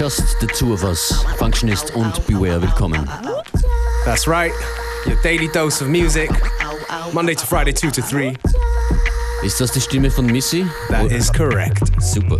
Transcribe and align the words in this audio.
Just 0.00 0.40
the 0.40 0.46
Two 0.46 0.72
of 0.72 0.82
Us, 0.82 1.12
Functionist 1.36 1.94
und 1.94 2.26
Beware 2.26 2.62
willkommen. 2.62 3.06
That's 4.06 4.26
right, 4.26 4.50
your 5.06 5.20
daily 5.22 5.46
dose 5.48 5.82
of 5.82 5.90
music, 5.90 6.30
Monday 7.12 7.34
to 7.34 7.46
Friday, 7.46 7.74
2 7.74 7.90
to 7.90 8.00
3. 8.00 8.34
Ist 9.44 9.60
das 9.60 9.72
die 9.72 9.80
Stimme 9.82 10.10
von 10.10 10.24
Missy? 10.24 10.64
That 10.88 11.12
is 11.12 11.30
correct. 11.30 11.82
Super. 12.00 12.38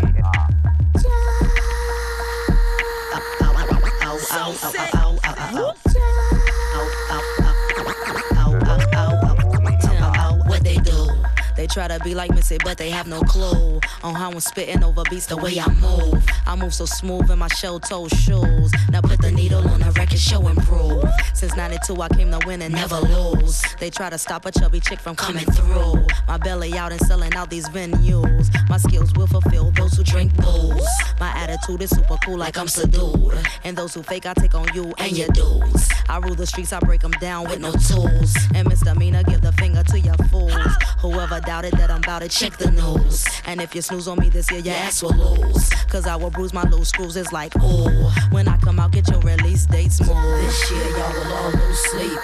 Try 11.71 11.87
to 11.87 11.99
be 12.03 12.15
like 12.15 12.31
Missy, 12.35 12.59
but 12.65 12.79
they 12.79 12.91
have 12.91 13.07
no 13.07 13.21
clue 13.21 13.81
on 14.03 14.15
how 14.15 14.31
I'm 14.31 14.41
spitting 14.41 14.83
over 14.83 15.03
beats 15.09 15.27
the 15.27 15.37
way 15.37 15.59
I 15.61 15.69
move. 15.75 16.25
I 16.47 16.57
move 16.57 16.75
so 16.75 16.85
smooth 16.85 17.31
in 17.31 17.39
my 17.39 17.49
shell 17.49 17.79
toe 17.79 18.09
shoes. 18.09 18.73
Now 18.91 19.01
put 19.01 19.23
the 19.23 19.31
needle 19.31 19.67
on 19.69 19.81
the 19.81 19.91
record, 19.93 20.19
show 20.19 20.49
improve. 20.49 21.05
Since 21.33 21.57
92, 21.57 22.03
I 22.03 22.09
came 22.09 22.31
to 22.33 22.41
win 22.47 22.63
and 22.63 22.75
never 22.75 22.97
lose. 22.97 23.63
They 23.79 23.91
try 23.91 24.11
to 24.11 24.19
stop 24.19 24.47
a 24.47 24.51
chubby 24.51 24.81
chick 24.81 24.99
from 24.99 25.15
coming 25.15 25.45
through. 25.45 26.07
My 26.27 26.39
belly 26.39 26.77
out 26.77 26.93
and 26.93 27.01
selling 27.03 27.33
out 27.35 27.51
these 27.51 27.69
venues. 27.69 28.49
My 28.69 28.79
skills 28.79 29.13
will 29.15 29.29
fulfill 29.29 29.71
those 29.71 29.95
who 29.95 30.03
drink 30.03 30.35
booze. 30.37 30.89
My 31.21 31.31
attitude 31.37 31.83
is 31.83 31.91
super 31.91 32.17
cool, 32.25 32.39
like 32.39 32.59
I'm 32.59 32.69
subdued. 32.69 33.35
And 33.65 33.77
those 33.77 33.95
who 33.95 34.03
fake, 34.03 34.27
I 34.27 34.35
take 34.35 34.55
on 34.55 34.67
you 34.75 34.93
and 34.99 35.17
your 35.17 35.29
dudes. 35.29 35.89
I 36.09 36.19
rule 36.19 36.35
the 36.35 36.47
streets, 36.47 36.73
I 36.73 36.81
break 36.81 37.03
them 37.03 37.13
down 37.13 37.49
with 37.49 37.61
no 37.61 37.73
tools. 37.73 38.35
And 38.55 38.69
misdemeanor, 38.69 39.23
give 39.23 39.41
the 39.41 39.53
finger 39.53 39.85
to 39.85 40.01
your 40.01 40.17
fools. 40.31 40.75
Whoever 40.99 41.41
doubts 41.61 41.71
doubted 41.71 41.79
that 41.81 41.91
I'm 41.91 42.03
about 42.03 42.23
to 42.23 42.29
check 42.29 42.57
the 42.57 42.71
news. 42.71 43.27
And 43.47 43.61
if 43.61 43.75
you 43.75 43.83
snooze 43.83 44.09
on 44.09 44.19
me 44.19 44.29
this 44.29 44.51
year, 44.51 44.61
your 44.61 44.75
ass 44.75 45.03
will 45.03 45.13
lose. 45.13 45.71
Cause 45.89 46.07
I 46.07 46.17
will 46.17 46.31
bruise 46.31 46.53
my 46.53 46.63
loose 46.65 46.89
screws. 46.89 47.17
It's 47.17 47.33
like, 47.33 47.53
oh. 47.61 48.29
When 48.31 48.49
I 48.49 48.57
come 48.59 48.79
out, 48.79 48.93
get 48.93 49.09
your 49.11 49.21
release 49.21 49.67
date 49.67 49.93
smooth. 49.93 50.09
This 50.09 50.71
year, 50.71 50.89
y'all 50.97 51.13
will 51.13 51.33
all 51.33 51.51
lose 51.51 51.79
sleep. 51.79 52.19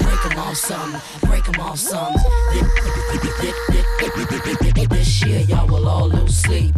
Break 0.00 0.22
them 0.22 0.38
off 0.38 0.56
some, 0.56 1.00
break 1.22 1.44
them 1.44 1.60
off 1.60 1.78
some. 1.78 2.14
This 4.88 5.24
year, 5.24 5.40
y'all 5.40 5.66
will 5.66 5.88
all 5.88 6.08
lose 6.08 6.36
sleep. 6.36 6.74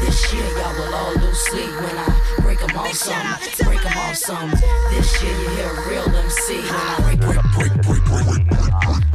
This 0.00 0.32
year, 0.32 0.42
y'all 0.42 0.74
will 0.74 0.94
all 0.94 1.14
lose 1.14 1.38
sleep 1.38 1.70
when 1.80 1.96
I 1.96 2.39
break 2.60 2.72
them 2.72 2.78
off 2.78 2.94
some, 2.94 3.66
break 3.66 3.82
them 3.82 3.98
off 3.98 4.16
some. 4.16 4.50
This 4.90 5.22
year, 5.22 5.32
you 5.32 5.48
hear 5.50 5.72
real 5.88 6.16
MC 6.16 6.60
break, 7.02 7.20
break, 7.20 7.42
break, 7.54 7.72
break, 7.82 8.04
break, 8.04 8.46
break. 8.48 8.60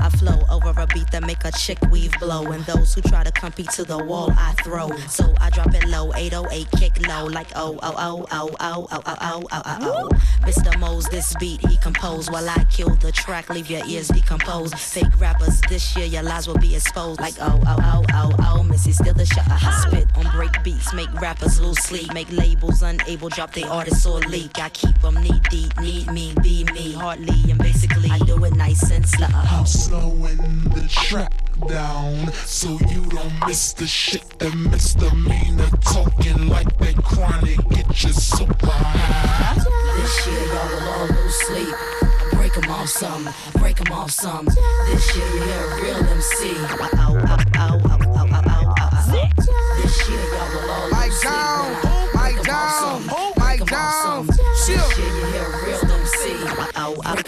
I 0.06 0.10
flow 0.10 0.46
over 0.50 0.74
a 0.80 0.88
beat 0.88 1.10
that 1.12 1.26
make 1.26 1.44
a 1.46 1.52
chick 1.52 1.80
weave 1.92 2.14
blow. 2.20 2.52
And 2.52 2.64
those 2.66 2.94
who 2.94 3.02
try 3.02 3.24
to 3.24 3.32
compete 3.32 3.70
to 3.72 3.84
the 3.84 3.98
wall, 3.98 4.32
I 4.38 4.54
throw. 4.64 4.96
So 5.08 5.34
I 5.40 5.50
drop 5.50 5.74
it 5.74 5.86
low, 5.88 6.12
808 6.14 6.68
kick 6.78 7.08
low, 7.08 7.26
like 7.26 7.48
oh, 7.56 7.80
oh, 7.82 7.94
oh, 7.98 8.26
oh, 8.32 8.56
oh, 8.60 8.88
oh, 8.92 9.02
oh, 9.06 9.16
oh, 9.22 9.44
oh, 9.52 9.62
oh, 9.66 9.78
oh. 9.82 10.10
Mr. 10.46 10.78
Mose, 10.80 11.06
this 11.10 11.36
beat 11.40 11.60
he 11.68 11.78
composed 11.78 12.32
while 12.32 12.48
I 12.48 12.64
kill 12.66 12.90
the 12.96 13.12
track, 13.12 13.50
leave 13.50 13.70
your 13.70 13.84
ears 13.88 14.10
decomposed. 14.10 14.78
Fake 14.78 15.20
rappers, 15.20 15.60
this 15.70 15.96
year 15.96 16.06
your 16.06 16.22
lies 16.24 16.48
will 16.48 16.58
be 16.60 16.76
exposed. 16.76 17.20
Like 17.20 17.36
oh, 17.40 17.60
oh, 17.66 17.78
oh, 17.80 18.04
oh, 18.14 18.32
oh, 18.42 18.64
Missy 18.64 18.92
still 18.92 19.14
the 19.16 19.26
shot. 19.26 19.46
I 19.50 19.86
spit 19.88 20.08
on 20.16 20.26
break 20.36 20.52
beats, 20.64 20.94
make 20.94 21.12
rappers 21.20 21.60
lose 21.60 21.80
sleep, 21.80 22.14
make 22.14 22.32
labels 22.32 22.84
unable, 22.84 23.30
drop 23.36 23.52
the 23.52 23.68
artists 23.68 24.06
or 24.06 24.20
leak. 24.20 24.60
I 24.60 24.70
keep 24.70 24.98
them 25.02 25.16
knee 25.16 25.42
deep, 25.50 25.78
need 25.82 26.10
me, 26.10 26.34
be 26.42 26.64
me, 26.74 26.94
hardly, 26.94 27.52
and 27.52 27.60
basically 27.60 28.10
I 28.10 28.18
do 28.20 28.42
it 28.46 28.56
nice 28.56 28.90
and 28.92 29.06
slow 29.06 29.28
I'm 29.34 29.66
slowing 29.66 30.38
the 30.70 30.88
track 30.90 31.34
down 31.68 32.32
so 32.32 32.80
you 32.88 33.02
don't 33.08 33.34
miss 33.46 33.74
the 33.74 33.88
shit 33.88 34.24
that 34.40 34.54
Mr. 34.54 35.12
misdemeanor 35.12 35.70
talking 35.82 36.48
like 36.48 36.78
they 36.78 36.94
chronic 36.94 37.60
get 37.72 38.04
you 38.04 38.14
super 38.14 38.68
high. 38.72 39.56
This 40.00 40.28
year 40.28 40.40
y'all 40.54 40.70
will 40.70 40.90
all 40.94 41.08
lose 41.08 41.36
sleep. 41.36 41.76
Break 42.32 42.54
them 42.54 42.72
off 42.72 42.88
some, 42.88 43.30
break 43.60 43.76
them 43.76 43.92
off 43.92 44.12
some. 44.12 44.46
This 44.88 45.14
year 45.14 45.28
you 45.28 45.42
hear 45.44 45.60
a 45.60 45.82
real 45.82 46.06
MC. 46.08 46.56
Ow, 46.56 46.90
ow, 46.94 47.16
ow, 47.28 47.40
ow, 47.56 47.80
ow, 47.84 48.16
ow, 48.16 48.42
ow, 48.48 48.76
ow. 48.80 49.28
This 49.82 50.10
year 50.10 50.20
y'all 50.20 50.54
will 50.54 50.72
all 50.72 50.90
lose 50.90 51.20
sleep. 51.20 51.85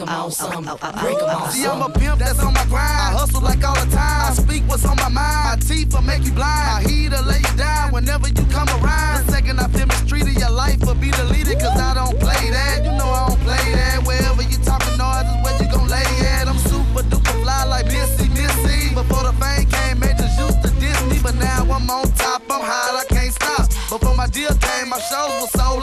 Them 0.08 0.20
off 0.20 0.34
some, 0.34 0.64
break 0.64 1.20
them 1.20 1.30
off 1.30 1.52
See, 1.52 1.66
I'm 1.66 1.82
a 1.82 1.90
pimp 1.90 2.20
that's 2.20 2.40
on 2.40 2.54
my 2.54 2.66
grind. 2.66 3.16
I 3.16 3.20
hustle 3.20 3.42
like 3.42 3.64
all 3.64 3.76
the 3.76 3.90
time. 3.92 4.32
I 4.32 4.34
speak 4.34 4.64
what's 4.68 4.86
on 4.86 4.96
my 4.98 5.10
mind. 5.10 5.16
My 5.16 5.58
teeth 5.60 5.94
will 5.94 6.02
make 6.02 6.24
you 6.24 6.32
blind. 6.32 6.86
I 6.86 6.90
heat 6.90 7.12
to 7.12 7.22
lay 7.22 7.38
you 7.38 7.58
down 7.58 7.92
whenever 7.92 8.28
you 8.28 8.46
come 8.50 8.68
around. 8.80 9.26
The 9.26 9.32
second 9.32 9.60
I 9.60 9.68
feel 9.68 9.88
mistreated, 9.88 10.40
your 10.40 10.52
life 10.52 10.80
will 10.86 10.96
be 10.96 11.12
deleted. 11.12 11.60
Cause 11.60 11.78
I 11.78 11.94
don't 11.94 12.18
play 12.20 12.50
that. 12.52 12.84
You 12.84 12.92
know 12.92 13.10
I 13.10 13.28
don't 13.28 13.42
play 13.42 13.66
that. 13.76 14.06
Wherever 14.06 14.44
you 14.44 14.58
talking 14.64 14.98
noise 14.98 15.28
is 15.28 15.38
where 15.44 15.56
you 15.60 15.68
gon' 15.72 15.88
lay 15.88 16.08
at. 16.36 16.48
I'm 16.48 16.58
super 16.58 17.04
duper 17.08 17.36
fly 17.44 17.66
like 17.66 17.86
Missy, 17.88 18.30
Missy. 18.30 18.94
Before 18.96 19.24
the 19.24 19.34
fame 19.40 19.68
came, 19.68 20.00
man 20.00 20.16
just 20.18 20.40
used 20.40 20.62
to 20.64 20.70
diss 20.80 21.00
me. 21.12 21.20
But 21.22 21.36
now 21.36 21.68
I'm 21.68 21.90
on 21.90 22.08
top, 22.16 22.44
I'm 22.50 22.64
high, 22.64 23.02
I 23.02 23.06
can't 23.10 23.34
stop. 23.34 23.68
Before 23.90 24.16
my 24.16 24.28
deal 24.28 24.54
came, 24.56 24.90
my 24.90 25.00
shows 25.00 25.32
were 25.42 25.52
so 25.60 25.80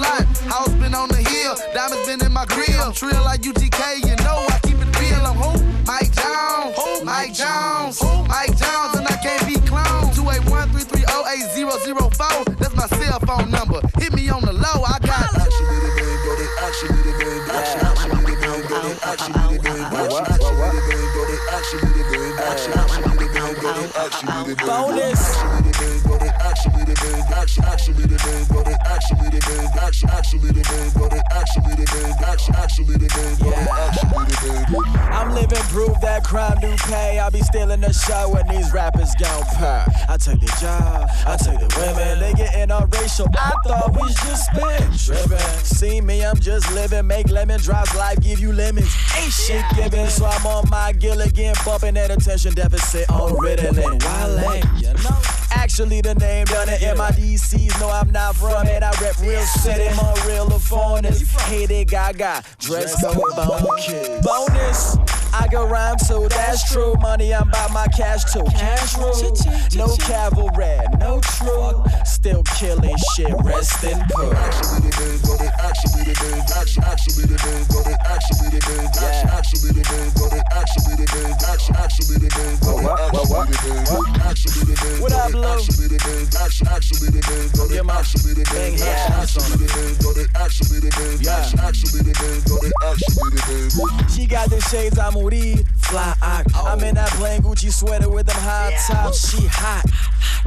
real. 2.85 2.93
Trill 2.93 3.25
like 3.25 3.41
UGK, 3.43 4.09
you 4.09 4.17
know 4.25 4.45
I 4.49 4.59
keep 4.63 4.77
it 4.77 5.01
real. 5.01 5.27
I'm 5.27 5.37
who? 5.37 5.65
Mike 5.87 6.13
Jones. 6.13 6.77
Who? 6.77 7.05
Mike 7.05 7.35
Jones. 7.35 8.01
Who? 8.01 8.25
Mike 8.29 8.57
Jones, 8.57 8.97
and 8.97 9.07
I 9.07 9.17
can't 9.23 9.47
be 9.47 9.55
cloned. 9.55 10.15
281 10.15 10.71
That's 12.59 12.75
my 12.75 12.87
cell 12.87 13.21
phone 13.21 13.51
number. 13.51 13.81
Hit 13.99 14.13
me 14.13 14.29
on 14.29 14.43
the 14.43 14.53
low. 14.53 14.85
I 14.85 14.99
got 15.01 15.35
action, 15.35 15.67
little 15.67 15.91
baby, 15.97 16.17
daddy. 16.25 16.47
Action, 16.65 16.89
little 16.97 17.13
baby, 17.19 17.41
action, 17.51 17.81
action, 17.81 18.11
little 18.11 18.25
baby, 18.25 18.69
daddy. 18.69 18.93
Action, 19.05 19.33
little 19.33 19.63
baby, 19.63 19.81
action, 19.81 20.25
action, 20.25 20.55
little 20.55 20.83
baby, 20.85 21.09
daddy. 21.15 21.37
Action, 21.55 21.79
little 21.81 22.11
baby, 22.11 22.33
action, 22.45 22.73
action, 22.75 23.03
little 23.03 23.19
baby, 23.19 23.61
daddy. 23.61 23.93
Action, 23.97 24.29
little 24.29 24.45
baby, 24.45 24.65
action, 24.65 24.89
action, 24.95 24.99
little 24.99 25.77
baby, 25.77 26.03
daddy. 26.03 26.14
Actually, 26.65 26.95
the 26.95 27.05
man. 27.05 27.33
Actually, 27.35 27.67
actually, 27.67 28.07
the 28.07 28.19
man 28.25 28.45
got 28.49 28.69
it. 28.73 28.81
Actually, 28.89 29.29
the 29.29 29.41
man. 29.45 29.69
Actually, 29.85 30.11
actually, 30.13 30.49
the 30.49 30.65
man 30.65 30.89
got 30.97 31.13
it. 31.13 31.25
Actually, 31.31 31.75
the 31.77 31.87
man. 31.93 32.15
Actually, 32.25 32.57
actually, 32.57 32.97
the 32.97 33.09
man 33.13 33.33
got 33.37 33.53
it. 33.53 33.69
Actually, 33.69 34.25
the 34.33 34.49
man. 34.73 35.13
I'm 35.13 35.35
living 35.35 35.67
proof 35.69 36.01
that 36.01 36.25
crime 36.25 36.57
do 36.63 36.75
pay. 36.89 37.19
I 37.19 37.29
be 37.29 37.41
stealing 37.43 37.83
the 37.83 37.93
show 37.93 38.31
when 38.31 38.49
these 38.49 38.73
rappers 38.73 39.13
gon' 39.21 39.45
purr. 39.59 39.85
I 40.09 40.17
take 40.17 40.41
the 40.41 40.57
job, 40.59 41.11
I 41.27 41.37
take 41.37 41.61
the 41.61 41.69
women. 41.77 42.21
They 42.21 42.33
getting 42.33 42.71
all 42.71 42.87
racial. 42.87 43.27
I 43.37 43.53
thought 43.67 43.93
we 43.93 44.09
just 44.25 44.49
been 44.57 44.89
tripping. 44.97 45.65
See 45.65 46.01
me, 46.01 46.25
I'm 46.25 46.41
just 46.41 46.73
living. 46.73 47.07
Make 47.07 47.29
lemon 47.29 47.61
drops, 47.61 47.95
life 47.95 48.21
give 48.21 48.41
you 48.41 48.53
lemons. 48.53 48.89
Ain't 49.19 49.33
shit 49.33 49.65
given, 49.77 50.09
so 50.09 50.25
I'm 50.25 50.47
on 50.47 50.71
my 50.71 50.93
Gilligan, 50.93 51.57
bumping 51.67 51.99
at 51.99 52.11
attention 52.11 52.55
deficit 52.55 53.11
on 53.11 53.33
Ritalin. 53.33 54.01
Wale, 54.01 54.81
you 54.81 54.95
know. 55.05 55.44
Actually, 55.55 56.01
the 56.01 56.15
name 56.15 56.45
done 56.47 56.69
it. 56.69 56.81
MIDCs 56.81 57.81
no, 57.81 57.89
I'm 57.89 58.11
not 58.11 58.37
from 58.37 58.67
it. 58.67 58.83
I 58.83 58.91
rep 59.01 59.19
real 59.21 59.41
city, 59.43 59.95
my 59.97 60.15
real 60.27 60.53
of 60.53 60.63
foreigners. 60.63 61.29
Hated 61.47 61.89
Gaga, 61.89 62.43
dress 62.59 63.01
code 63.03 63.23
bone 63.37 63.79
kids. 63.79 64.27
Bonus. 64.27 65.04
I 65.37 65.49
go 65.51 65.67
rhyme 65.67 65.97
too, 65.99 66.29
that's 66.31 66.73
true. 66.73 66.95
Money, 67.01 67.35
I'm 67.35 67.51
by 67.51 67.67
my 67.73 67.87
cash 67.89 68.23
too. 68.33 68.45
Cash 68.55 68.97
rule, 68.97 69.35
no 69.75 69.97
cavalry, 69.97 70.79
no 71.01 71.21
true. 71.21 71.83
Still 72.07 72.45
killing 72.55 72.97
shit, 73.15 73.35
rest 73.43 73.83
in 73.83 73.99
peace. 73.99 74.31
Actually, 74.31 74.79
the 74.79 74.95
man 74.95 75.19
got 75.27 75.41
it. 75.43 75.53
Actually, 75.59 76.05
the 76.07 76.15
man. 76.23 76.39
Actually, 76.55 76.87
actually, 76.87 77.27
the 77.27 77.37
man 77.43 77.67
got 77.67 77.87
it. 77.91 77.99
Actually, 78.07 78.49
the 78.55 78.61
man. 78.63 78.87
Actually, 79.35 79.75
the 79.75 79.83
man 79.91 80.07
got 80.15 80.33
it. 80.39 80.47
Actually, 80.55 80.95
the 80.95 81.07
man. 81.11 81.35
Actually, 81.75 82.17
the 82.23 82.31
man 82.31 82.55
got 82.63 82.79
it. 82.79 82.95
Actually, 82.95 83.35
the 83.35 83.75
man. 83.75 84.15
Actually, 84.23 84.63
the 84.63 84.79
man. 84.79 85.03
What 85.03 85.13
up, 85.13 85.35
Blue? 85.35 85.43
Actually, 85.43 85.91
the 85.91 85.99
man. 85.99 86.23
Actually, 86.71 87.11
the 87.11 87.19
man 87.27 87.51
got 87.51 87.75
it. 87.75 87.83
Actually, 87.83 88.39
the 88.39 88.47
man. 88.47 88.79
Actually, 89.19 89.59
the 89.59 89.67
man 89.75 89.99
got 89.99 90.15
it. 90.15 90.31
Actually, 90.39 90.79
the 90.79 90.91
man. 90.95 91.19
Actually, 91.67 92.07
the 92.07 92.15
man 92.15 92.39
got 92.47 92.63
it. 92.63 92.73
Actually, 92.87 93.35
the 93.35 93.51
man. 93.75 94.09
She 94.15 94.27
got 94.31 94.47
the 94.49 94.61
shades 94.71 94.99
I'm 94.99 95.17
Moody, 95.25 95.57
fly 95.79 96.15
out. 96.21 96.45
I'm 96.55 96.85
in 96.85 96.97
that 96.97 97.09
plain 97.13 97.41
Gucci 97.41 97.73
sweater 97.73 98.11
with 98.11 98.27
them 98.27 98.37
high 98.41 98.77
tops. 98.87 99.31
She 99.31 99.47
hot. 99.47 99.85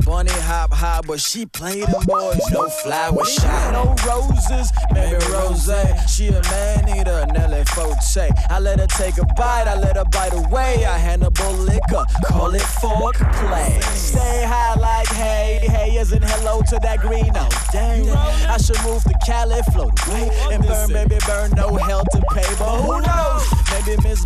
Bunny 0.06 0.32
hop 0.32 0.72
high, 0.72 1.02
but 1.08 1.20
she 1.20 1.48
play 1.48 1.82
them 1.82 2.04
boys. 2.06 2.40
No 2.52 2.70
flower 2.70 3.26
shot, 3.26 3.74
no 3.74 3.96
roses, 4.06 4.72
maybe 4.94 5.18
rose. 5.34 5.68
She 6.08 6.28
a 6.28 6.42
man 6.44 6.88
eater, 6.90 7.26
Nelly 7.34 7.66
Forte. 7.66 8.30
I 8.50 8.60
let 8.60 8.80
her 8.80 8.86
take 8.86 9.18
a 9.18 9.26
bite, 9.36 9.66
I 9.68 9.76
let 9.80 9.98
her 9.98 10.06
bite 10.06 10.34
away. 10.34 10.86
I 10.86 10.98
Hannibal 11.00 11.54
Lecter, 11.66 12.06
call 12.26 12.54
it 12.54 12.62
fork 12.62 13.16
play. 13.16 13.80
Say 13.82 14.46
hi 14.46 14.80
like 14.80 15.08
hey, 15.08 15.60
hey 15.70 15.98
isn't 15.98 16.24
hello 16.24 16.62
to 16.70 16.80
that 16.84 17.00
green. 17.00 17.32
Oh 17.34 17.50
dang, 17.72 18.08
I 18.10 18.58
should 18.58 18.82
move 18.84 19.04
to 19.06 19.18
Cali, 19.26 19.60
float 19.74 19.92
away 20.08 20.30
and 20.52 20.64
burn, 20.64 20.90
baby, 20.90 21.18
burn. 21.26 21.52
No 21.56 21.76
hell 21.76 22.04
to 22.12 22.22
pay, 22.34 22.48
but 22.60 22.82
who 22.82 23.02
knows? 23.02 23.48
Maybe 23.72 24.02
Miss 24.08 24.24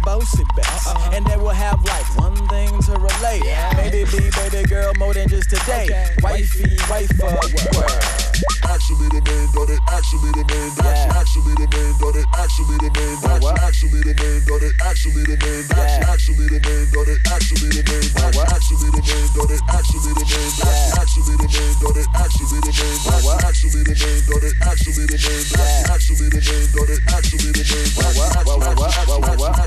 Best, 0.56 0.88
uh-huh. 0.88 1.12
and 1.14 1.26
they 1.26 1.38
will 1.38 1.50
have 1.50 1.84
like 1.86 2.18
one 2.18 2.36
thing 2.48 2.70
to 2.84 2.92
relate. 2.94 3.44
Yeah. 3.46 3.74
Maybe 3.78 4.06
be 4.06 4.30
baby 4.32 4.68
girl 4.68 4.94
more 4.98 5.14
than 5.14 5.28
just 5.30 5.50
today. 5.50 6.10
Wifey, 6.22 6.78
wife, 6.90 7.12
uh, 7.24 8.31
Actually, 8.42 9.10
the 9.14 9.22
man 9.22 9.46
got 9.54 9.70
it. 9.70 9.80
Actually, 9.86 10.32
the 10.34 10.44
main 10.50 10.72
got 10.74 10.90
it. 10.90 11.12
actually 11.14 11.54
the 11.54 11.66
name. 11.70 11.94
That's 11.94 13.46
actually 13.62 14.02
the 14.02 14.14
name. 14.14 14.42
Got 14.50 14.64
it. 14.66 14.74
Actually 14.82 15.24
the 15.26 15.36
name. 15.38 15.66
That's 15.70 16.02
actually 16.10 16.48
the 16.48 16.58
name. 16.58 16.90
Got 16.90 17.08
it. 17.08 17.22
Actually 17.30 17.70
the 17.70 17.82
name. 17.86 18.08
That's 18.12 18.38
actually 18.42 18.80
the 18.82 19.02
name. 19.02 19.30
Got 19.32 19.52
it. 19.52 19.62
Actually 19.70 20.02
the 20.02 20.22
name. 20.22 20.52
That's 20.58 20.92
actually 20.98 21.22
the 21.22 21.46
name. 21.46 21.52
Got 21.52 21.52
it. 21.52 21.52
Actually 21.52 21.52
the 21.52 21.52
name. 21.52 21.52
That's 21.52 21.52
actually 21.52 21.52
the 21.52 21.52
name. 21.52 21.74
Got 21.82 21.98
it. 21.98 22.08
Actually 22.18 22.48
the 22.50 22.72
name. 22.72 22.98
That's 23.02 23.28
actually 23.46 23.72
the 23.72 23.94
name. 23.94 24.22
Got 24.26 24.44
it. 24.44 24.56
Actually 24.62 24.94
the 24.96 25.16
name. 25.16 25.46
That's 25.52 25.90
actually 25.92 26.28
the 26.28 26.40
name. 26.42 26.66
Got 26.72 26.90
it. 26.90 27.02
Actually 27.12 27.52
the 27.52 27.62
name. 27.62 27.92
That's 28.00 28.32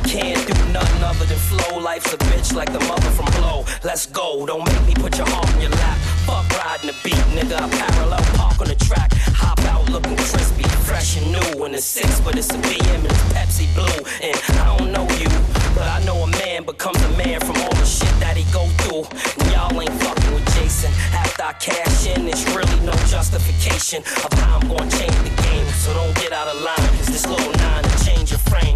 can't 0.03 0.39
do 0.47 0.53
nothing 0.71 1.03
other 1.03 1.25
than 1.25 1.37
flow, 1.37 1.79
life's 1.79 2.13
a 2.13 2.17
bitch 2.17 2.53
like 2.53 2.71
the 2.71 2.79
mother 2.87 3.09
from 3.11 3.25
Blow. 3.39 3.65
Let's 3.83 4.05
go, 4.05 4.45
don't 4.45 4.65
make 4.65 4.85
me 4.85 4.93
put 4.95 5.17
your 5.17 5.27
heart 5.29 5.49
in 5.55 5.61
your 5.61 5.71
lap. 5.71 5.97
Fuck 6.25 6.49
riding 6.57 6.87
the 6.87 6.95
beat, 7.03 7.23
nigga. 7.35 7.59
I 7.59 7.69
parallel 7.69 8.23
park 8.35 8.59
on 8.61 8.67
the 8.67 8.75
track. 8.75 9.13
Hop 9.35 9.59
out 9.71 9.89
looking 9.89 10.15
crispy, 10.17 10.63
fresh 10.87 11.17
and 11.17 11.31
new. 11.31 11.65
In 11.65 11.71
the 11.73 11.81
six, 11.81 12.19
but 12.21 12.37
it's 12.37 12.49
a 12.51 12.57
BM 12.57 13.03
and 13.03 13.05
it's 13.05 13.25
Pepsi 13.33 13.67
Blue. 13.75 13.99
And 14.23 14.35
I 14.59 14.77
don't 14.77 14.91
know 14.91 15.07
you, 15.19 15.29
but 15.75 15.87
I 15.87 16.03
know 16.05 16.17
a 16.23 16.27
man 16.27 16.63
becomes 16.63 17.01
a 17.03 17.11
man 17.17 17.39
from 17.41 17.57
all 17.57 17.75
the 17.75 17.85
shit 17.85 18.13
that 18.19 18.37
he 18.37 18.45
go 18.53 18.65
through. 18.83 19.03
And 19.39 19.51
y'all 19.51 19.81
ain't 19.81 19.91
fucking 20.03 20.33
with 20.33 20.47
Jason. 20.55 20.91
After 21.11 21.43
I 21.43 21.53
cash 21.53 22.07
in, 22.07 22.27
it's 22.27 22.45
really 22.55 22.79
no 22.85 22.93
justification 23.07 24.03
of 24.23 24.31
how 24.39 24.59
I'm 24.59 24.67
gonna 24.67 24.89
change 24.91 25.17
the 25.23 25.33
game. 25.43 25.67
So 25.83 25.93
don't 25.93 26.15
get 26.15 26.31
out 26.31 26.47
of 26.47 26.61
line, 26.61 26.89
cause 26.97 27.07
this 27.07 27.25
little 27.27 27.51
nine 27.59 27.83
to 27.83 28.05
change 28.05 28.31
your 28.31 28.39
frame. 28.39 28.75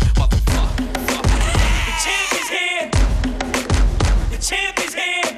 Here. 2.52 2.90
The 4.30 4.38
champ 4.38 4.78
is 4.86 4.94
here. 4.94 5.32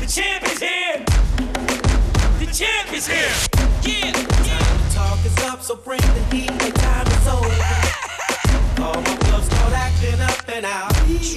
The 0.00 0.06
champ 0.06 0.44
is 0.44 0.60
here. 0.62 1.04
The 2.38 2.46
champ 2.52 2.92
is 2.92 3.06
here. 3.06 3.34
Yeah. 3.82 4.12
Time 4.12 4.78
to 4.78 4.94
talk 4.94 5.18
is 5.26 5.36
up, 5.44 5.62
so 5.62 5.76
bring 5.76 6.00
the 6.00 6.24
heat. 6.34 6.52
The 6.60 6.70
time 6.78 7.06
is 7.06 7.26
over. 7.28 7.50
All 8.82 9.00
my 9.02 9.16
gloves 9.26 9.46
start 9.46 9.72
acting 9.72 10.20
up 10.20 10.48
and 10.48 10.64
out. 10.64 10.92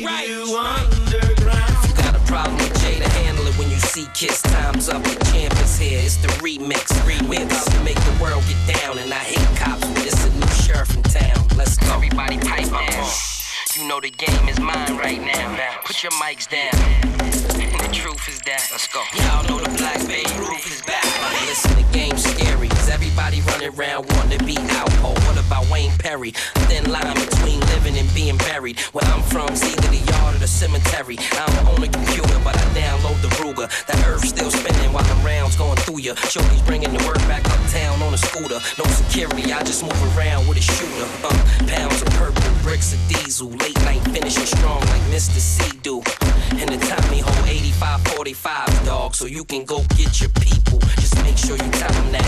Right. 0.06 0.30
You 0.30 0.58
underground. 0.58 1.74
You 1.88 1.94
got 1.96 2.16
a 2.16 2.20
problem 2.26 2.58
with 2.58 2.80
Jay 2.82 3.00
to 3.00 3.10
handle 3.10 3.48
it 3.48 3.58
when 3.58 3.70
you 3.70 3.80
see 3.80 4.08
Kiss. 4.14 4.42
Time's 4.42 4.90
up, 4.90 5.04
the 5.04 5.26
champ 5.32 5.54
is 5.62 5.78
here. 5.80 6.00
It's 6.04 6.18
the 6.18 6.28
remix. 6.46 6.94
We're 7.28 7.44
about 7.44 7.66
to 7.66 7.84
make 7.84 7.96
the 7.96 8.18
world 8.22 8.44
get 8.48 8.80
down, 8.80 9.00
and 9.00 9.12
I 9.14 9.20
hate 9.20 9.58
cops, 9.58 9.86
but 9.88 10.06
it's 10.06 10.24
a 10.26 10.30
new 10.40 10.48
sheriff 10.64 10.96
in 10.96 11.04
town. 11.04 11.48
Let's 11.58 11.78
go. 11.78 11.96
Everybody 11.96 12.38
pipe 12.38 12.70
down. 12.70 13.27
You 13.78 13.88
know 13.88 14.00
the 14.00 14.10
game 14.10 14.50
is 14.50 14.60
mine 14.60 14.98
right 14.98 15.22
now. 15.22 15.78
Put 15.86 16.02
your 16.02 16.12
mics 16.14 16.50
down. 16.50 16.74
And 17.62 17.80
the 17.80 17.90
truth 17.94 18.28
is 18.28 18.40
that. 18.40 18.68
Let's 18.72 18.88
go. 18.88 19.04
Y'all 19.14 19.44
know 19.48 19.64
the 19.64 19.70
black 19.78 20.00
baby 20.08 20.32
roof 20.40 20.66
is 20.66 20.82
back. 20.82 21.06
Listen, 21.46 21.76
the 21.76 21.86
game's 21.94 22.24
scary. 22.24 22.77
Cause 22.88 22.96
everybody 22.96 23.42
running 23.42 23.78
around 23.78 24.06
wanting 24.14 24.40
to 24.40 24.46
be 24.46 24.56
out. 24.80 24.88
Oh, 25.04 25.12
what 25.28 25.36
about 25.36 25.70
Wayne 25.70 25.92
Perry? 26.00 26.32
Thin 26.72 26.90
line 26.90 27.16
between 27.16 27.60
living 27.76 27.98
and 27.98 28.08
being 28.16 28.38
buried. 28.38 28.80
Where 28.96 29.04
I'm 29.12 29.22
from, 29.24 29.50
it's 29.50 29.64
either 29.66 29.90
the 29.92 30.00
yard 30.10 30.36
or 30.36 30.40
the 30.40 30.48
cemetery. 30.48 31.18
I 31.20 31.46
don't 31.68 31.84
a 31.84 31.92
computer, 31.92 32.40
but 32.46 32.56
I 32.56 32.64
download 32.72 33.22
the 33.22 33.28
Ruger. 33.44 33.68
That 33.88 34.08
earth 34.08 34.24
still 34.24 34.50
spinning 34.50 34.94
while 34.94 35.04
the 35.04 35.20
rounds 35.20 35.58
going 35.58 35.76
through 35.84 36.00
ya. 36.00 36.16
Shorty's 36.32 36.62
bringing 36.62 36.94
the 36.96 37.04
work 37.06 37.20
back 37.28 37.44
uptown 37.44 38.02
on 38.04 38.14
a 38.14 38.18
scooter. 38.18 38.60
No 38.80 38.86
security, 38.86 39.52
I 39.52 39.64
just 39.64 39.84
move 39.84 40.18
around 40.18 40.48
with 40.48 40.58
a 40.58 40.62
shooter. 40.62 41.08
Uh, 41.28 41.36
pounds 41.68 42.02
of 42.02 42.08
purple, 42.16 42.42
bricks 42.64 42.94
of 42.94 43.02
diesel. 43.10 43.50
Late 43.50 43.76
night 43.84 44.00
finishing 44.16 44.46
strong 44.46 44.80
like 44.80 45.04
Mr. 45.12 45.44
C 45.44 45.78
do. 45.84 45.98
And 46.56 46.70
the 46.72 46.80
Tommy 46.88 47.20
hold 47.20 47.48
8545 47.50 48.86
dog, 48.86 49.14
so 49.14 49.26
you 49.26 49.44
can 49.44 49.66
go 49.66 49.84
get 49.98 50.22
your 50.22 50.32
people. 50.40 50.80
Just 51.04 51.22
make 51.24 51.36
sure 51.36 51.58
you 51.58 51.72
tell 51.72 51.92
them 51.92 52.14
that. 52.14 52.28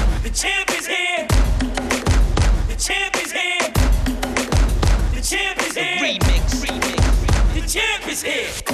The 7.54 7.68
champ 7.68 8.08
is 8.08 8.22
here. 8.24 8.69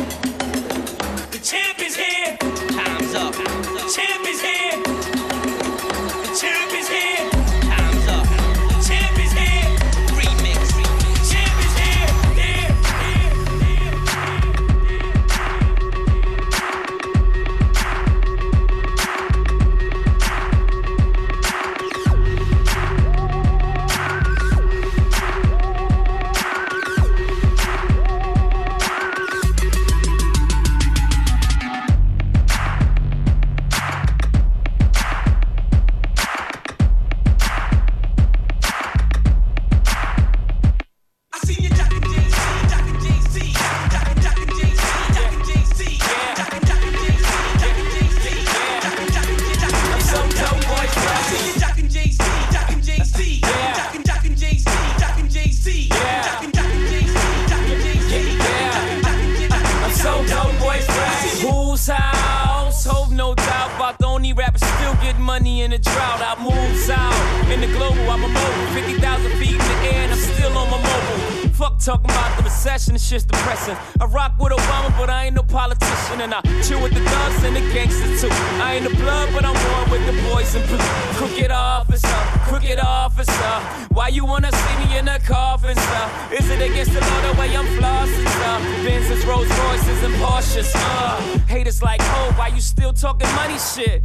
Why 92.45 92.53
you 92.53 92.61
still 92.61 92.93
talking 92.93 93.27
money 93.33 93.57
shit? 93.57 94.03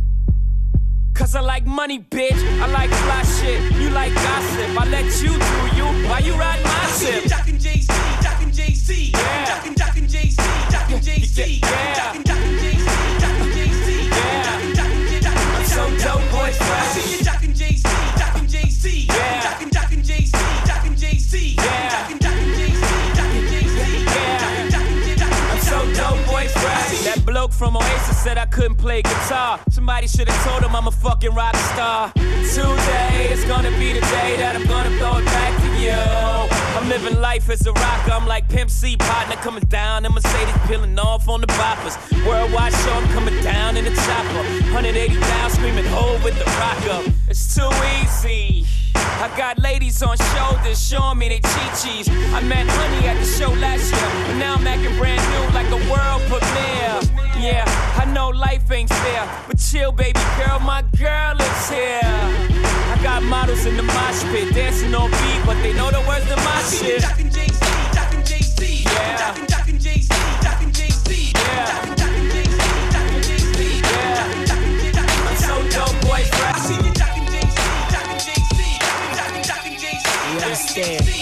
Cause 1.12 1.36
I 1.36 1.42
like 1.42 1.66
money, 1.66 1.98
bitch. 1.98 2.40
I 2.62 2.68
like 2.68 2.88
fly 2.88 3.22
shit. 3.22 3.60
You 3.74 3.90
like 3.90 4.14
gossip. 4.14 4.80
I 4.80 4.86
let 4.88 5.04
you 5.20 5.28
do 5.28 5.76
you. 5.76 6.08
Why 6.08 6.20
you 6.20 6.32
ride 6.32 6.64
my 6.64 6.86
shit? 6.98 7.28
ship? 7.28 7.48
and 7.48 7.60
Jay-Z, 7.60 7.92
Jockin' 8.22 8.50
Jay-Z. 8.50 9.10
Yeah. 9.12 9.44
Jockin', 9.44 9.98
and 9.98 10.08
Jay-Z, 10.08 10.42
Jockin' 10.70 11.02
Jay-Z. 11.02 11.60
Yeah. 11.62 11.94
Jockin', 11.94 12.30
and 12.30 12.60
Jay-Z, 12.60 12.88
and 13.20 13.52
Jay-Z. 13.52 14.08
Yeah. 14.08 14.60
and 14.62 14.74
Jockin' 14.74 15.06
Jay-Z, 15.10 15.20
Jockin' 15.20 15.44
Jay-Z. 15.44 15.56
I'm 15.58 15.66
so 15.66 15.84
dope, 16.02 16.30
boy, 16.32 16.50
fresh. 16.50 17.19
From 27.60 27.76
Oasis 27.76 28.16
said 28.16 28.38
I 28.38 28.46
couldn't 28.46 28.76
play 28.76 29.02
guitar. 29.02 29.60
Somebody 29.68 30.06
should 30.08 30.30
have 30.30 30.44
told 30.48 30.62
him 30.64 30.74
I'm 30.74 30.86
a 30.86 30.90
fucking 30.90 31.34
rock 31.34 31.54
star. 31.54 32.10
Today 32.14 33.28
is 33.30 33.44
gonna 33.44 33.70
be 33.72 33.92
the 33.92 34.00
day 34.00 34.30
that 34.40 34.56
I'm 34.56 34.64
gonna 34.64 34.88
throw 34.96 35.18
it 35.20 35.26
back 35.26 35.52
to 35.64 35.68
you. 35.76 36.00
I'm 36.76 36.88
living 36.88 37.20
life 37.20 37.50
as 37.50 37.66
a 37.66 37.72
rocker. 37.72 38.12
I'm 38.12 38.26
like 38.26 38.48
Pimp 38.48 38.70
C 38.70 38.96
partner 38.96 39.36
coming 39.44 39.64
down 39.68 40.06
in 40.06 40.12
Mercedes, 40.12 40.56
peeling 40.68 40.98
off 40.98 41.28
on 41.28 41.42
the 41.42 41.48
boppers. 41.48 41.96
Worldwide 42.26 42.72
show, 42.72 42.94
I'm 42.94 43.06
coming 43.12 43.38
down 43.42 43.76
in 43.76 43.84
the 43.84 43.94
chopper. 44.08 44.42
180 44.72 45.20
down, 45.20 45.50
screaming 45.50 45.84
ho 45.84 46.18
with 46.24 46.38
the 46.38 46.48
rock 46.64 46.82
up. 46.96 47.04
It's 47.28 47.54
too 47.54 47.68
easy. 48.00 48.64
I 48.94 49.28
got 49.36 49.58
ladies 49.58 50.02
on 50.02 50.16
shoulders 50.32 50.80
showing 50.80 51.18
me 51.18 51.28
they 51.28 51.40
chi-chis. 51.40 52.08
I 52.08 52.40
met 52.40 52.66
Honey 52.66 53.06
at 53.06 53.18
the 53.20 53.26
show 53.26 53.52
last 53.52 53.92
year, 53.92 54.10
but 54.26 54.38
now 54.38 54.54
I'm 54.54 54.66
acting 54.66 54.96
brand 54.96 55.20
new 55.32 55.44
like 55.52 55.68
a 55.68 55.80
world 55.92 56.22
premiere. 56.24 57.09
Yeah, 57.40 57.64
I 57.96 58.04
know 58.12 58.28
life 58.28 58.70
ain't 58.70 58.90
fair, 58.90 59.26
but 59.48 59.58
chill, 59.58 59.92
baby 59.92 60.20
girl, 60.36 60.58
my 60.60 60.82
girl 60.98 61.40
is 61.40 61.70
here. 61.70 62.00
I 62.02 63.00
got 63.02 63.22
models 63.22 63.64
in 63.64 63.78
the 63.78 63.82
mosh 63.82 64.22
pit, 64.24 64.52
dancing 64.52 64.94
on 64.94 65.10
beat, 65.10 65.42
but 65.46 65.54
they 65.62 65.72
know 65.72 65.90
the 65.90 66.04
words 66.06 66.26
to 66.28 66.36
my 66.36 66.60
shit. 66.62 67.00
Yeah. 69.00 69.40
Yeah. 80.76 81.19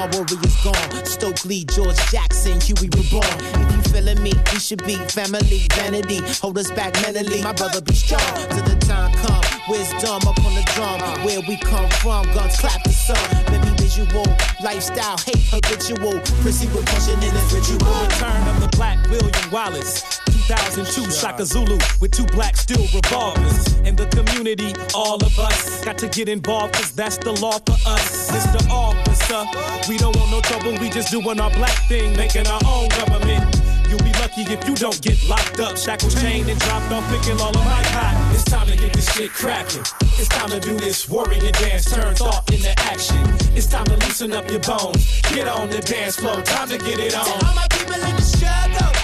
My 0.00 0.16
warriors 0.16 0.56
gone. 0.64 1.04
Stokely, 1.04 1.64
George 1.64 1.96
Jackson, 2.10 2.58
Huey 2.60 2.88
reborn. 2.96 3.36
If 3.60 3.76
you 3.76 3.82
feeling 3.92 4.22
me, 4.22 4.32
we 4.52 4.58
should 4.58 4.82
be 4.86 4.96
family. 5.12 5.66
Vanity, 5.74 6.20
hold 6.40 6.56
us 6.58 6.70
back 6.70 6.94
mentally. 7.02 7.42
My 7.42 7.52
brother 7.52 7.82
be 7.82 7.94
strong 7.94 8.20
till 8.48 8.64
the 8.64 8.76
time 8.80 9.12
come. 9.20 9.44
Wisdom 9.68 10.26
up 10.26 10.38
on 10.44 10.54
the 10.54 10.64
drum. 10.74 11.00
Where 11.24 11.40
we 11.46 11.56
come 11.58 11.88
from, 12.00 12.24
guns 12.32 12.56
clap 12.58 12.82
the 12.82 12.92
sun. 12.92 13.20
Baby 13.46 13.74
visual, 13.76 14.26
lifestyle, 14.62 15.18
hate 15.18 15.44
habitual. 15.52 16.18
Proceed 16.40 16.72
with 16.72 16.86
pushing 16.86 17.20
in 17.22 17.34
this 17.34 17.52
ritual. 17.52 17.92
Return 18.04 18.48
of 18.48 18.60
the 18.60 18.68
Black 18.76 18.98
William 19.10 19.50
Wallace. 19.50 20.29
2002 20.50 21.12
Shaka 21.12 21.46
Zulu 21.46 21.78
with 22.00 22.10
two 22.10 22.26
black 22.26 22.56
steel 22.56 22.84
revolvers. 22.92 23.72
In 23.86 23.94
the 23.94 24.06
community, 24.06 24.74
all 24.96 25.14
of 25.14 25.38
us 25.38 25.84
got 25.84 25.96
to 25.98 26.08
get 26.08 26.28
involved 26.28 26.74
cause 26.74 26.90
that's 26.90 27.18
the 27.18 27.30
law 27.38 27.60
for 27.60 27.78
us. 27.86 28.32
Mr. 28.32 28.58
Officer, 28.68 29.46
we 29.88 29.96
don't 29.96 30.16
want 30.16 30.32
no 30.32 30.40
trouble, 30.40 30.72
we 30.80 30.90
just 30.90 31.12
doing 31.12 31.38
our 31.38 31.50
black 31.52 31.86
thing, 31.86 32.16
making 32.16 32.48
our 32.48 32.58
own 32.66 32.88
government. 32.98 33.46
You'll 33.88 34.02
be 34.02 34.10
lucky 34.18 34.42
if 34.42 34.66
you 34.66 34.74
don't 34.74 35.00
get 35.00 35.22
locked 35.28 35.60
up, 35.60 35.78
shackled, 35.78 36.18
chained, 36.18 36.50
and 36.50 36.58
dropped 36.58 36.90
off, 36.90 37.06
picking 37.14 37.40
all 37.40 37.54
of 37.54 37.64
my 37.64 37.82
cotton. 37.94 38.34
It's 38.34 38.42
time 38.42 38.66
to 38.66 38.76
get 38.76 38.92
this 38.92 39.08
shit 39.14 39.30
cracking. 39.30 39.86
It's 40.18 40.26
time 40.26 40.50
to 40.50 40.58
do 40.58 40.74
this 40.74 41.08
warrior 41.08 41.52
dance, 41.62 41.94
turn 41.94 42.16
thought 42.16 42.50
into 42.52 42.74
action. 42.90 43.22
It's 43.54 43.66
time 43.66 43.84
to 43.84 43.94
loosen 44.02 44.32
up 44.32 44.50
your 44.50 44.60
bones, 44.66 45.22
get 45.30 45.46
on 45.46 45.70
the 45.70 45.78
dance 45.78 46.16
floor, 46.16 46.42
time 46.42 46.68
to 46.70 46.78
get 46.78 46.98
it 46.98 47.14
on. 47.14 47.22
All 47.46 47.54
my 47.54 47.68
people 47.70 47.94
in 47.94 48.16
the 48.16 48.22
struggle, 48.22 48.99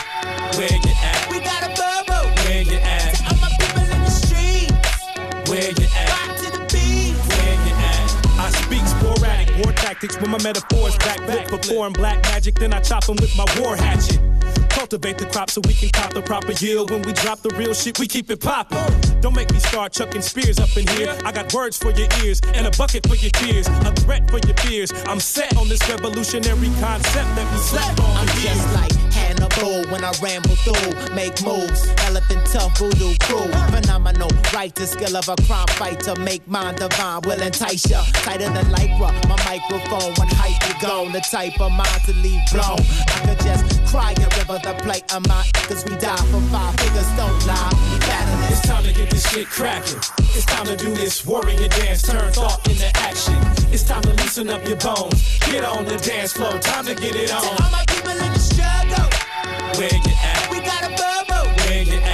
Where 0.58 0.72
you 0.72 0.92
at? 1.02 1.28
we 1.30 1.38
got 1.40 1.62
a 1.62 1.70
bubble. 1.76 2.30
Where 2.44 2.62
you 2.62 2.78
at? 2.78 3.12
All 3.30 3.38
my 3.40 3.50
people 3.60 3.82
in 3.94 4.00
the 4.04 4.10
streets, 4.10 5.50
Where 5.50 5.70
you 5.70 5.86
at? 6.00 6.08
rock 6.14 6.36
to 6.42 6.48
the 6.56 6.62
beat. 6.72 7.14
Where 7.30 7.56
you 7.66 7.74
at? 7.92 8.40
I 8.40 8.50
speak 8.62 8.84
sporadic 8.86 9.48
war 9.64 9.72
tactics 9.72 10.16
with 10.20 10.28
my 10.30 10.42
metaphors 10.42 10.96
backflip 10.96 11.50
before 11.50 11.86
I'm 11.86 11.92
black 11.92 12.22
magic, 12.24 12.54
then 12.58 12.72
I 12.72 12.80
chop 12.80 13.08
'em 13.08 13.16
with 13.16 13.34
my 13.36 13.46
war 13.60 13.76
hatchet. 13.76 14.18
Cultivate 14.76 15.16
the 15.16 15.24
crop 15.24 15.48
so 15.48 15.62
we 15.66 15.72
can 15.72 15.88
cop 15.88 16.12
the 16.12 16.20
proper 16.20 16.52
yield. 16.52 16.90
When 16.90 17.00
we 17.00 17.14
drop 17.14 17.40
the 17.40 17.48
real 17.56 17.72
shit, 17.72 17.98
we 17.98 18.06
keep 18.06 18.30
it 18.30 18.40
poppin'. 18.42 18.76
Don't 19.22 19.34
make 19.34 19.50
me 19.50 19.58
start 19.58 19.94
chucking 19.94 20.20
spears 20.20 20.58
up 20.58 20.76
in 20.76 20.86
here. 20.88 21.16
I 21.24 21.32
got 21.32 21.52
words 21.54 21.78
for 21.78 21.92
your 21.92 22.08
ears 22.22 22.42
and 22.52 22.66
a 22.66 22.70
bucket 22.76 23.06
for 23.08 23.16
your 23.16 23.30
tears, 23.30 23.66
a 23.68 23.92
threat 24.04 24.30
for 24.30 24.38
your 24.46 24.54
fears. 24.56 24.92
I'm 25.06 25.18
set 25.18 25.56
on 25.56 25.70
this 25.70 25.80
revolutionary 25.88 26.68
concept 26.78 27.30
that 27.36 27.46
we 27.50 27.58
slept 27.58 28.00
on. 28.00 28.16
I'm 28.18 28.28
years. 28.36 28.52
just 28.52 28.74
like 28.74 28.92
Hannibal 29.16 29.90
when 29.90 30.04
I 30.04 30.12
ramble 30.22 30.56
through, 30.60 30.92
make 31.14 31.40
moves. 31.42 31.88
Elephant 32.04 32.44
tough 32.44 32.76
voodoo 32.76 33.16
crew, 33.24 33.48
phenomenal. 33.72 34.28
Right 34.52 34.74
the 34.74 34.86
skill 34.86 35.16
of 35.16 35.26
a 35.30 35.36
crime 35.48 35.66
fighter, 35.80 36.14
make 36.20 36.46
mine 36.46 36.74
divine, 36.76 37.22
will 37.24 37.40
entice 37.40 37.88
ya. 37.90 38.04
Tighter 38.24 38.52
than 38.52 38.66
lycra, 38.66 39.08
my 39.26 39.36
microphone 39.48 40.12
when 40.20 40.28
hype 40.36 40.60
you 40.68 40.74
gone. 40.86 41.12
The 41.12 41.20
type 41.20 41.58
of 41.60 41.72
mind 41.72 42.02
to 42.04 42.12
leave 42.20 42.44
blown. 42.52 42.78
I 43.08 43.18
could 43.24 43.40
just 43.40 43.64
cry 43.90 44.12
a 44.12 44.28
river, 44.36 44.60
the 44.66 44.74
plate 44.82 45.06
of 45.14 45.22
my 45.28 45.44
cause 45.68 45.84
we 45.84 45.94
die 45.96 46.16
for 46.30 46.40
five 46.50 46.74
figures, 46.80 47.06
don't 47.14 47.38
lie. 47.46 47.70
We 47.92 47.98
battling. 48.00 48.50
It's 48.50 48.66
time 48.66 48.82
to 48.82 48.92
get 48.92 49.10
this 49.10 49.24
shit 49.30 49.46
cracking. 49.46 49.98
It's 50.34 50.44
time 50.44 50.66
to 50.66 50.76
do 50.76 50.92
this 50.92 51.24
warrior 51.24 51.68
dance, 51.68 52.02
turn 52.02 52.32
thought 52.32 52.66
into 52.68 52.90
action. 52.96 53.38
It's 53.72 53.84
time 53.84 54.02
to 54.02 54.10
loosen 54.14 54.50
up 54.50 54.66
your 54.66 54.76
bones, 54.78 55.38
get 55.46 55.64
on 55.64 55.84
the 55.84 55.96
dance 55.98 56.32
floor, 56.32 56.58
time 56.58 56.84
to 56.86 56.94
get 56.96 57.14
it 57.14 57.32
on. 57.32 57.44
All 57.44 57.70
my 57.70 57.84
people 57.86 58.10
in 58.10 58.32
the 58.32 58.38
struggle, 58.40 59.06
Where 59.78 59.94
you 59.94 60.14
at? 60.34 60.50
we 60.50 60.58
got 60.58 60.82
a 60.82 60.90
bubble. 60.98 61.46
Where 61.62 61.82
you 61.82 61.98
at? 62.00 62.05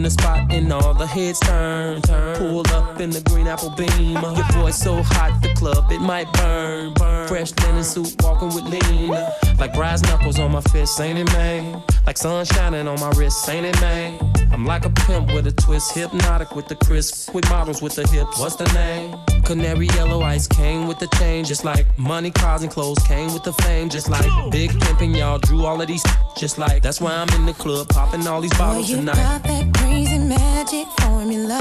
In 0.00 0.04
the 0.04 0.10
spot 0.10 0.50
and 0.50 0.72
all 0.72 0.94
the 0.94 1.06
heads 1.06 1.38
turn, 1.40 2.00
turn. 2.00 2.34
Pull 2.36 2.66
up 2.68 3.00
in 3.00 3.10
the 3.10 3.20
green 3.20 3.46
apple 3.46 3.68
beam. 3.68 4.12
Your 4.12 4.48
boy 4.54 4.70
so 4.70 5.02
hot, 5.02 5.38
the 5.42 5.52
club 5.54 5.92
it 5.92 6.00
might 6.00 6.32
burn, 6.32 6.94
burn. 6.94 7.28
Fresh 7.28 7.52
linen 7.62 7.84
suit, 7.84 8.14
walking 8.22 8.48
with 8.48 8.64
lean. 8.64 9.10
Like 9.58 9.74
brass 9.74 10.00
knuckles 10.02 10.38
on 10.38 10.52
my 10.52 10.62
fists, 10.72 10.98
ain't 11.00 11.18
it, 11.18 11.30
man? 11.32 11.82
Like 12.06 12.16
sun 12.16 12.46
shining 12.46 12.88
on 12.88 12.98
my 12.98 13.10
wrist, 13.10 13.46
ain't 13.50 13.66
it, 13.66 13.78
man? 13.82 14.18
I'm 14.50 14.64
like 14.64 14.86
a 14.86 14.90
pimp 14.90 15.34
with 15.34 15.46
a 15.46 15.52
twist, 15.52 15.92
hypnotic 15.92 16.56
with 16.56 16.68
the 16.68 16.76
crisp, 16.76 17.34
with 17.34 17.48
models 17.50 17.82
with 17.82 17.94
the 17.94 18.08
hips. 18.08 18.38
What's 18.38 18.56
the 18.56 18.72
name? 18.72 19.39
Canary 19.50 19.88
yellow 19.96 20.22
ice 20.22 20.46
came 20.46 20.86
with 20.86 21.00
the 21.00 21.08
change, 21.18 21.48
just 21.48 21.64
like 21.64 21.84
money, 21.98 22.30
cars, 22.30 22.62
and 22.62 22.70
clothes 22.70 23.02
came 23.02 23.34
with 23.34 23.42
the 23.42 23.52
fame, 23.64 23.88
just 23.88 24.08
like 24.08 24.30
big 24.52 24.70
pimping. 24.78 25.12
Y'all 25.12 25.40
drew 25.40 25.64
all 25.64 25.82
of 25.82 25.88
these, 25.88 26.04
just 26.36 26.56
like 26.56 26.84
that's 26.84 27.00
why 27.00 27.12
I'm 27.12 27.28
in 27.34 27.46
the 27.46 27.52
club 27.52 27.88
popping 27.88 28.24
all 28.28 28.40
these 28.40 28.52
Boy, 28.52 28.58
bottles 28.58 28.88
you 28.88 28.98
tonight. 28.98 29.16
got 29.16 29.42
that 29.42 29.74
crazy 29.74 30.18
magic 30.18 30.86
formula. 31.00 31.58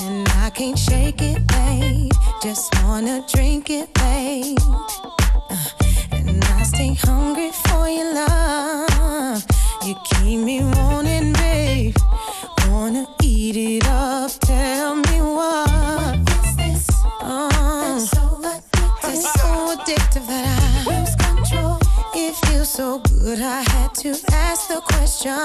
And 0.00 0.26
I 0.38 0.48
can't 0.54 0.78
shake 0.78 1.20
it, 1.20 1.46
babe. 1.48 2.10
Just 2.42 2.74
wanna 2.82 3.22
drink 3.30 3.68
it, 3.68 3.92
babe. 3.92 4.56
Uh, 5.50 5.68
and 6.12 6.42
I 6.42 6.62
stay 6.62 6.94
hungry 6.94 7.50
for 7.66 7.86
your 7.90 8.14
love. 8.14 9.44
You 9.84 9.94
keep 10.06 10.40
me 10.40 10.64
wanting, 10.64 11.34
babe. 11.34 11.94
Wanna 12.68 13.06
eat 13.20 13.54
it 13.54 13.86
up, 13.86 14.30
tell 14.40 14.96
me 14.96 15.01
It's 19.14 19.30
so 19.42 19.76
addictive 19.76 20.26
that 20.26 20.46
I 20.48 20.88
lose 20.88 21.14
control. 21.16 21.78
It 22.14 22.34
feels 22.46 22.70
so 22.70 22.98
good, 23.00 23.40
I 23.42 23.60
had 23.60 23.94
to 23.96 24.10
ask 24.32 24.68
the 24.68 24.80
question. 24.80 25.36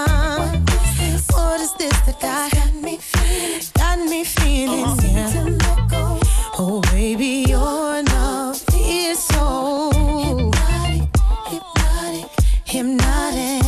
What 1.36 1.60
is 1.60 1.74
this 1.74 1.92
that 2.06 2.22
got 2.22 2.74
me 2.82 2.96
feeling? 2.96 3.62
Got 3.76 4.00
me 4.00 4.24
feeling, 4.24 4.86
uh-huh. 4.86 5.58
yeah. 5.92 6.20
Oh, 6.58 6.82
baby, 6.94 7.44
your 7.50 8.04
love 8.04 8.64
is 8.74 9.20
so 9.20 9.92
hypnotic, 10.24 11.10
hypnotic, 11.52 12.30
hypnotic, 12.64 13.67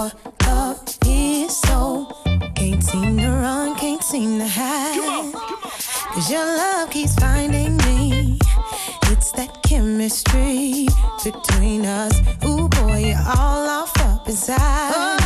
Your 0.00 0.12
love 0.46 0.98
is 1.04 1.54
so 1.58 2.06
can't 2.54 2.82
seem 2.82 3.18
to 3.18 3.28
run, 3.28 3.76
can't 3.76 4.02
seem 4.02 4.38
to 4.38 4.48
hide. 4.48 5.34
Cause 6.14 6.30
your 6.30 6.42
love 6.42 6.88
keeps 6.88 7.14
finding 7.16 7.76
me. 7.76 8.38
It's 9.12 9.30
that 9.32 9.62
chemistry 9.62 10.86
between 11.22 11.84
us. 11.84 12.18
Ooh, 12.46 12.66
boy, 12.68 13.08
you're 13.08 13.18
all 13.18 13.68
off 13.68 13.92
up 14.00 14.26
inside. 14.26 15.19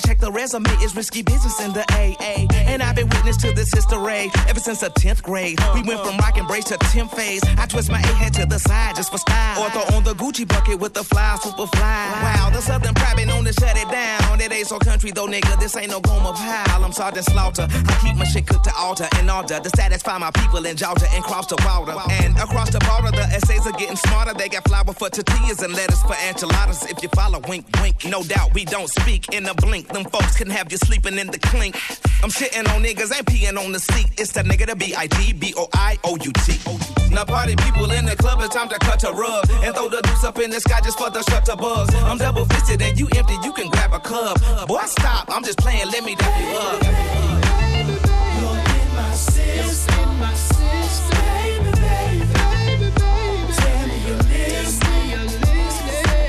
Safe? 0.00 0.17
The 0.28 0.34
resume, 0.34 0.68
is 0.84 0.94
risky 0.94 1.22
business 1.22 1.58
in 1.58 1.72
the 1.72 1.80
AA. 1.88 2.46
And 2.68 2.82
I've 2.82 2.94
been 2.94 3.08
witness 3.08 3.38
to 3.38 3.50
this 3.54 3.72
history 3.72 4.30
ever 4.46 4.60
since 4.60 4.80
the 4.80 4.90
10th 4.90 5.22
grade. 5.22 5.58
We 5.72 5.80
went 5.82 6.04
from 6.04 6.18
rock 6.18 6.36
and 6.36 6.46
brace 6.46 6.64
to 6.64 6.76
10th 6.76 7.16
phase. 7.16 7.40
I 7.56 7.64
twist 7.64 7.90
my 7.90 7.98
A 7.98 8.06
head 8.12 8.34
to 8.34 8.44
the 8.44 8.58
side 8.58 8.94
just 8.96 9.10
for 9.10 9.16
style. 9.16 9.62
Or 9.62 9.70
throw 9.70 9.96
on 9.96 10.04
the 10.04 10.12
Gucci 10.12 10.46
bucket 10.46 10.78
with 10.80 10.92
the 10.92 11.02
fly, 11.02 11.38
super 11.42 11.66
fly. 11.68 12.12
Wow, 12.20 12.50
the 12.50 12.60
Southern 12.60 12.92
private 12.92 13.26
known 13.26 13.46
to 13.46 13.54
shut 13.54 13.74
it 13.74 13.90
down. 13.90 14.38
It 14.38 14.52
ain't 14.52 14.66
so 14.66 14.78
country 14.78 15.10
though, 15.12 15.26
nigga. 15.26 15.58
This 15.58 15.76
ain't 15.76 15.90
no 15.90 16.00
Gomer 16.00 16.32
Pyle. 16.32 16.84
I'm 16.84 16.92
Sergeant 16.92 17.24
Slaughter. 17.24 17.66
I 17.70 17.98
keep 18.02 18.16
my 18.16 18.24
shit 18.24 18.46
cooked 18.46 18.64
to 18.64 18.74
altar 18.76 19.08
in 19.18 19.28
order 19.30 19.58
to 19.58 19.70
satisfy 19.76 20.18
my 20.18 20.30
people 20.30 20.64
in 20.64 20.76
Georgia 20.76 21.06
and 21.14 21.24
cross 21.24 21.46
the 21.46 21.56
border. 21.56 21.96
And 22.22 22.36
across 22.36 22.70
the 22.70 22.80
border, 22.80 23.16
the 23.16 23.24
essays 23.32 23.66
are 23.66 23.72
getting 23.72 23.96
smarter. 23.96 24.34
They 24.34 24.48
got 24.48 24.68
flour 24.68 24.92
for 24.92 25.08
tortillas 25.08 25.62
and 25.62 25.72
lettuce 25.72 26.02
for 26.02 26.16
enchiladas. 26.28 26.84
If 26.84 27.02
you 27.02 27.08
follow, 27.16 27.40
wink, 27.48 27.66
wink. 27.80 28.04
No 28.04 28.22
doubt 28.22 28.54
we 28.54 28.64
don't 28.66 28.88
speak 28.88 29.32
in 29.32 29.46
a 29.46 29.54
blink. 29.54 29.88
Them 29.88 30.04
folks 30.18 30.36
can 30.36 30.50
have 30.50 30.70
you 30.70 30.78
sleeping 30.78 31.18
in 31.18 31.28
the 31.28 31.38
clink. 31.38 31.76
I'm 32.22 32.30
shitting 32.30 32.68
on 32.74 32.82
niggas, 32.82 33.16
and 33.16 33.26
peeing 33.26 33.58
on 33.62 33.72
the 33.72 33.78
seat. 33.78 34.10
It's 34.18 34.32
the 34.32 34.40
nigga, 34.40 34.66
the 34.66 34.76
B-I-G, 34.76 35.34
B-O-I-O-U-T. 35.34 37.14
Now 37.14 37.24
party 37.24 37.56
people 37.56 37.90
in 37.90 38.04
the 38.04 38.16
club, 38.16 38.40
it's 38.40 38.54
time 38.54 38.68
to 38.68 38.78
cut 38.78 39.04
a 39.04 39.12
rug. 39.12 39.48
And 39.62 39.74
throw 39.74 39.88
the 39.88 40.00
deuce 40.02 40.24
up 40.24 40.38
in 40.38 40.50
the 40.50 40.60
sky 40.60 40.80
just 40.82 40.98
for 40.98 41.10
the 41.10 41.22
shutter 41.22 41.56
buzz. 41.56 41.94
I'm 41.94 42.18
double 42.18 42.44
fisted 42.46 42.82
and 42.82 42.98
you 42.98 43.08
empty, 43.16 43.36
you 43.44 43.52
can 43.52 43.68
grab 43.70 43.92
a 43.92 44.00
cup. 44.00 44.38
Boy, 44.66 44.82
stop, 44.86 45.28
I'm 45.28 45.44
just 45.44 45.58
playing, 45.58 45.86
let 45.90 46.04
me 46.04 46.14
dap 46.14 46.40
you 46.40 46.56
up. 46.56 47.18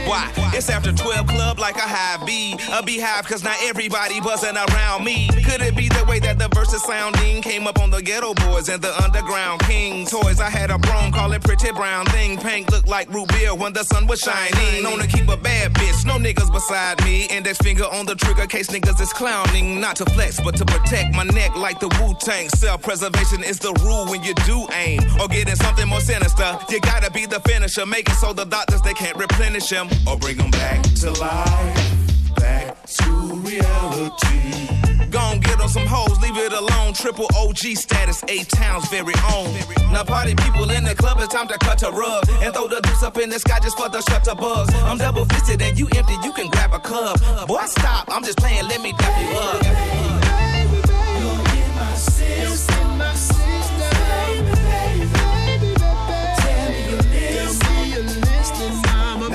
Why? 0.09 0.33
It's 0.55 0.71
after 0.71 0.91
12 0.91 1.27
club 1.27 1.59
like 1.59 1.75
a 1.75 1.85
high 1.85 2.17
B. 2.25 2.57
A 2.73 2.81
beehive 2.81 3.27
cause 3.27 3.43
not 3.43 3.55
everybody 3.61 4.19
buzzing 4.19 4.57
around 4.57 5.03
me. 5.03 5.29
Could 5.45 5.61
it 5.61 5.75
be 5.75 5.87
the 5.87 6.03
way 6.09 6.17
that 6.21 6.39
the 6.39 6.47
verses 6.47 6.81
sounding 6.83 7.43
came 7.43 7.67
up 7.67 7.79
on 7.79 7.91
the 7.91 7.99
Geto 8.01 8.33
Boys 8.47 8.69
and 8.69 8.81
the 8.81 8.91
underground 9.03 9.61
king 9.61 10.07
toys? 10.07 10.41
I 10.41 10.49
had 10.49 10.71
a 10.71 10.79
broom, 10.79 11.11
call 11.11 11.31
it 11.33 11.43
pretty 11.43 11.71
brown 11.73 12.07
thing. 12.07 12.39
Pink 12.39 12.71
looked 12.71 12.87
like 12.87 13.07
root 13.13 13.27
beer 13.29 13.53
when 13.53 13.71
the 13.71 13.83
sun 13.83 14.07
was 14.07 14.19
shining. 14.19 14.81
Known 14.81 14.97
to 14.97 15.05
keep 15.05 15.29
a 15.29 15.37
bad 15.37 15.75
bitch, 15.75 16.07
no 16.07 16.17
niggas 16.17 16.51
beside 16.51 17.03
me. 17.05 17.27
Index 17.27 17.59
finger 17.59 17.85
on 17.85 18.07
the 18.07 18.15
trigger 18.15 18.47
case 18.47 18.69
niggas 18.69 18.99
is 18.99 19.13
clowning. 19.13 19.79
Not 19.79 19.95
to 19.97 20.05
flex, 20.05 20.41
but 20.41 20.55
to 20.57 20.65
protect 20.65 21.13
my 21.13 21.23
neck 21.23 21.55
like 21.55 21.79
the 21.79 21.87
Wu 22.01 22.15
Tang. 22.19 22.49
Self 22.49 22.81
preservation 22.81 23.43
is 23.43 23.59
the 23.59 23.73
rule 23.85 24.07
when 24.07 24.23
you 24.23 24.33
do 24.45 24.67
aim. 24.73 25.01
Or 25.21 25.27
getting 25.27 25.55
something 25.55 25.87
more 25.87 26.01
sinister. 26.01 26.57
You 26.69 26.79
gotta 26.79 27.11
be 27.11 27.27
the 27.27 27.39
finisher. 27.41 27.85
Make 27.85 28.09
it 28.09 28.15
so 28.15 28.33
the 28.33 28.45
doctors 28.45 28.81
they 28.81 28.95
can't 28.95 29.15
replenish 29.15 29.69
him. 29.69 29.87
Or 30.07 30.17
bring 30.17 30.37
them 30.37 30.51
back 30.51 30.81
to 31.01 31.11
life. 31.11 32.35
Back 32.35 32.85
to 32.85 33.11
reality. 33.35 35.09
Gon' 35.09 35.39
get 35.39 35.59
on 35.59 35.69
some 35.69 35.87
hoes, 35.87 36.19
leave 36.21 36.37
it 36.37 36.53
alone. 36.53 36.93
Triple 36.93 37.27
OG 37.35 37.57
status, 37.75 38.23
eight 38.27 38.47
towns 38.49 38.87
very 38.89 39.13
own. 39.33 39.53
Now 39.91 40.03
party 40.03 40.35
people 40.35 40.69
in 40.69 40.83
the 40.83 40.93
club, 40.95 41.17
it's 41.19 41.33
time 41.33 41.47
to 41.47 41.57
cut 41.57 41.81
a 41.83 41.91
rug 41.91 42.29
and 42.41 42.53
throw 42.53 42.67
the 42.67 42.79
deuce 42.81 43.03
up 43.03 43.17
in 43.17 43.29
the 43.29 43.39
sky 43.39 43.59
just 43.61 43.77
for 43.77 43.89
the 43.89 44.01
shutter 44.01 44.35
buzz. 44.35 44.69
I'm 44.83 44.97
double 44.97 45.25
fisted 45.25 45.61
and 45.61 45.77
you 45.79 45.87
empty, 45.95 46.15
you 46.23 46.31
can 46.33 46.49
grab 46.49 46.73
a 46.73 46.79
cup. 46.79 47.19
Boy, 47.47 47.65
stop, 47.65 48.07
I'm 48.09 48.23
just 48.23 48.37
playing, 48.37 48.67
let 48.67 48.81
me 48.81 48.93
dap 48.93 49.21
you 49.21 49.37
up. 49.37 50.29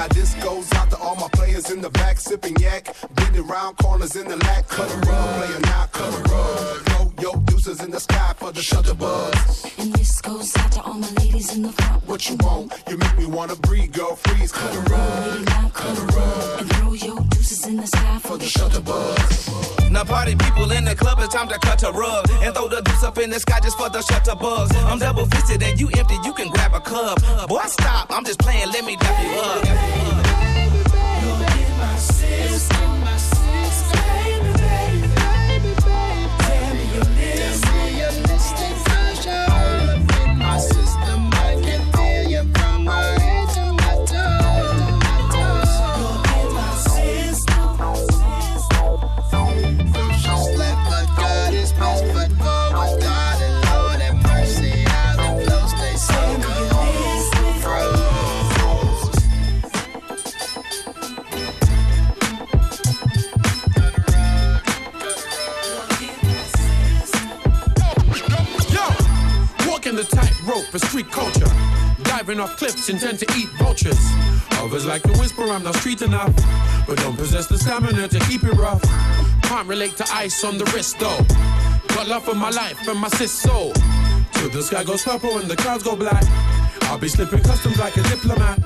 Now 0.04 0.08
this 0.08 0.34
goes 0.34 0.70
out 0.74 0.90
to 0.90 0.98
all 0.98 1.16
my 1.16 1.28
players 1.28 1.70
in 1.70 1.80
the 1.80 1.88
back, 1.88 2.20
sipping 2.20 2.54
yak, 2.56 2.94
bending 3.14 3.46
round 3.46 3.78
corners 3.78 4.16
in 4.16 4.28
the 4.28 4.36
lack, 4.36 4.68
cut 4.68 4.92
a 4.92 4.96
rug, 4.98 5.46
player 5.46 5.60
not 5.60 5.92
cut 5.92 6.12
a 6.12 6.22
rug. 6.30 7.13
Your 7.24 7.36
deuces 7.46 7.82
in 7.82 7.90
the 7.90 7.98
sky 7.98 8.34
for 8.36 8.52
the 8.52 8.60
shutter 8.60 8.92
buzz. 8.92 9.64
And 9.78 9.90
this 9.94 10.20
goes 10.20 10.54
out 10.58 10.70
to 10.72 10.82
all 10.82 10.92
my 10.92 11.08
ladies 11.20 11.56
in 11.56 11.62
the 11.62 11.72
front. 11.72 12.06
What 12.06 12.28
you 12.28 12.36
want? 12.40 12.70
You 12.90 12.98
make 12.98 13.16
me 13.16 13.24
wanna 13.24 13.56
breathe, 13.56 13.92
girl, 13.92 14.14
freeze, 14.16 14.52
cut 14.52 14.74
a 14.76 14.80
rug, 14.92 15.32
Lady, 15.32 15.44
now 15.44 15.70
cut 15.72 15.96
a 15.96 16.02
rug. 16.16 16.60
And 16.60 16.68
throw 16.74 16.92
your 16.92 17.20
deuces 17.30 17.66
in 17.66 17.76
the 17.76 17.86
sky 17.86 18.18
for 18.18 18.36
the 18.36 18.44
shutter 18.44 18.82
buzz. 18.82 19.48
Now 19.90 20.04
party 20.04 20.36
people 20.36 20.70
in 20.72 20.84
the 20.84 20.94
club, 20.94 21.18
it's 21.20 21.32
time 21.32 21.48
to 21.48 21.58
cut 21.60 21.82
a 21.82 21.92
rug 21.92 22.26
and 22.42 22.54
throw 22.54 22.68
the 22.68 22.82
deuce 22.82 23.02
up 23.02 23.16
in 23.16 23.30
the 23.30 23.40
sky 23.40 23.58
just 23.62 23.78
for 23.78 23.88
the 23.88 24.02
shutter 24.02 24.34
buzz. 24.34 24.70
I'm 24.76 24.98
double 24.98 25.24
fisted 25.24 25.62
and 25.62 25.80
you 25.80 25.88
empty, 25.96 26.18
you 26.26 26.34
can 26.34 26.48
grab 26.50 26.74
a 26.74 26.80
cup. 26.80 27.22
Boy, 27.48 27.62
stop, 27.68 28.08
I'm 28.10 28.26
just 28.26 28.40
playing, 28.40 28.68
let 28.68 28.84
me 28.84 28.96
dap 28.96 29.24
you 29.24 29.40
up. 29.40 29.64
Yo, 32.84 32.93
for 70.78 70.86
street 70.86 71.10
culture. 71.12 71.46
Diving 72.02 72.40
off 72.40 72.56
cliffs, 72.56 72.88
intend 72.88 73.20
to 73.20 73.26
eat 73.38 73.48
vultures. 73.58 73.98
Others 74.58 74.86
like 74.86 75.02
to 75.02 75.12
whisper, 75.20 75.44
I'm 75.44 75.62
not 75.62 75.76
street 75.76 76.02
enough. 76.02 76.34
But 76.88 76.98
don't 76.98 77.16
possess 77.16 77.46
the 77.46 77.58
stamina 77.58 78.08
to 78.08 78.18
keep 78.20 78.42
it 78.42 78.54
rough. 78.54 78.82
Can't 79.42 79.68
relate 79.68 79.96
to 79.98 80.04
ice 80.12 80.42
on 80.42 80.58
the 80.58 80.64
wrist 80.74 80.98
though. 80.98 81.22
Got 81.94 82.08
love 82.08 82.24
for 82.24 82.34
my 82.34 82.50
life 82.50 82.76
and 82.88 82.98
my 82.98 83.08
sis 83.08 83.30
soul. 83.30 83.72
Till 84.32 84.48
the 84.50 84.62
sky 84.62 84.82
goes 84.82 85.04
purple 85.04 85.38
and 85.38 85.48
the 85.48 85.54
clouds 85.54 85.84
go 85.84 85.94
black. 85.94 86.24
I'll 86.82 86.98
be 86.98 87.08
slipping 87.08 87.42
customs 87.44 87.78
like 87.78 87.96
a 87.96 88.02
diplomat. 88.02 88.58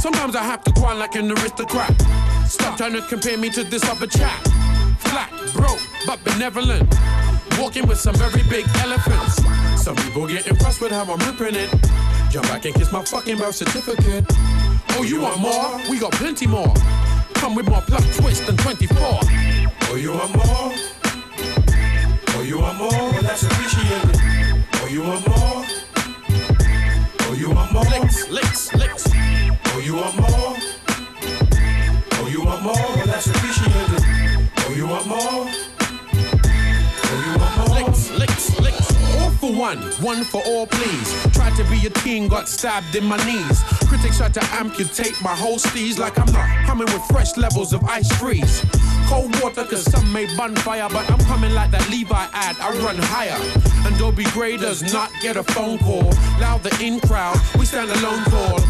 Sometimes 0.00 0.34
I 0.36 0.44
have 0.44 0.64
to 0.64 0.72
grind 0.72 0.98
like 0.98 1.14
an 1.14 1.30
aristocrat. 1.30 1.94
Stop 2.48 2.78
trying 2.78 2.94
to 2.94 3.02
compare 3.02 3.36
me 3.36 3.50
to 3.50 3.64
this 3.64 3.84
other 3.84 4.06
chap. 4.06 4.42
Flat, 4.98 5.30
broke, 5.52 5.80
but 6.06 6.24
benevolent. 6.24 6.88
Walking 7.58 7.86
with 7.86 7.98
some 8.00 8.14
very 8.14 8.42
big 8.48 8.66
elephants. 8.78 9.40
Some 9.80 9.96
people 9.96 10.26
get 10.26 10.46
impressed 10.46 10.82
with 10.82 10.92
how 10.92 11.04
I'm 11.10 11.18
ripping 11.20 11.56
it. 11.56 11.70
Jump 12.30 12.46
back 12.48 12.66
and 12.66 12.74
kiss 12.74 12.92
my 12.92 13.02
fucking 13.02 13.38
birth 13.38 13.54
certificate. 13.54 14.26
Oh, 14.90 15.02
you 15.02 15.22
want 15.22 15.40
more? 15.40 15.80
We 15.90 15.98
got 15.98 16.12
plenty 16.12 16.46
more. 16.46 16.72
Come 17.32 17.54
with 17.54 17.66
more 17.66 17.80
plot 17.80 18.02
twist 18.14 18.46
than 18.46 18.58
24. 18.58 18.96
Oh, 19.00 19.96
you 19.96 20.12
want 20.12 20.36
more? 20.36 20.74
Oh, 22.36 22.42
you 22.42 22.58
want 22.58 22.76
more? 22.78 22.90
Well, 22.90 23.22
that's 23.22 23.42
appreciated. 23.42 24.20
Oh, 24.74 24.88
you 24.90 25.02
want 25.02 25.26
more? 25.26 25.64
Oh, 27.22 27.34
you 27.38 27.50
want 27.50 27.72
more? 27.72 27.84
Licks, 27.84 28.28
licks, 28.30 28.74
licks. 28.74 29.06
Oh, 29.08 29.80
you 29.82 29.94
want 29.94 30.14
more? 30.20 30.39
One, 39.60 39.82
one 40.00 40.24
for 40.24 40.40
all, 40.46 40.66
please. 40.66 41.34
Tried 41.34 41.54
to 41.56 41.64
be 41.64 41.86
a 41.86 41.90
teen, 41.90 42.28
got 42.28 42.48
stabbed 42.48 42.96
in 42.96 43.04
my 43.04 43.18
knees. 43.26 43.62
Critics 43.88 44.16
tried 44.16 44.32
to 44.32 44.44
amputate 44.54 45.20
my 45.20 45.34
whole 45.34 45.58
steez 45.58 45.98
like 45.98 46.18
I'm 46.18 46.32
not 46.32 46.48
coming 46.66 46.86
with 46.86 47.04
fresh 47.08 47.36
levels 47.36 47.74
of 47.74 47.84
ice 47.84 48.10
freeze. 48.18 48.64
Cold 49.06 49.38
water, 49.42 49.64
cause 49.64 49.84
some 49.84 50.10
may 50.14 50.24
bun 50.34 50.56
fire, 50.56 50.88
but 50.88 51.10
I'm 51.10 51.18
coming 51.26 51.52
like 51.52 51.70
that 51.72 51.86
Levi 51.90 52.26
ad, 52.32 52.56
I 52.58 52.70
run 52.82 52.96
higher. 52.98 53.36
And 53.84 53.98
Dobie 53.98 54.24
Gray 54.32 54.56
does 54.56 54.94
not 54.94 55.10
get 55.20 55.36
a 55.36 55.42
phone 55.42 55.76
call. 55.78 56.08
Loud 56.40 56.62
the 56.62 56.74
in 56.82 56.98
crowd, 57.00 57.36
we 57.58 57.66
stand 57.66 57.90
alone 57.90 58.24
tall. 58.24 58.60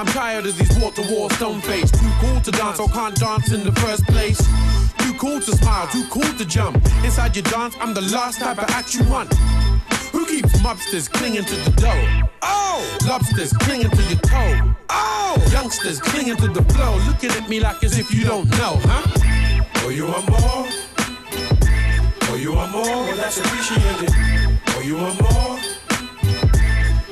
I'm 0.00 0.06
tired 0.06 0.46
of 0.46 0.58
these 0.58 0.68
to 0.68 1.14
wall 1.14 1.30
stone 1.30 1.60
face. 1.60 1.92
Too 1.92 2.10
cool 2.20 2.40
to 2.40 2.50
dance 2.50 2.80
or 2.80 2.88
can't 2.88 3.14
dance 3.14 3.52
in 3.52 3.62
the 3.62 3.72
first 3.82 4.04
place. 4.06 4.38
Too 4.98 5.14
cool 5.14 5.38
to 5.38 5.52
smile, 5.58 5.86
too 5.88 6.04
cool 6.10 6.32
to 6.38 6.44
jump. 6.44 6.76
Inside 7.04 7.36
your 7.36 7.44
dance, 7.44 7.76
I'm 7.78 7.94
the 7.94 8.02
last 8.02 8.40
type 8.40 8.58
of 8.58 8.68
act 8.70 8.94
you 8.94 9.04
want. 9.04 9.30
Keeps 10.40 10.62
Sheep 10.90 11.12
clinging 11.12 11.44
to 11.44 11.54
the 11.54 11.70
dough. 11.72 12.28
Oh! 12.40 12.98
Lobsters 13.06 13.52
clinging 13.52 13.90
to 13.90 14.02
your 14.04 14.18
toe. 14.20 14.74
Oh! 14.88 15.36
Youngsters 15.52 16.00
clinging 16.00 16.36
to 16.36 16.48
the 16.48 16.62
flow. 16.72 16.96
Looking 17.06 17.30
at 17.32 17.46
me 17.50 17.60
like 17.60 17.84
as 17.84 17.98
if 17.98 18.14
you 18.14 18.24
don't 18.24 18.48
know, 18.52 18.80
huh? 18.84 19.02
Oh, 19.84 19.90
you 19.90 20.06
want 20.06 20.28
more? 20.30 20.66
Oh, 22.22 22.36
you 22.36 22.52
want 22.54 22.72
more? 22.72 22.84
Well, 22.84 23.16
that's 23.16 23.38
appreciated. 23.38 24.14
Oh, 24.68 24.80
you 24.82 24.96
want 24.96 25.20
more? 25.20 25.58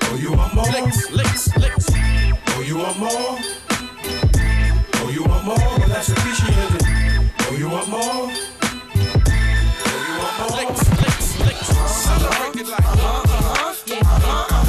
Oh, 0.05 0.19
you 0.19 0.33
want 0.33 0.55
more? 0.55 0.65
Licks, 0.65 1.11
licks, 1.13 1.57
licks. 1.59 1.87
Oh, 1.91 2.63
you 2.67 2.79
want 2.79 2.99
more? 2.99 3.39
Oh, 4.95 5.11
you 5.13 5.23
want 5.25 5.45
more? 5.45 5.57
Well, 5.57 5.89
that's 5.89 6.09
appreciated. 6.09 6.83
Oh, 7.41 7.57
you 7.59 7.69
want 7.69 7.89
more? 7.89 8.38
Celebrate 12.59 12.73
like. 12.73 12.87
Uh-huh, 12.87 13.23
uh-huh, 13.25 13.75
yeah, 13.87 13.99
uh-huh, 13.99 14.19
uh-huh, 14.19 14.57
uh-huh, 14.57 14.68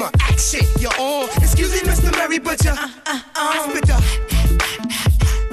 camera, 0.00 0.10
action, 0.20 0.66
you're 0.78 0.94
on. 0.98 1.28
Excuse 1.36 1.72
me, 1.72 1.80
Mr. 1.80 2.12
Mary, 2.12 2.38
but 2.38 2.62
you 2.64 2.72
I 2.74 3.68
spit 3.68 3.86
the 3.86 3.96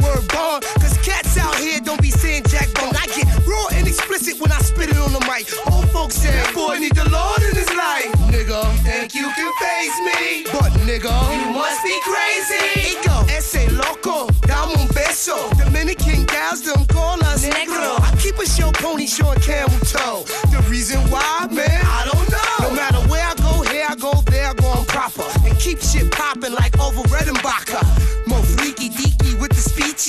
word 0.04 0.28
bomb. 0.30 0.62
Cause 0.80 0.98
cats 1.00 1.38
out 1.38 1.56
here 1.56 1.80
don't 1.80 2.02
be 2.02 2.12
saying 2.12 2.44
jack 2.48 2.72
bone. 2.76 2.96
I 2.96 3.08
get 3.08 3.28
raw 3.48 3.68
and 3.74 3.88
explicit 3.88 4.40
when 4.40 4.52
I 4.52 4.60
spit 4.60 4.90
it 4.90 4.98
on 4.98 5.12
the 5.14 5.20
mic. 5.22 5.48
Old 5.72 5.90
folks 5.90 6.16
say, 6.16 6.32
boy, 6.54 6.78
need 6.80 6.96
the 6.96 7.10
Lord 7.10 7.42
in 7.44 7.56
his 7.56 7.70
life. 7.74 8.12
Nigga, 8.32 8.64
think 8.84 9.16
you 9.16 9.30
can 9.36 9.52
face 9.60 9.98
me. 10.10 10.46
But 10.52 10.72
nigga, 10.88 11.14
you 11.40 11.52
must 11.52 11.84
be 11.84 11.96
crazy. 12.04 12.96
It 12.96 13.06
go, 13.06 13.26
ese 13.28 13.72
loco, 13.74 14.28
dame 14.48 14.76
un 14.80 14.88
beso. 14.96 15.38
Dominican 15.58 16.26
gals 16.26 16.62
don't 16.62 16.88
call 16.88 17.22
us 17.24 17.46
negro. 17.46 18.00
I 18.00 18.16
keep 18.20 18.38
a 18.38 18.46
show 18.46 18.72
pony 18.72 19.08
showing 19.08 19.40
camel 19.40 19.80
toe. 19.80 20.24
The 20.52 20.64
reason 20.70 21.00
why, 21.12 21.48
man, 21.52 21.82
I 21.86 22.10
don't 22.12 22.17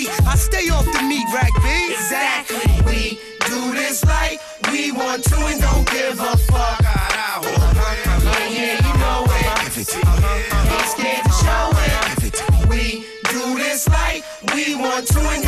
with. 0.06 0.26
I 0.26 0.36
stay 0.36 0.68
off 0.70 0.84
the 0.84 1.02
meat 1.02 1.26
rack, 1.32 1.50
B. 1.62 1.92
Exactly. 1.92 2.70
We 2.86 3.18
do 3.46 3.74
this 3.74 4.04
like 4.04 4.40
we 4.70 4.92
want 4.92 5.24
to 5.24 5.36
and 5.36 5.60
don't 5.60 5.90
give 5.90 6.20
a 6.20 6.36
fuck. 6.36 6.80
Yeah, 6.82 7.42
yeah, 8.48 8.86
you 8.86 8.94
know 8.98 9.24
it. 9.26 9.78
Ain't 9.78 9.86
scared 10.86 11.24
to 11.24 11.32
show 11.32 11.70
it. 11.74 12.68
We 12.68 13.06
do 13.30 13.56
this 13.56 13.88
like 13.88 14.24
we 14.54 14.74
want 14.74 15.06
to 15.08 15.20
and 15.20 15.47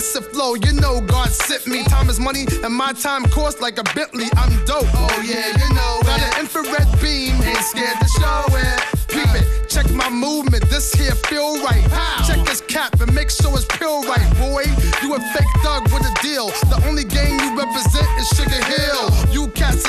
Sermon, 0.00 0.22
blessed 0.22 0.32
flow, 0.32 0.54
you 0.54 0.72
know 0.80 1.00
God 1.00 1.28
sent 1.28 1.66
me. 1.66 1.84
Time 1.84 2.08
is 2.08 2.20
money, 2.20 2.46
and 2.62 2.74
my 2.74 2.92
time 2.92 3.24
costs 3.24 3.60
like 3.60 3.78
a 3.78 3.84
Bentley. 3.94 4.26
I'm 4.36 4.52
dope. 4.64 4.84
Oh 4.92 5.22
yeah, 5.24 5.48
you 5.48 5.74
know 5.74 6.00
Got 6.02 6.20
an 6.20 6.40
infrared 6.40 6.88
beam, 7.00 7.40
ain't 7.42 7.58
scared 7.58 7.98
to 8.00 8.08
show 8.08 8.44
it. 8.50 8.80
Peep 9.08 9.28
it, 9.34 9.68
check 9.68 9.90
my 9.92 10.10
movement, 10.10 10.68
this 10.68 10.92
here 10.92 11.14
feel 11.28 11.62
right. 11.64 11.84
Check 12.26 12.44
this 12.44 12.60
cap 12.60 13.00
and 13.00 13.14
make 13.14 13.30
sure 13.30 13.52
it's 13.54 13.64
pure 13.76 14.02
right, 14.02 14.28
boy. 14.36 14.64
You 15.02 15.14
a 15.14 15.20
fake 15.32 15.52
thug 15.62 15.84
with 15.92 16.04
a 16.04 16.14
deal. 16.22 16.48
The 16.68 16.82
only 16.86 17.04
gang 17.04 17.38
you 17.38 17.56
represent 17.56 18.08
is 18.20 18.28
Sugar 18.36 18.62
Hill. 18.64 19.15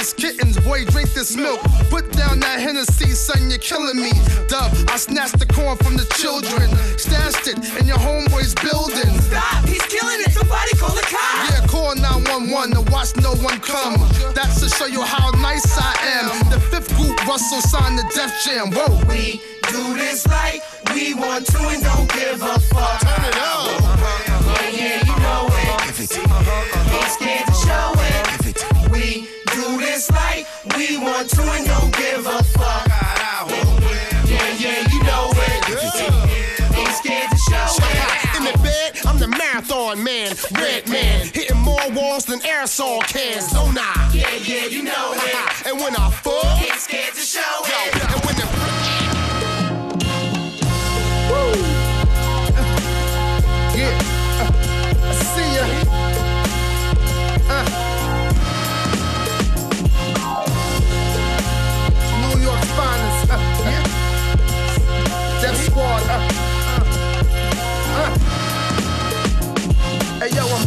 You 0.07 0.13
kittens, 0.13 0.57
boy, 0.63 0.85
drink 0.85 1.11
this 1.13 1.35
milk. 1.35 1.59
Put 1.89 2.11
down 2.13 2.39
that 2.39 2.61
Hennessy, 2.61 3.11
son, 3.11 3.49
you're 3.49 3.59
killing 3.59 3.97
me. 3.97 4.11
Dub, 4.47 4.71
I 4.87 4.95
snatched 4.95 5.37
the 5.37 5.45
corn 5.45 5.75
from 5.77 5.97
the 5.97 6.07
children. 6.15 6.71
Stashed 6.97 7.47
it 7.47 7.59
in 7.75 7.87
your 7.87 7.97
homeboy's 7.97 8.55
building. 8.55 9.19
Stop, 9.19 9.65
he's 9.67 9.83
killing 9.83 10.23
it. 10.23 10.31
Somebody 10.31 10.71
call 10.79 10.95
the 10.95 11.03
cops. 11.03 11.51
Yeah, 11.51 11.67
call 11.67 11.95
911 11.95 12.79
to 12.79 12.91
watch 12.91 13.17
no 13.17 13.35
one 13.43 13.59
come. 13.59 13.99
That's 14.31 14.63
to 14.63 14.69
show 14.69 14.85
you 14.85 15.03
how 15.03 15.31
nice 15.43 15.75
I 15.75 15.91
am. 16.23 16.51
The 16.51 16.59
fifth 16.71 16.95
group, 16.95 17.19
Russell 17.27 17.59
signed 17.59 17.99
the 17.99 18.07
Def 18.15 18.31
Jam. 18.47 18.71
Whoa. 18.71 19.03
We 19.11 19.43
do 19.75 19.93
this 19.99 20.25
like 20.27 20.63
we 20.95 21.15
want 21.15 21.47
to 21.51 21.59
and 21.67 21.83
don't 21.83 22.07
give 22.15 22.39
a 22.41 22.59
fuck. 22.71 23.01
Turn 23.03 23.27
it 23.27 23.35
up. 23.43 23.75
Yeah, 24.55 24.71
yeah, 24.71 25.03
you 25.03 25.15
know 25.19 25.51
it. 25.51 25.87
Ain't 25.99 27.11
scared 27.11 27.56
do 29.97 30.03
this 30.03 30.11
like 30.11 30.47
we 30.75 30.97
want 30.97 31.29
to 31.29 31.41
and 31.41 31.65
don't 31.65 31.95
give 31.95 32.25
a 32.25 32.43
fuck. 32.43 32.87
Yeah, 34.27 34.53
yeah, 34.57 34.87
you 34.91 35.03
know 35.03 35.29
it. 35.33 36.77
Ain't 36.77 36.89
scared 36.89 37.31
to 37.31 37.37
show 37.37 37.65
it. 37.77 38.37
In 38.37 38.43
the 38.43 38.57
bed, 38.63 38.97
I'm 39.05 39.17
the 39.17 39.27
marathon 39.27 40.03
man, 40.03 40.35
red 40.53 40.87
man, 40.89 41.27
hitting 41.33 41.57
more 41.57 41.89
walls 41.91 42.25
than 42.25 42.39
aerosol 42.41 43.01
cans. 43.07 43.51
Don't 43.51 43.77
I? 43.77 44.11
Yeah, 44.13 44.29
yeah, 44.35 44.65
you 44.65 44.83
know 44.83 45.13
it. 45.15 45.67
And 45.67 45.79
when 45.79 45.95
I 45.95 46.11
fuck, 46.11 46.61
Ain't 46.61 46.79
scared 46.79 47.13
to 47.13 47.21
show 47.21 47.41
it. 47.63 48.26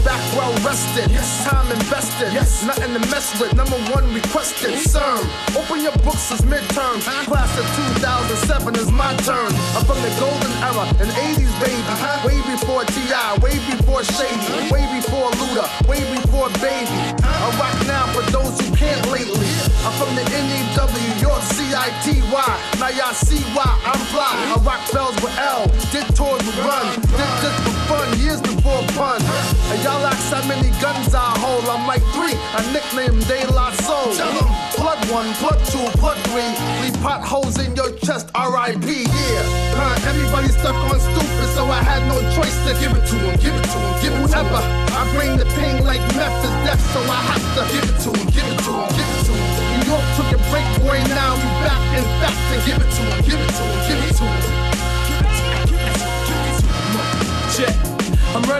Back 0.04 0.20
well 0.36 0.52
rested. 0.64 1.10
Yes. 1.10 1.44
Time 1.44 1.70
invested. 1.72 2.32
Yes. 2.32 2.64
Nothing 2.64 2.92
to 2.94 3.00
mess 3.10 3.38
with. 3.40 3.54
Number 3.54 3.78
one 3.92 4.06
requested. 4.14 4.74
CERN. 4.74 5.24
Open 5.56 5.82
your 5.82 5.96
books 6.04 6.30
as 6.32 6.40
midterms. 6.42 7.06
Uh-huh. 7.06 7.24
Class 7.24 7.52
of 7.58 7.66
2007 7.96 8.76
is 8.76 8.90
my 8.90 9.12
turn. 9.26 9.52
I'm 9.76 9.84
from 9.84 10.00
the 10.02 10.12
golden 10.20 10.52
era, 10.62 10.86
an 11.00 11.10
80s 11.34 11.52
baby. 11.60 11.82
Uh-huh. 11.88 12.26
Way 12.26 12.38
before 12.48 12.84
T.I., 12.84 13.38
way 13.42 13.56
before 13.68 14.04
Shady, 14.04 14.28
uh-huh. 14.28 14.74
way 14.74 14.84
before 14.92 15.30
Luda, 15.40 15.66
way 15.88 16.00
before 16.14 16.50
Baby. 16.60 16.92
I 17.24 17.56
rock 17.60 17.76
now 17.86 18.06
for 18.12 18.24
those 18.32 18.58
who 18.60 18.74
can't 18.76 19.00
lately. 19.08 19.48
I'm 19.84 19.92
from 19.96 20.14
the 20.16 20.24
NEW, 20.24 21.20
York 21.20 21.42
C-I-T-Y. 21.42 22.50
Now 22.78 22.88
y'all 22.88 23.14
see 23.14 23.40
why 23.56 23.68
I'm 23.84 24.00
fly. 24.12 24.28
I 24.28 24.56
rock 24.60 24.80
bells 24.92 25.16
with 25.22 25.36
L, 25.38 25.66
did 25.92 26.04
tours 26.16 26.44
with 26.44 26.58
Run. 26.58 27.00
Did 27.00 27.32
this 27.40 27.56
for 27.64 27.76
fun 27.88 28.18
years 28.18 28.40
before 28.40 28.82
pun. 28.96 29.20
And 29.70 29.78
y'all 29.84 30.02
ask 30.02 30.34
how 30.34 30.42
many 30.50 30.68
guns 30.82 31.14
I 31.14 31.30
hold. 31.38 31.64
I'm 31.70 31.86
like 31.86 32.02
three. 32.10 32.34
I 32.34 32.60
nicknamed 32.74 33.22
De 33.30 33.46
La 33.54 33.70
Soul. 33.86 34.10
Blood 34.74 34.98
one, 35.14 35.30
blood 35.38 35.60
two, 35.70 35.86
blood 36.02 36.18
three. 36.30 36.50
Leave 36.82 36.98
potholes 37.02 37.58
in 37.62 37.76
your 37.76 37.94
chest, 38.02 38.30
R.I.P. 38.34 38.86
Yeah. 39.06 39.70
Huh, 39.78 40.10
everybody 40.10 40.48
stuck 40.48 40.74
on 40.74 40.98
stupid, 40.98 41.48
so 41.54 41.66
I 41.70 41.82
had 41.86 42.02
no 42.10 42.18
choice 42.34 42.56
to 42.66 42.74
give 42.82 42.90
it 42.98 43.06
to 43.06 43.16
him, 43.16 43.34
give 43.38 43.54
it 43.54 43.66
to 43.70 43.78
him, 43.78 43.94
give 44.02 44.12
it 44.12 44.26
to 44.26 44.42
Whoever. 44.42 44.62
I 44.98 45.02
bring 45.14 45.38
the 45.38 45.46
pain 45.54 45.84
like 45.86 46.02
meth 46.18 46.44
is 46.44 46.54
death, 46.66 46.82
so 46.90 47.00
I 47.06 47.20
have 47.30 47.46
to 47.56 47.62
give 47.70 47.86
it 47.86 47.98
to 48.04 48.10
him, 48.10 48.26
give 48.34 48.48
it 48.50 48.58
to 48.66 48.72
him, 48.74 48.88
give 48.90 49.06
it 49.06 49.22
to 49.26 49.32
him. 49.38 49.48
New 49.70 49.82
York 49.86 50.06
took 50.18 50.30
a 50.34 50.40
break, 50.50 50.66
boy, 50.82 50.98
now 51.14 51.38
we 51.38 51.48
back 51.62 51.82
in 51.94 52.06
fact 52.18 52.40
to 52.50 52.56
give 52.66 52.78
it 52.82 52.90
to 52.90 53.02
him, 53.06 53.18
give 53.22 53.38
it 53.38 53.52
to 53.54 53.62
him, 53.62 53.78
give 53.86 53.98
it 53.98 54.02
to 54.02 54.06
him. 54.06 54.09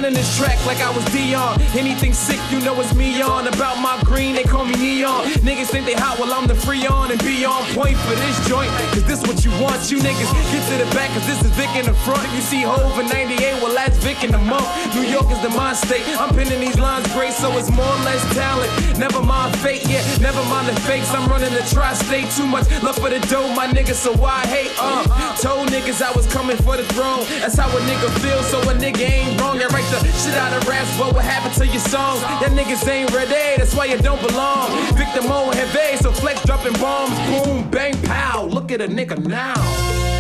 Running 0.01 0.17
this 0.17 0.35
track 0.39 0.57
like 0.65 0.81
I 0.81 0.89
was 0.97 1.05
Deion. 1.13 1.61
Anything 1.77 2.15
sick, 2.15 2.41
you 2.51 2.59
know 2.65 2.73
it's 2.81 2.95
me 2.95 3.21
on. 3.21 3.47
About 3.47 3.77
my 3.85 4.01
green, 4.03 4.35
they 4.35 4.45
call 4.45 4.65
me 4.65 4.73
Neon. 4.73 5.29
Niggas 5.45 5.69
think 5.69 5.85
they 5.85 5.93
hot 5.93 6.19
while 6.19 6.33
I'm 6.33 6.47
the 6.47 6.55
free 6.55 6.87
on 6.87 7.13
and 7.13 7.21
be 7.21 7.45
on 7.45 7.61
point 7.77 7.99
for 8.09 8.17
this 8.17 8.49
joint. 8.49 8.73
Cause 8.97 9.05
this 9.05 9.21
what 9.29 9.45
you 9.45 9.53
want, 9.61 9.93
you 9.93 9.99
niggas. 10.01 10.33
Get 10.49 10.65
to 10.73 10.77
the 10.81 10.89
back, 10.97 11.13
cause 11.13 11.27
this 11.27 11.45
is 11.45 11.53
Vic 11.53 11.69
in 11.77 11.85
the 11.85 11.93
front. 12.09 12.25
You 12.33 12.41
see 12.41 12.63
Hove 12.63 12.97
in 12.99 13.13
98, 13.13 13.61
well 13.61 13.75
that's 13.75 13.99
Vic 13.99 14.25
in 14.25 14.33
the 14.33 14.41
month. 14.41 14.65
New 14.97 15.05
York 15.05 15.29
is 15.29 15.41
the 15.43 15.51
mind 15.51 15.77
state. 15.77 16.01
I'm 16.17 16.33
pinning 16.35 16.61
these 16.61 16.79
lines 16.79 17.05
great, 17.13 17.35
so 17.35 17.53
it's 17.59 17.69
more 17.69 17.85
or 17.85 18.01
less 18.09 18.25
talent. 18.33 18.73
Never 18.97 19.21
mind 19.21 19.53
fate, 19.61 19.85
yeah, 19.85 20.01
never 20.17 20.41
mind 20.49 20.65
the 20.73 20.81
fakes. 20.89 21.13
I'm 21.13 21.29
running 21.29 21.53
the 21.53 21.65
tri-state. 21.69 22.33
Too 22.33 22.47
much 22.47 22.65
love 22.81 22.97
for 22.97 23.11
the 23.11 23.21
dough, 23.29 23.53
my 23.53 23.69
niggas, 23.69 24.01
so 24.01 24.17
why 24.17 24.41
hate? 24.49 24.73
Uh, 24.81 25.05
told 25.37 25.69
niggas 25.69 26.01
I 26.01 26.11
was 26.17 26.25
coming 26.33 26.57
for 26.57 26.79
the 26.81 26.89
throne. 26.97 27.21
That's 27.45 27.59
how 27.61 27.69
a 27.69 27.81
nigga 27.85 28.09
feel, 28.25 28.41
so 28.49 28.65
a 28.65 28.73
nigga 28.73 29.05
ain't 29.05 29.39
wrong. 29.39 29.61
I 29.61 29.67
write 29.69 29.90
the 29.99 30.13
shit 30.15 30.35
out 30.35 30.53
of 30.55 30.69
raps, 30.69 30.97
but 30.97 31.15
what 31.15 31.25
happened 31.25 31.55
to 31.55 31.67
your 31.67 31.83
songs? 31.83 32.23
That 32.39 32.55
niggas 32.55 32.87
ain't 32.87 33.11
ready, 33.11 33.59
that's 33.59 33.75
why 33.75 33.87
you 33.87 33.99
don't 33.99 34.23
belong. 34.23 34.71
Victim 34.95 35.27
Mo 35.27 35.51
heavy, 35.51 35.97
so 35.99 36.13
flex 36.13 36.43
dropping 36.45 36.75
bombs. 36.75 37.19
Boom, 37.27 37.69
bang, 37.71 37.95
pow. 38.03 38.45
Look 38.47 38.71
at 38.71 38.81
a 38.81 38.87
nigga 38.87 39.19
now. 39.19 39.59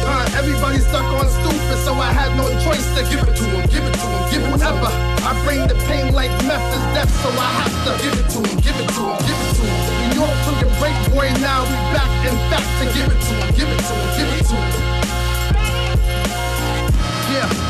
Uh, 0.02 0.26
everybody's 0.34 0.82
stuck 0.86 1.04
on 1.04 1.28
stupid, 1.28 1.78
so 1.86 1.94
I 1.94 2.10
had 2.10 2.34
no 2.36 2.50
choice 2.66 2.82
to 2.98 3.02
give 3.06 3.22
it 3.22 3.36
to 3.36 3.44
him, 3.46 3.62
give 3.70 3.84
it 3.86 3.94
to 3.94 4.06
him, 4.10 4.22
give 4.32 4.42
it 4.42 4.50
whatever. 4.50 4.90
I 5.22 5.38
bring 5.46 5.62
the 5.68 5.78
pain 5.86 6.12
like 6.12 6.30
meth 6.50 6.66
is 6.74 6.84
death, 6.96 7.12
so 7.22 7.30
I 7.30 7.50
have 7.62 7.76
to 7.86 7.92
give 8.02 8.16
it 8.18 8.26
to 8.34 8.38
him, 8.42 8.56
give 8.58 8.74
it 8.74 8.90
to 8.90 9.02
him, 9.06 9.18
give 9.22 9.38
it 9.38 9.54
to 9.54 9.62
him. 9.70 9.78
New 10.10 10.18
York 10.18 10.34
took 10.50 10.66
a 10.66 10.70
break, 10.82 10.96
boy, 11.14 11.30
now 11.38 11.62
we 11.62 11.76
back 11.94 12.10
and 12.26 12.38
back 12.50 12.66
to 12.82 12.84
give 12.90 13.06
it 13.06 13.20
to 13.22 13.32
him, 13.38 13.48
give 13.54 13.70
it 13.70 13.78
to 13.86 13.94
him, 13.94 14.08
give 14.18 14.30
it 14.34 14.42
to 14.50 14.56
him. 14.58 14.90
Yeah. 17.30 17.69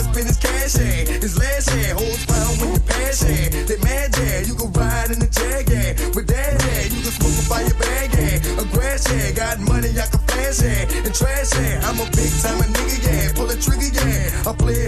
Nigga 0.00 0.12
spend 0.12 0.26
his 0.26 0.38
cash 0.38 0.74
in. 0.76 1.22
His 1.22 1.38
last 1.38 1.74
year, 1.74 1.94
holds 1.94 2.24
found 2.24 2.60
with 2.60 2.74
the 2.74 2.92
passion. 2.92 3.66
They 3.66 3.76
mad 3.84 4.12
jam, 4.14 4.44
you 4.46 4.54
can 4.54 4.72
ride 4.72 5.10
in 5.10 5.18
the 5.18 5.28
jag 5.28 5.68
yeah. 5.68 5.92
With 6.14 6.26
that 6.28 6.52
yeah, 6.64 6.82
you 6.84 7.00
can 7.02 7.12
smoke 7.12 7.48
by 7.48 7.62
your 7.62 7.76
bag 7.76 8.10
yeah. 8.14 8.60
A 8.60 8.64
grass 8.72 9.04
yeah, 9.12 9.32
got 9.32 9.60
money 9.60 9.90
I 9.90 10.06
can 10.06 10.20
flash 10.28 10.62
yeah. 10.62 11.04
And 11.04 11.14
trash 11.14 11.52
yeah, 11.56 11.86
I'm 11.86 12.00
a 12.00 12.06
big 12.16 12.32
time 12.40 12.60
nigga 12.60 12.98
yeah. 13.04 13.32
Pull 13.34 13.50
a 13.50 13.56
trigger 13.56 13.92
yeah, 13.92 14.48
I 14.48 14.52
play 14.56 14.79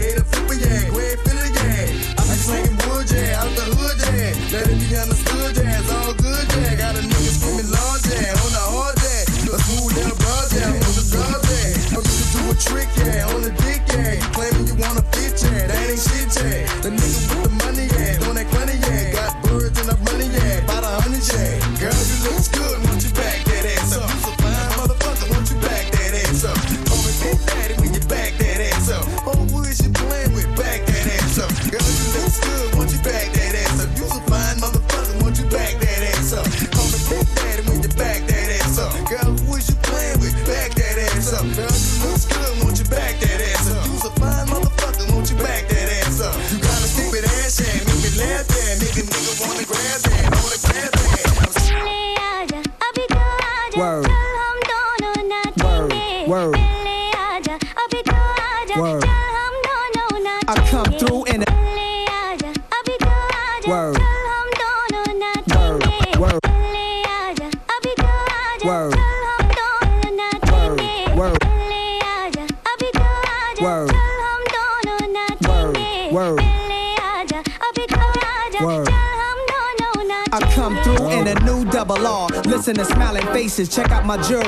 my 84.16 84.22
journey. 84.29 84.41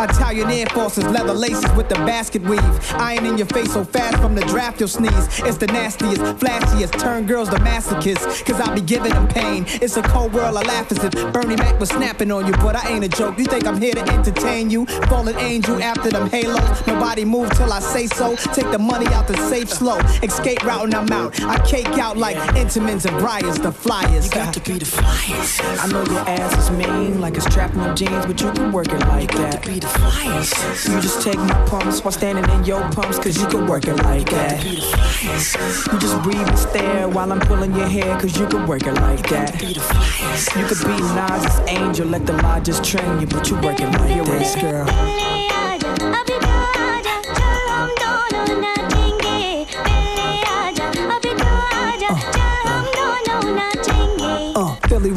Italian 0.00 0.50
Air 0.50 0.66
Forces, 0.66 1.04
leather 1.04 1.34
laces 1.34 1.70
with 1.72 1.88
the 1.88 1.96
basket 1.96 2.42
weave. 2.42 2.62
Iron 2.94 3.26
in 3.26 3.38
your 3.38 3.46
face 3.46 3.72
so 3.72 3.84
fast 3.84 4.18
from 4.18 4.34
the 4.34 4.42
draft 4.42 4.80
you'll 4.80 4.88
sneeze. 4.88 5.40
It's 5.40 5.58
the 5.58 5.66
nastiest, 5.66 6.20
flashiest. 6.38 6.98
Turn 7.00 7.26
girls 7.26 7.48
to 7.50 7.56
masochists, 7.56 8.44
cause 8.44 8.60
I 8.60 8.74
be 8.74 8.80
giving 8.80 9.12
them 9.12 9.28
pain. 9.28 9.64
It's 9.68 9.96
a 9.96 10.02
cold 10.02 10.32
world, 10.32 10.56
I 10.56 10.62
laugh 10.62 10.90
as 10.92 11.02
if 11.02 11.12
Bernie 11.32 11.56
Mac 11.56 11.78
was 11.80 11.90
snapping 11.90 12.30
on 12.30 12.46
you, 12.46 12.52
but 12.52 12.76
I 12.76 12.88
ain't 12.88 13.04
a 13.04 13.08
joke. 13.08 13.38
You 13.38 13.44
think 13.44 13.66
I'm 13.66 13.80
here 13.80 13.94
to 13.94 14.02
entertain 14.12 14.70
you? 14.70 14.86
Fallen 15.08 15.36
angel 15.38 15.82
after 15.82 16.10
them 16.10 16.28
halos. 16.30 16.86
Nobody 16.86 17.24
move 17.24 17.50
till 17.56 17.72
I 17.72 17.80
say 17.80 18.06
so. 18.06 18.36
Take 18.36 18.70
the 18.70 18.78
money 18.78 19.06
out 19.08 19.26
the 19.26 19.36
safe 19.48 19.68
slow. 19.68 19.98
Escape 20.22 20.62
route 20.64 20.84
and 20.84 20.94
I'm 20.94 21.10
out. 21.12 21.40
I 21.42 21.58
cake 21.66 21.98
out 21.98 22.16
like 22.16 22.36
Entenmann's 22.56 23.06
and 23.06 23.16
Breyers, 23.16 23.62
the 23.62 23.72
flyers. 23.72 24.26
You 24.26 24.32
got 24.32 24.54
to 24.54 24.60
be 24.60 24.78
the 24.78 24.84
flyers. 24.84 25.60
I 25.80 25.86
know 25.88 26.04
your 26.04 26.20
ass 26.28 26.64
is 26.64 26.70
mean, 26.70 27.20
like 27.20 27.36
it's 27.36 27.46
trapped 27.46 27.74
in 27.74 27.96
jeans, 27.96 28.26
but 28.26 28.40
you 28.40 28.52
can 28.52 28.72
work 28.72 28.88
it 28.88 29.00
like 29.00 29.32
that. 29.32 29.66
Be 29.88 30.00
the 30.00 30.10
flyers. 30.10 30.88
You 30.88 31.00
just 31.00 31.22
take 31.22 31.38
my 31.38 31.66
pumps 31.66 32.02
while 32.04 32.12
standing 32.12 32.48
in 32.50 32.64
your 32.64 32.80
pumps, 32.90 33.18
cause 33.18 33.40
you 33.40 33.46
can 33.48 33.66
work 33.66 33.86
it 33.86 33.96
like 34.02 34.28
that. 34.30 34.64
You 34.64 35.98
just 35.98 36.22
breathe 36.22 36.46
and 36.46 36.58
stare 36.58 37.08
while 37.08 37.32
I'm 37.32 37.40
pulling 37.40 37.74
your 37.74 37.88
hair, 37.88 38.18
cause 38.20 38.38
you 38.38 38.46
can 38.46 38.66
work 38.66 38.86
it 38.86 38.94
like 38.94 39.28
that. 39.28 39.60
You 39.62 40.64
could 40.66 40.80
be 40.86 40.96
Nas's 41.14 41.60
angel, 41.68 42.06
let 42.06 42.26
the 42.26 42.34
law 42.34 42.60
just 42.60 42.84
train 42.84 43.20
you, 43.20 43.26
but 43.26 43.48
you 43.48 43.56
work 43.56 43.80
it 43.80 43.90
like 43.92 44.24
this, 44.26 44.54
girl. 44.56 44.86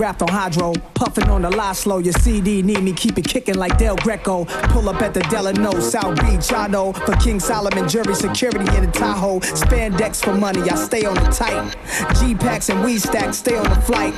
Rap 0.01 0.23
on 0.23 0.29
hydro, 0.29 0.73
puffing 0.95 1.29
on 1.29 1.43
the 1.43 1.49
lie 1.51 1.73
slow. 1.73 1.99
Your 1.99 2.13
CD 2.13 2.63
need 2.63 2.81
me 2.81 2.91
keep 2.91 3.19
it 3.19 3.25
kicking 3.25 3.53
like 3.53 3.77
Del 3.77 3.95
Greco. 3.97 4.45
Pull 4.73 4.89
up 4.89 4.99
at 4.99 5.13
the 5.13 5.19
Delano, 5.29 5.79
South 5.79 6.19
Beach, 6.21 6.51
I 6.51 6.65
know. 6.65 6.91
For 6.91 7.15
King 7.17 7.39
Solomon, 7.39 7.87
jury 7.87 8.15
security 8.15 8.65
in 8.75 8.87
the 8.87 8.91
Tahoe. 8.91 9.41
Spandex 9.41 10.23
for 10.23 10.33
money, 10.33 10.67
I 10.67 10.73
stay 10.73 11.05
on 11.05 11.13
the 11.13 11.29
tight. 11.29 11.75
G 12.19 12.33
packs 12.33 12.69
and 12.69 12.83
weed 12.83 12.97
stacks, 12.97 13.37
stay 13.37 13.55
on 13.55 13.69
the 13.69 13.79
flight. 13.81 14.15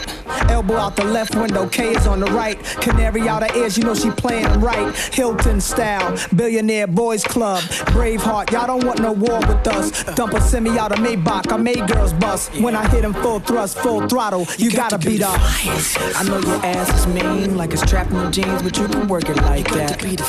Elbow 0.50 0.76
out 0.76 0.96
the 0.96 1.04
left 1.04 1.36
window, 1.36 1.68
K 1.68 1.90
is 1.90 2.08
on 2.08 2.22
the 2.22 2.28
right. 2.28 2.58
Canary 2.80 3.28
out 3.28 3.44
her 3.44 3.54
ears, 3.58 3.78
you 3.78 3.84
know 3.84 3.94
she 3.94 4.10
playing 4.10 4.48
right. 4.62 4.96
Hilton 5.14 5.60
style, 5.60 6.18
billionaire 6.34 6.88
boys 6.88 7.26
club. 7.26 7.62
Braveheart, 7.92 8.52
y'all 8.52 8.68
don't 8.68 8.86
want 8.86 9.02
no 9.02 9.12
war 9.12 9.40
with 9.40 9.68
us. 9.68 10.06
Dump 10.16 10.32
a 10.32 10.40
semi 10.40 10.80
out 10.80 10.94
of 10.94 11.00
Maybach, 11.00 11.52
I 11.52 11.58
made 11.58 11.86
girls 11.90 12.14
bust. 12.14 12.54
When 12.62 12.74
I 12.74 12.88
hit 12.88 13.04
'em 13.04 13.14
full 13.16 13.42
thrust, 13.42 13.78
full 13.80 14.08
throttle, 14.08 14.48
you, 14.58 14.72
gotta 14.72 14.98
beat 14.98 15.22
up. 15.22 15.42
I 15.76 16.24
know 16.24 16.40
your 16.40 16.66
ass 16.66 17.00
is 17.00 17.08
mean, 17.08 17.58
like 17.58 17.74
it's 17.74 17.82
trapped 17.90 18.12
in 18.12 18.18
your 18.18 18.32
jeans, 18.32 18.62
but 18.62 18.78
you 18.78 18.88
can 18.88 19.08
work 19.08 19.28
it 19.28 19.38
like 19.38 19.68
that. 19.72 20.00
To 20.00 20.06
Be 20.08 20.16
the 20.16 20.24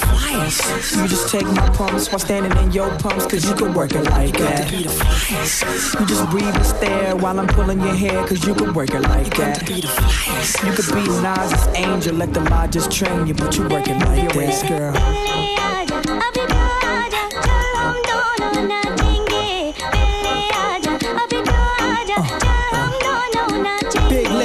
You 0.97 1.09
just 1.09 1.29
take 1.29 1.47
my 1.47 1.69
pumps 1.71 2.11
while 2.11 2.19
standing 2.19 2.57
in 2.65 2.73
your 2.73 2.91
pumps, 2.99 3.27
cause 3.27 3.49
you 3.49 3.55
can 3.55 3.75
work 3.75 3.93
it 3.93 4.05
like 4.05 4.37
that. 4.39 4.73
You 4.73 6.07
just 6.07 6.31
breathe 6.31 6.55
and 6.55 6.67
stare 6.67 7.17
while 7.17 7.39
I'm 7.39 7.47
pulling 7.47 7.81
your 7.81 7.95
hair, 7.95 8.27
cause 8.27 8.47
you 8.47 8.55
can 8.55 8.73
work 8.73 8.91
it 8.91 9.03
like 9.03 9.37
that. 9.37 9.69
You 9.69 10.73
could 10.73 10.95
be 10.95 11.07
Nas's 11.23 11.67
angel, 11.77 12.17
let 12.17 12.33
the 12.33 12.41
law 12.41 12.67
just 12.67 12.91
train 12.91 13.27
you, 13.27 13.35
but 13.35 13.57
you 13.57 13.69
work 13.69 13.87
it 13.89 13.99
like 14.07 14.33
this, 14.33 14.63
girl. 14.63 14.95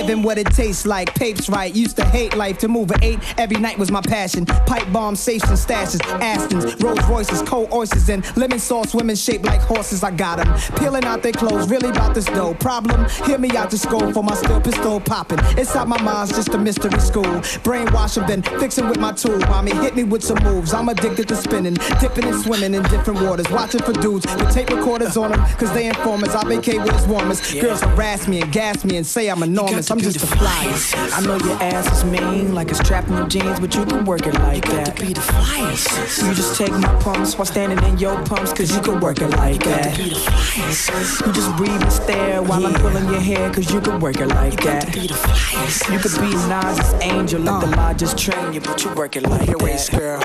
Him 0.09 0.23
what 0.23 0.37
it 0.37 0.47
tastes 0.47 0.85
like. 0.85 1.13
Papes 1.15 1.49
right, 1.49 1.73
used 1.73 1.95
to 1.97 2.05
hate 2.05 2.35
life. 2.35 2.57
To 2.59 2.67
move 2.67 2.91
at 2.91 3.03
eight 3.03 3.19
every 3.37 3.57
night 3.57 3.77
was 3.77 3.91
my 3.91 4.01
passion. 4.01 4.45
Pipe 4.45 4.91
bombs, 4.91 5.19
safes 5.19 5.47
and 5.47 5.57
stashes, 5.57 5.99
Astons, 6.19 6.81
Rolls 6.83 7.07
Royces, 7.07 7.41
cold 7.43 7.71
oysters, 7.71 8.09
and 8.09 8.25
lemon 8.35 8.59
sauce. 8.59 8.93
Women 8.93 9.15
shaped 9.15 9.45
like 9.45 9.61
horses. 9.61 10.03
I 10.03 10.11
got 10.11 10.37
them 10.37 10.77
peeling 10.77 11.05
out 11.05 11.21
their 11.21 11.31
clothes. 11.31 11.69
Really 11.69 11.89
about 11.89 12.15
this 12.15 12.25
dough. 12.25 12.55
Problem? 12.55 13.07
Hear 13.25 13.37
me 13.37 13.55
out 13.55 13.69
the 13.69 13.77
scope 13.77 14.13
for 14.13 14.23
my 14.23 14.33
steel 14.35 14.59
pistol 14.59 14.99
popping. 14.99 15.39
Inside 15.57 15.87
my 15.87 16.01
mind's 16.01 16.35
just 16.35 16.49
a 16.49 16.57
mystery 16.57 16.99
school. 16.99 17.23
Brainwash 17.63 18.15
them, 18.15 18.27
then 18.27 18.41
fixing 18.59 18.87
with 18.89 18.99
my 18.99 19.11
tool. 19.11 19.39
Mommy 19.39 19.71
hit 19.71 19.95
me 19.95 20.03
with 20.03 20.23
some 20.23 20.41
moves. 20.43 20.73
I'm 20.73 20.89
addicted 20.89 21.27
to 21.27 21.35
spinning, 21.35 21.75
dipping 22.01 22.25
and 22.25 22.41
swimming 22.41 22.73
in 22.73 22.83
different 22.83 23.21
waters. 23.21 23.49
Watching 23.49 23.81
for 23.81 23.93
dudes 23.93 24.25
with 24.35 24.51
tape 24.53 24.69
recorders 24.69 25.17
on 25.17 25.31
them, 25.31 25.39
cause 25.57 25.71
they 25.73 25.87
informers. 25.87 26.33
I 26.35 26.47
vacate 26.47 26.81
with 26.81 26.95
his 26.95 27.07
warmers. 27.07 27.53
Girls 27.53 27.81
harass 27.81 28.27
me 28.27 28.41
and 28.41 28.51
gas 28.51 28.83
me 28.83 28.97
and 28.97 29.05
say 29.05 29.29
I'm 29.29 29.43
enormous. 29.43 29.91
I'm 29.91 29.98
just 30.01 30.17
a 30.17 30.27
flyest. 30.27 30.95
I 31.13 31.21
know 31.21 31.37
your 31.45 31.61
ass 31.61 31.97
is 31.97 32.03
mean, 32.05 32.53
like 32.53 32.69
it's 32.69 32.79
trapped 32.87 33.09
in 33.09 33.17
your 33.17 33.27
jeans, 33.27 33.59
but 33.59 33.73
you 33.75 33.85
can 33.85 34.05
work 34.05 34.25
it 34.25 34.33
like 34.35 34.65
You 34.65 34.71
got 34.71 34.85
that. 34.85 34.97
to 34.97 35.05
be 35.05 35.13
the 35.13 35.21
flyest. 35.21 36.27
You 36.27 36.33
just 36.33 36.55
take 36.57 36.71
my 36.71 36.93
pumps 37.01 37.37
while 37.37 37.45
standing 37.45 37.81
in 37.83 37.97
your 37.97 38.15
pumps, 38.25 38.53
cause 38.53 38.73
you 38.75 38.81
can 38.81 38.99
work 38.99 39.21
it 39.21 39.29
like 39.31 39.63
that. 39.63 39.97
You 39.97 41.33
just 41.33 41.55
breathe 41.57 41.81
and 41.81 41.91
stare 41.91 42.41
while 42.41 42.65
I'm 42.65 42.73
pulling 42.75 43.07
your 43.09 43.19
hair, 43.21 43.51
cause 43.53 43.71
you 43.73 43.81
can 43.81 43.99
work 43.99 44.17
it 44.19 44.27
like 44.27 44.61
that. 44.63 44.93
be 44.93 45.01
You 45.01 45.99
could 45.99 46.21
be 46.21 46.31
Nas's 46.47 46.93
angel, 47.01 47.41
let 47.41 47.61
the 47.61 47.67
uh. 47.67 47.75
law 47.77 47.93
just 47.93 48.17
train 48.17 48.53
you, 48.53 48.61
but 48.61 48.83
you 48.83 48.93
work 48.93 49.15
it 49.15 49.23
like 49.23 49.47
that. 49.47 49.61
Waist, 49.61 49.91
girl. 49.91 50.21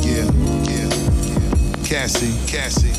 Yeah, 0.00 0.24
yeah, 0.64 0.88
yeah. 1.28 1.84
Cassie, 1.84 2.34
Cassie, 2.46 2.92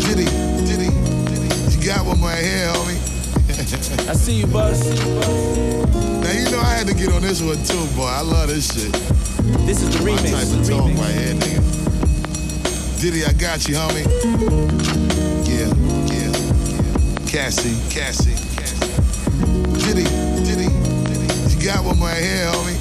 Diddy, 0.00 0.26
Diddy, 0.66 0.90
Diddy. 1.30 1.76
You 1.76 1.86
got 1.86 2.04
one 2.06 2.20
right 2.20 2.42
here, 2.42 2.68
homie. 2.68 3.13
I 3.54 4.14
see 4.14 4.40
you, 4.40 4.46
Buzz. 4.48 4.82
Now 4.82 6.32
you 6.32 6.50
know 6.50 6.58
I 6.58 6.74
had 6.74 6.88
to 6.88 6.94
get 6.94 7.12
on 7.12 7.22
this 7.22 7.40
one 7.40 7.62
too, 7.62 7.86
boy. 7.94 8.02
I 8.02 8.20
love 8.20 8.48
this 8.48 8.66
shit. 8.66 8.92
This 9.64 9.80
is 9.80 9.90
the 9.96 10.02
remix. 10.02 10.32
My 10.32 10.42
type 10.42 10.58
of 10.58 10.66
talk 10.66 10.90
right 10.98 11.14
here, 11.14 11.34
nigga. 11.34 13.00
Diddy, 13.00 13.24
I 13.24 13.32
got 13.32 13.68
you, 13.68 13.76
homie. 13.76 14.04
Yeah, 15.46 15.70
yeah, 16.10 16.32
yeah. 16.74 17.30
Cassie, 17.30 17.78
Cassie, 17.94 18.34
Diddy, 19.86 20.02
Diddy, 20.42 20.68
Diddy. 21.06 21.54
You 21.54 21.64
got 21.64 21.84
one 21.84 22.00
right 22.00 22.20
here, 22.20 22.50
homie. 22.50 22.78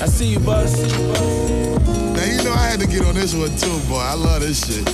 I 0.00 0.06
see 0.06 0.28
you, 0.28 0.40
Buzz. 0.40 0.80
Now 2.16 2.24
you 2.24 2.42
know 2.42 2.52
I 2.52 2.68
had 2.70 2.80
to 2.80 2.86
get 2.86 3.04
on 3.04 3.14
this 3.14 3.34
one 3.34 3.54
too, 3.56 3.78
boy. 3.86 3.98
I 3.98 4.14
love 4.14 4.40
this 4.40 4.64
shit. 4.66 4.86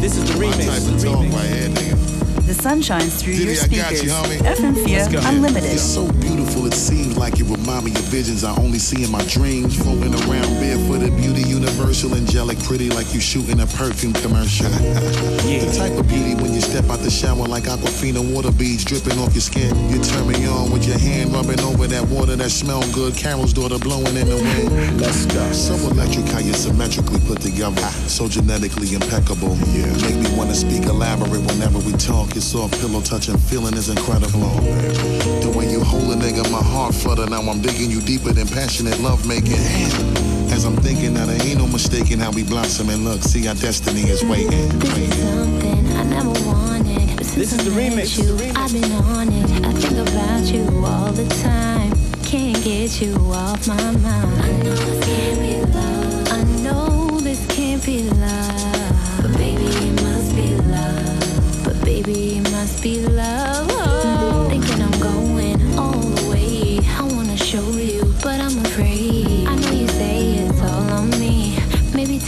This 0.00 0.16
is 0.16 0.24
the 0.24 0.38
remix. 0.40 0.66
My 0.66 0.78
type 0.78 0.94
of 0.94 1.00
talk 1.00 1.32
right 1.32 1.48
here, 1.48 1.68
nigga. 1.68 2.09
The 2.50 2.60
sun 2.60 2.82
shines 2.82 3.22
through 3.22 3.34
Diddy, 3.34 3.54
your 3.54 3.62
I 3.62 3.68
got 3.68 3.94
speakers. 3.94 4.02
you, 4.02 4.10
homie. 4.10 4.38
FM4 4.42 5.28
Unlimited. 5.28 5.70
It's 5.70 5.82
so 5.82 6.10
beautiful, 6.14 6.66
it 6.66 6.74
seems 6.74 7.16
like 7.16 7.38
it 7.38 7.44
remind 7.44 7.84
me 7.84 7.92
of 7.92 8.02
visions 8.10 8.42
I 8.42 8.56
only 8.56 8.80
see 8.80 9.04
in 9.04 9.10
my 9.12 9.22
dreams. 9.26 9.80
Floating 9.80 10.12
around 10.26 10.58
barefooted, 10.58 11.16
beauty 11.16 11.42
universal, 11.42 12.12
angelic, 12.12 12.58
pretty 12.64 12.90
like 12.90 13.14
you 13.14 13.20
shooting 13.20 13.60
a 13.60 13.66
perfume 13.66 14.14
commercial. 14.14 14.66
The 15.60 15.72
type 15.76 15.92
of 15.98 16.08
beauty 16.08 16.34
when 16.34 16.52
you 16.52 16.60
step 16.60 16.88
out 16.90 17.00
the 17.00 17.10
shower 17.10 17.46
like 17.46 17.64
Aquafina 17.64 18.20
water 18.34 18.50
beads 18.52 18.84
dripping 18.84 19.18
off 19.18 19.32
your 19.34 19.42
skin. 19.42 19.70
You 19.90 20.02
turn 20.02 20.26
me 20.26 20.46
on 20.46 20.70
with 20.72 20.86
your 20.86 20.98
hand 20.98 21.32
rubbing 21.32 21.60
over 21.60 21.86
that 21.86 22.06
water 22.08 22.34
that 22.36 22.50
smell 22.50 22.82
good. 22.92 23.14
Carol's 23.14 23.52
daughter 23.52 23.78
blowing 23.78 24.16
in 24.16 24.28
the 24.28 24.36
wind. 24.36 25.00
Let's 25.00 25.26
go. 25.26 25.52
So 25.52 25.74
electric 25.74 26.26
how 26.26 26.38
you're 26.40 26.54
symmetrically 26.54 27.20
put 27.26 27.40
together. 27.40 27.80
So 28.08 28.28
genetically 28.28 28.94
impeccable. 28.94 29.56
Yeah. 29.70 29.86
Make 30.02 30.16
me 30.16 30.34
wanna 30.36 30.54
speak 30.54 30.84
elaborate 30.84 31.42
whenever 31.46 31.78
we 31.78 31.92
talk. 31.92 32.36
Your 32.40 32.46
soft 32.46 32.80
pillow 32.80 33.02
touching 33.02 33.36
feeling 33.36 33.74
is 33.74 33.90
incredible. 33.90 34.48
The 35.44 35.52
way 35.54 35.70
you 35.70 35.84
hold 35.84 36.04
a 36.04 36.16
nigga, 36.16 36.50
my 36.50 36.62
heart 36.62 36.94
flutter. 36.94 37.26
Now 37.26 37.42
I'm 37.42 37.60
digging 37.60 37.90
you 37.90 38.00
deeper 38.00 38.32
than 38.32 38.48
passionate 38.48 38.98
love 39.00 39.28
making. 39.28 39.60
As 40.48 40.64
I'm 40.64 40.74
thinking 40.76 41.12
that 41.14 41.26
there 41.26 41.46
ain't 41.46 41.58
no 41.58 41.66
mistaking 41.66 42.18
how 42.18 42.30
we 42.30 42.42
blossom 42.42 42.88
and 42.88 43.04
look. 43.04 43.20
See, 43.20 43.46
our 43.46 43.54
destiny 43.56 44.08
is 44.08 44.24
waiting. 44.24 44.70
waiting. 44.80 45.12
Something 45.12 45.86
I 45.92 46.02
never 46.04 46.32
wanted. 46.48 47.18
But 47.18 47.26
since 47.26 47.34
This 47.34 47.52
is 47.52 47.64
the 47.66 47.78
I 47.78 47.90
met 47.90 47.92
remix, 47.92 48.16
You, 48.16 48.34
the 48.34 48.42
remix. 48.42 48.56
I've 48.56 48.72
been 48.72 48.92
on 48.92 49.28
it. 49.28 49.66
I 49.66 49.72
think 49.74 50.08
about 50.08 50.44
you 50.48 50.64
all 50.86 51.12
the 51.12 51.28
time. 51.44 51.92
Can't 52.24 52.64
get 52.64 53.02
you 53.02 53.16
off 53.34 53.68
my 53.68 53.76
mind. 53.76 54.40
I 54.40 54.52
know 54.62 54.74
this 54.76 55.04
can't 55.04 55.40
be 55.42 55.72
love. 55.74 56.32
I 56.32 56.42
know 56.62 57.20
this 57.20 57.46
can't 57.48 57.84
be 57.84 58.08
love. 58.08 58.69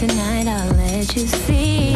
Tonight 0.07 0.47
I'll 0.47 0.73
let 0.73 1.15
you 1.15 1.25
see. 1.27 1.95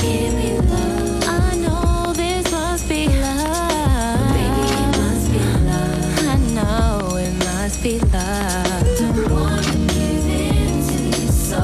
Can't 0.00 0.34
be 0.40 0.48
love. 0.70 1.24
I 1.28 1.56
know 1.56 2.12
this 2.14 2.50
must 2.50 2.88
be 2.88 3.06
love. 3.08 4.32
Baby, 4.32 4.64
it 4.80 4.90
must 5.02 5.26
be 5.32 5.42
love. 5.68 6.18
I 6.32 6.36
know 6.56 7.16
it 7.16 7.34
must 7.44 7.82
be 7.82 7.94
love. 7.98 8.98
Don't 8.98 9.30
wanna 9.30 9.76
give 9.92 10.26
in 10.26 10.72
to 10.88 10.96
you 11.20 11.28
so 11.50 11.60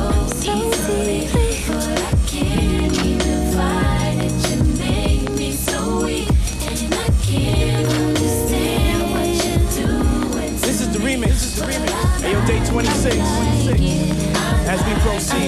easily, 0.56 1.20
but 1.66 1.98
I 1.98 2.14
can't 2.26 2.94
even 3.10 3.40
fight 3.54 4.18
it. 4.26 4.34
You 4.50 4.58
make 4.84 5.30
me 5.30 5.48
so 5.52 6.04
weak, 6.04 6.28
and 6.68 6.94
I 6.94 7.08
can't 7.24 7.88
understand 8.04 8.98
what 9.12 9.28
you're 9.44 9.66
doing. 9.80 10.52
This 10.60 10.78
is 10.82 10.88
the 10.94 10.98
remix. 10.98 11.28
This 11.28 11.44
is 11.44 11.54
the 11.56 11.64
remix. 11.72 12.46
Day 12.46 12.60
26. 12.66 13.16
As 14.70 14.80
we 14.86 14.92
proceed, 15.02 15.39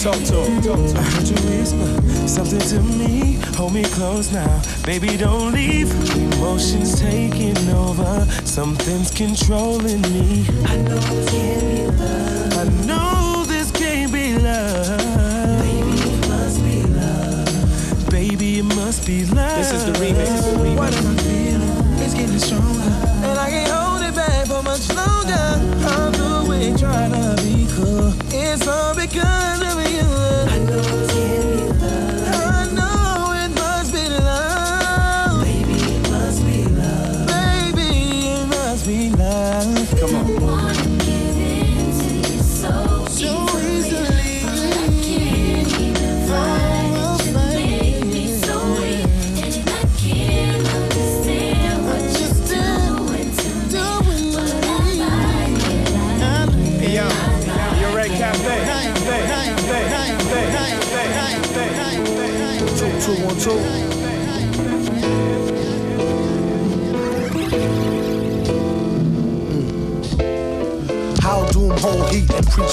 talk 0.00 0.22
to 0.24 0.32
him. 0.32 0.96
I 0.96 1.02
heard 1.02 1.28
you 1.28 1.36
whisper 1.50 2.26
something 2.26 2.58
to 2.58 2.80
me. 2.80 3.34
Hold 3.56 3.74
me 3.74 3.84
close 3.84 4.32
now, 4.32 4.62
baby. 4.86 5.18
Don't 5.18 5.52
leave. 5.52 5.90
Emotions 6.16 6.98
taking 6.98 7.58
over. 7.68 8.24
Something's 8.44 9.10
controlling 9.10 10.00
me. 10.02 10.46
I 10.64 10.76
know 10.76 10.98
this 10.98 11.30
can't 11.30 11.60
be 11.60 11.89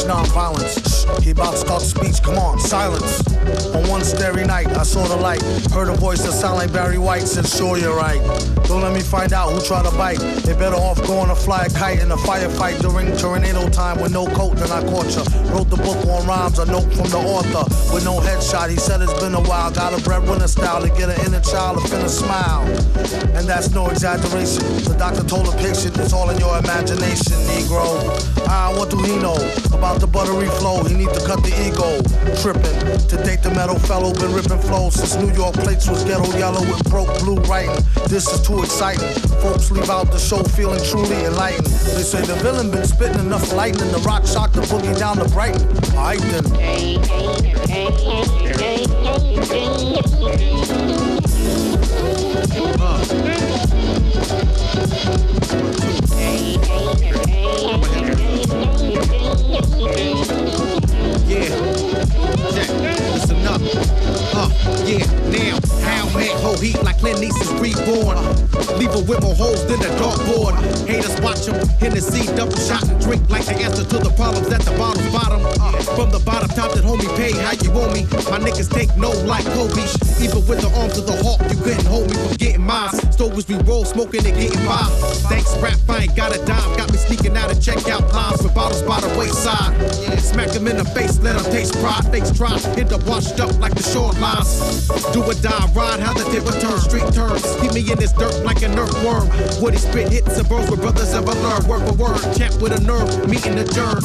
nonviolence. 0.07 1.21
He 1.21 1.31
about 1.31 1.51
to 1.51 1.57
start 1.57 1.81
speech, 1.81 2.21
come 2.23 2.37
on, 2.37 2.59
silence. 2.59 3.21
On 3.75 3.87
one 3.87 4.03
starry 4.03 4.45
night, 4.45 4.67
I 4.67 4.83
saw 4.83 5.03
the 5.07 5.15
light. 5.17 5.41
Heard 5.71 5.89
a 5.89 5.95
voice 5.95 6.23
that 6.23 6.31
sound 6.31 6.55
like 6.57 6.71
Barry 6.71 6.97
White, 6.97 7.27
said, 7.27 7.47
sure 7.47 7.77
you're 7.77 7.95
right. 7.95 8.21
Don't 8.67 8.81
let 8.81 8.93
me 8.93 9.01
find 9.01 9.31
out 9.31 9.51
who 9.51 9.61
tried 9.61 9.85
to 9.85 9.91
bite. 9.97 10.19
They 10.43 10.53
better 10.53 10.75
off 10.75 11.01
going 11.07 11.29
to 11.29 11.35
fly 11.35 11.65
a 11.65 11.69
kite 11.69 11.99
in 11.99 12.11
a 12.11 12.17
firefight 12.17 12.81
during 12.81 13.15
tornado 13.17 13.69
time 13.69 14.01
with 14.01 14.11
no 14.11 14.25
coat, 14.27 14.57
then 14.57 14.69
I 14.71 14.81
caught 14.83 15.07
ya. 15.15 15.23
Wrote 15.55 15.69
the 15.69 15.77
book 15.77 15.97
on 16.05 16.27
rhymes, 16.27 16.59
a 16.59 16.65
note 16.65 16.91
from 16.93 17.09
the 17.09 17.17
author. 17.17 17.63
With 17.93 18.03
no 18.03 18.19
headshot, 18.19 18.69
he 18.69 18.75
said 18.75 19.01
it's 19.01 19.13
been 19.21 19.35
a 19.35 19.41
while. 19.41 19.71
Got 19.71 19.97
a 19.97 20.03
breadwinner 20.03 20.47
style 20.47 20.81
to 20.81 20.89
get 20.89 21.09
an 21.09 21.25
inner 21.25 21.39
child 21.39 21.79
to 21.79 21.87
finna 21.87 22.09
smile. 22.09 22.67
And 23.37 23.47
that's 23.47 23.71
no 23.71 23.87
exaggeration. 23.89 24.63
The 24.83 24.95
doctor 24.99 25.23
told 25.23 25.47
a 25.47 25.55
patient 25.57 25.97
it's 25.97 26.11
all 26.11 26.29
in 26.29 26.37
your 26.37 26.57
imagination, 26.59 27.39
Negro. 27.47 27.87
Ah, 28.47 28.73
what 28.75 28.89
do 28.89 28.97
he 28.97 29.15
know 29.17 29.37
about 29.71 30.01
the 30.01 30.07
buttery 30.07 30.49
flow? 30.59 30.83
He 30.83 30.93
need 30.93 31.13
to 31.13 31.23
cut 31.25 31.41
the 31.43 31.55
ego. 31.63 32.03
tripping. 32.41 32.75
To 33.07 33.15
date, 33.23 33.41
the 33.41 33.51
metal 33.55 33.79
fellow 33.79 34.13
been 34.13 34.33
ripping 34.33 34.59
flows 34.59 34.95
since 34.95 35.15
New 35.15 35.31
York 35.33 35.55
plates 35.55 35.87
was 35.87 36.03
ghetto 36.03 36.27
yellow 36.37 36.61
with 36.61 36.83
broke 36.89 37.11
blue 37.19 37.39
writing. 37.47 37.79
This 38.07 38.27
is 38.27 38.41
too 38.57 38.63
exciting. 38.63 39.09
Folks 39.41 39.71
leave 39.71 39.89
out 39.89 40.11
the 40.11 40.17
show 40.17 40.43
feeling 40.43 40.83
truly 40.83 41.25
enlightened. 41.25 41.65
They 41.65 42.03
say 42.03 42.21
the 42.21 42.35
villain 42.35 42.71
been 42.71 42.85
spitting 42.85 43.19
enough 43.19 43.53
lightning 43.53 43.89
to 43.91 43.99
rock 43.99 44.25
shock 44.25 44.51
the 44.51 44.61
boogie 44.61 44.97
down 44.97 45.17
to 45.17 45.25
Brighton. 45.29 45.67
Alright 45.95 46.21
Yeah, 61.27 61.49
check, 62.51 62.69
listen 63.13 63.45
up. 63.45 64.26
Uh, 64.37 64.47
yeah, 64.85 65.01
now, 65.33 65.57
how 65.81 66.05
man, 66.13 66.29
whole 66.45 66.57
heat 66.59 66.77
like 66.83 66.99
Clint 66.99 67.23
Eastwood 67.23 67.57
reborn. 67.57 68.21
Leave 68.77 68.93
a 68.93 69.01
with 69.09 69.19
more 69.25 69.33
holes 69.33 69.65
than 69.65 69.79
the 69.79 69.89
dartboard. 69.97 70.53
Haters 70.85 71.19
watch 71.21 71.47
them, 71.47 71.57
Hennessy 71.81 72.27
double 72.37 72.55
shot 72.55 72.87
and 72.87 73.01
drink 73.01 73.27
like 73.31 73.45
the 73.45 73.57
answer 73.57 73.83
to 73.83 73.97
the 73.97 74.13
problems 74.13 74.53
at 74.53 74.61
the 74.61 74.69
bottom's 74.77 75.09
bottom. 75.11 75.41
Uh, 75.57 75.81
from 75.97 76.11
the 76.11 76.19
bottom 76.19 76.49
top 76.49 76.71
that 76.73 76.83
homie 76.83 77.09
pay 77.17 77.31
how 77.33 77.57
you 77.65 77.71
want 77.71 77.93
me. 77.93 78.03
My 78.29 78.37
niggas 78.37 78.69
take 78.69 78.95
no 78.95 79.09
like 79.25 79.45
Kobe. 79.57 79.81
Even 80.21 80.45
with 80.45 80.61
the 80.61 80.69
arms 80.77 80.97
of 80.99 81.07
the 81.07 81.17
hawk, 81.25 81.41
you 81.49 81.57
couldn't 81.57 81.87
hold 81.89 82.05
me 82.09 82.15
from 82.21 82.37
getting 82.37 82.61
mine. 82.61 82.93
Stoves 83.09 83.47
we 83.47 83.55
roll, 83.65 83.85
smoking 83.85 84.23
and 84.23 84.37
getting 84.37 84.63
by. 84.69 84.85
Thanks, 85.33 85.49
rap, 85.57 85.81
I 85.89 86.05
ain't 86.05 86.15
got 86.15 86.35
a 86.35 86.45
dime. 86.45 86.77
Got 86.77 86.91
me 86.91 86.97
sneaking 86.97 87.35
out 87.35 87.49
of 87.49 87.57
checkout 87.57 88.13
lines 88.13 88.43
with 88.43 88.53
bottles 88.53 88.83
by 88.83 89.01
the 89.01 89.09
wayside. 89.17 89.73
Smack 90.21 90.49
them 90.51 90.67
in 90.67 90.77
the 90.77 90.85
face, 90.85 91.17
let 91.21 91.41
them 91.41 91.45
taste 91.51 91.73
pride. 91.81 92.05
Fakes 92.11 92.29
try, 92.37 92.53
hit 92.77 92.89
the 92.89 93.01
washed 93.09 93.39
up 93.39 93.49
like 93.59 93.73
the 93.73 93.81
Do 95.13 95.23
or 95.23 95.33
die, 95.35 95.71
ride 95.73 96.01
how 96.01 96.13
the 96.13 96.25
tip 96.31 96.43
turn, 96.59 96.79
street 96.79 97.13
turns. 97.13 97.43
Keep 97.61 97.73
me 97.73 97.91
in 97.91 97.97
this 97.97 98.11
dirt 98.11 98.43
like 98.43 98.61
an 98.61 98.77
earthworm. 98.77 99.29
Woody 99.61 99.77
spit 99.77 100.11
hits 100.11 100.37
and 100.37 100.49
burns 100.49 100.69
with 100.69 100.81
brothers 100.81 101.13
ever 101.13 101.31
learn. 101.31 101.65
Word 101.65 101.87
for 101.87 101.93
word, 101.93 102.35
champ 102.35 102.61
with 102.61 102.73
a 102.73 102.81
nerve, 102.81 103.29
meeting 103.29 103.57
adjourned. 103.57 104.03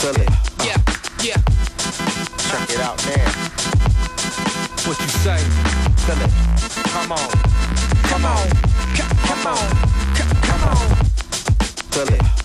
Feel 0.00 0.16
it. 0.16 0.30
Yeah, 0.64 0.80
yeah. 1.22 1.36
Check 2.48 2.70
it 2.70 2.80
out 2.80 2.96
now. 3.04 3.30
What 4.88 4.98
you 4.98 5.08
say? 5.08 5.36
Feel 6.06 6.22
it. 6.24 6.32
Come 6.88 7.12
on. 7.12 7.30
Come 8.04 8.24
on. 8.24 8.48
Come 8.96 9.46
on. 9.46 9.68
Come 10.16 10.64
on. 10.64 10.96
Feel 11.92 12.14
it. 12.14 12.39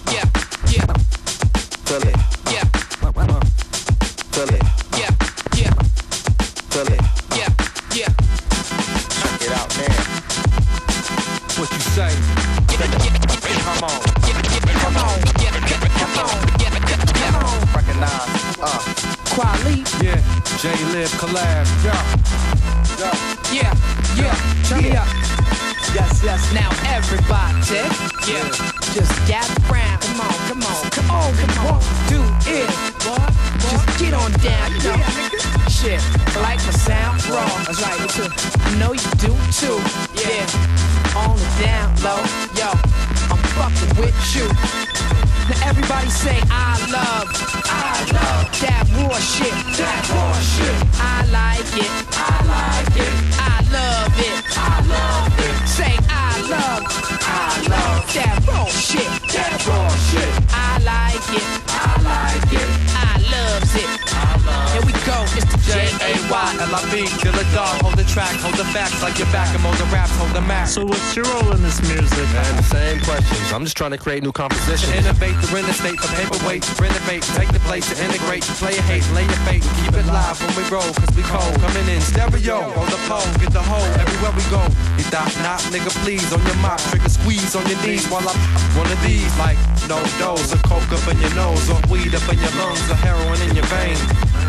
Trying 73.75 73.91
to 73.91 73.99
create 73.99 74.23
new 74.23 74.31
To 74.31 74.47
compositions. 74.47 74.87
innovate 74.95 75.35
real 75.51 75.67
estate 75.67 75.99
for 75.99 76.07
paperweight, 76.15 76.63
renovate, 76.79 77.23
take 77.35 77.51
the 77.51 77.59
place 77.67 77.83
to 77.91 77.95
integrate, 77.99 78.41
play 78.55 78.71
a 78.71 78.81
hate, 78.87 79.03
lay 79.11 79.27
your 79.27 79.41
fate, 79.43 79.63
keep 79.83 79.91
it 79.91 80.07
live 80.07 80.39
when 80.39 80.55
we 80.55 80.63
roll, 80.71 80.87
cause 80.95 81.11
we 81.11 81.23
cold. 81.27 81.51
Coming 81.59 81.87
in 81.91 81.99
stereo, 81.99 82.63
hold 82.71 82.87
the 82.87 83.01
pole, 83.11 83.27
get 83.43 83.51
the 83.51 83.61
hole 83.61 83.83
everywhere 83.99 84.31
we 84.31 84.43
go. 84.47 84.63
You 84.95 85.03
thought 85.11 85.27
not, 85.43 85.59
nigga, 85.75 85.91
please, 86.07 86.23
on 86.31 86.39
your 86.47 86.55
mop, 86.63 86.79
trigger 86.87 87.11
squeeze 87.11 87.51
on 87.53 87.67
your 87.67 87.79
knees 87.83 88.07
while 88.07 88.23
I 88.23 88.33
one 88.79 88.87
of 88.87 88.99
these, 89.03 89.27
like 89.37 89.59
no 89.91 89.99
dose, 90.23 90.55
or 90.55 90.61
coke 90.63 90.87
up 90.95 91.03
in 91.11 91.19
your 91.19 91.35
nose, 91.35 91.67
or 91.67 91.79
weed 91.91 92.15
up 92.15 92.23
in 92.31 92.39
your 92.39 92.55
lungs, 92.55 92.79
or 92.87 92.95
heroin 93.03 93.39
in 93.43 93.59
your 93.59 93.67
vein. 93.67 93.99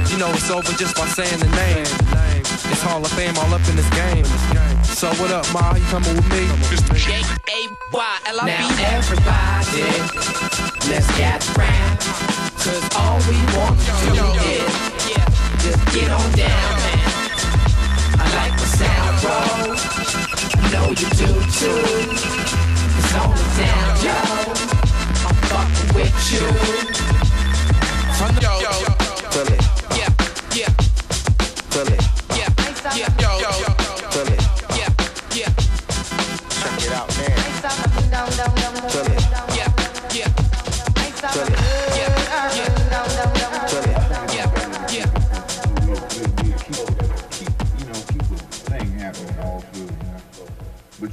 You 0.07 0.23
know 0.23 0.31
it's 0.31 0.51
over 0.55 0.71
just 0.79 0.95
by 0.95 1.07
saying 1.11 1.43
the 1.43 1.51
name. 1.51 1.87
It's 2.71 2.83
Hall 2.83 3.03
of 3.03 3.11
Fame 3.13 3.35
all 3.43 3.51
up 3.51 3.67
in 3.67 3.75
this 3.75 3.91
game. 3.91 4.25
So 4.87 5.11
what 5.19 5.35
up, 5.35 5.47
Ma? 5.53 5.75
You 5.75 5.85
coming 5.91 6.15
with 6.15 6.31
me? 6.31 6.47
J 6.95 7.21
A 7.21 7.36
Y 8.27 8.31
L 8.31 8.41
I 8.41 8.45
B. 8.45 8.51
Now 8.51 8.69
everybody, 8.97 9.87
let's 10.91 11.07
get 11.17 11.47
round. 11.57 11.99
Cause 12.59 12.85
all 12.97 13.19
we 13.29 13.39
want 13.55 13.79
to 13.79 13.93
do 14.15 14.27
is 14.51 14.75
just 15.63 15.83
get 15.95 16.11
on 16.11 16.31
down, 16.33 16.73
man. 16.83 17.09
I 18.19 18.27
like 18.39 18.55
the 18.59 18.67
sound 18.79 19.17
roll. 19.23 19.77
I 20.55 20.67
know 20.73 20.89
you 20.91 21.09
do 21.23 21.31
too. 21.55 21.83
It's 22.99 23.15
on 23.15 23.31
the 23.31 23.47
down, 23.63 23.95
yo. 24.03 24.19
I'm 25.27 25.37
fucking 25.47 25.91
with 25.95 26.17
you. 26.33 26.47
From 28.17 28.35
the 28.35 28.41
yo, 28.43 28.71
Feel 29.31 29.55
it. 29.55 29.66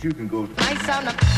You 0.04 0.12
can 0.12 0.28
go. 0.28 1.33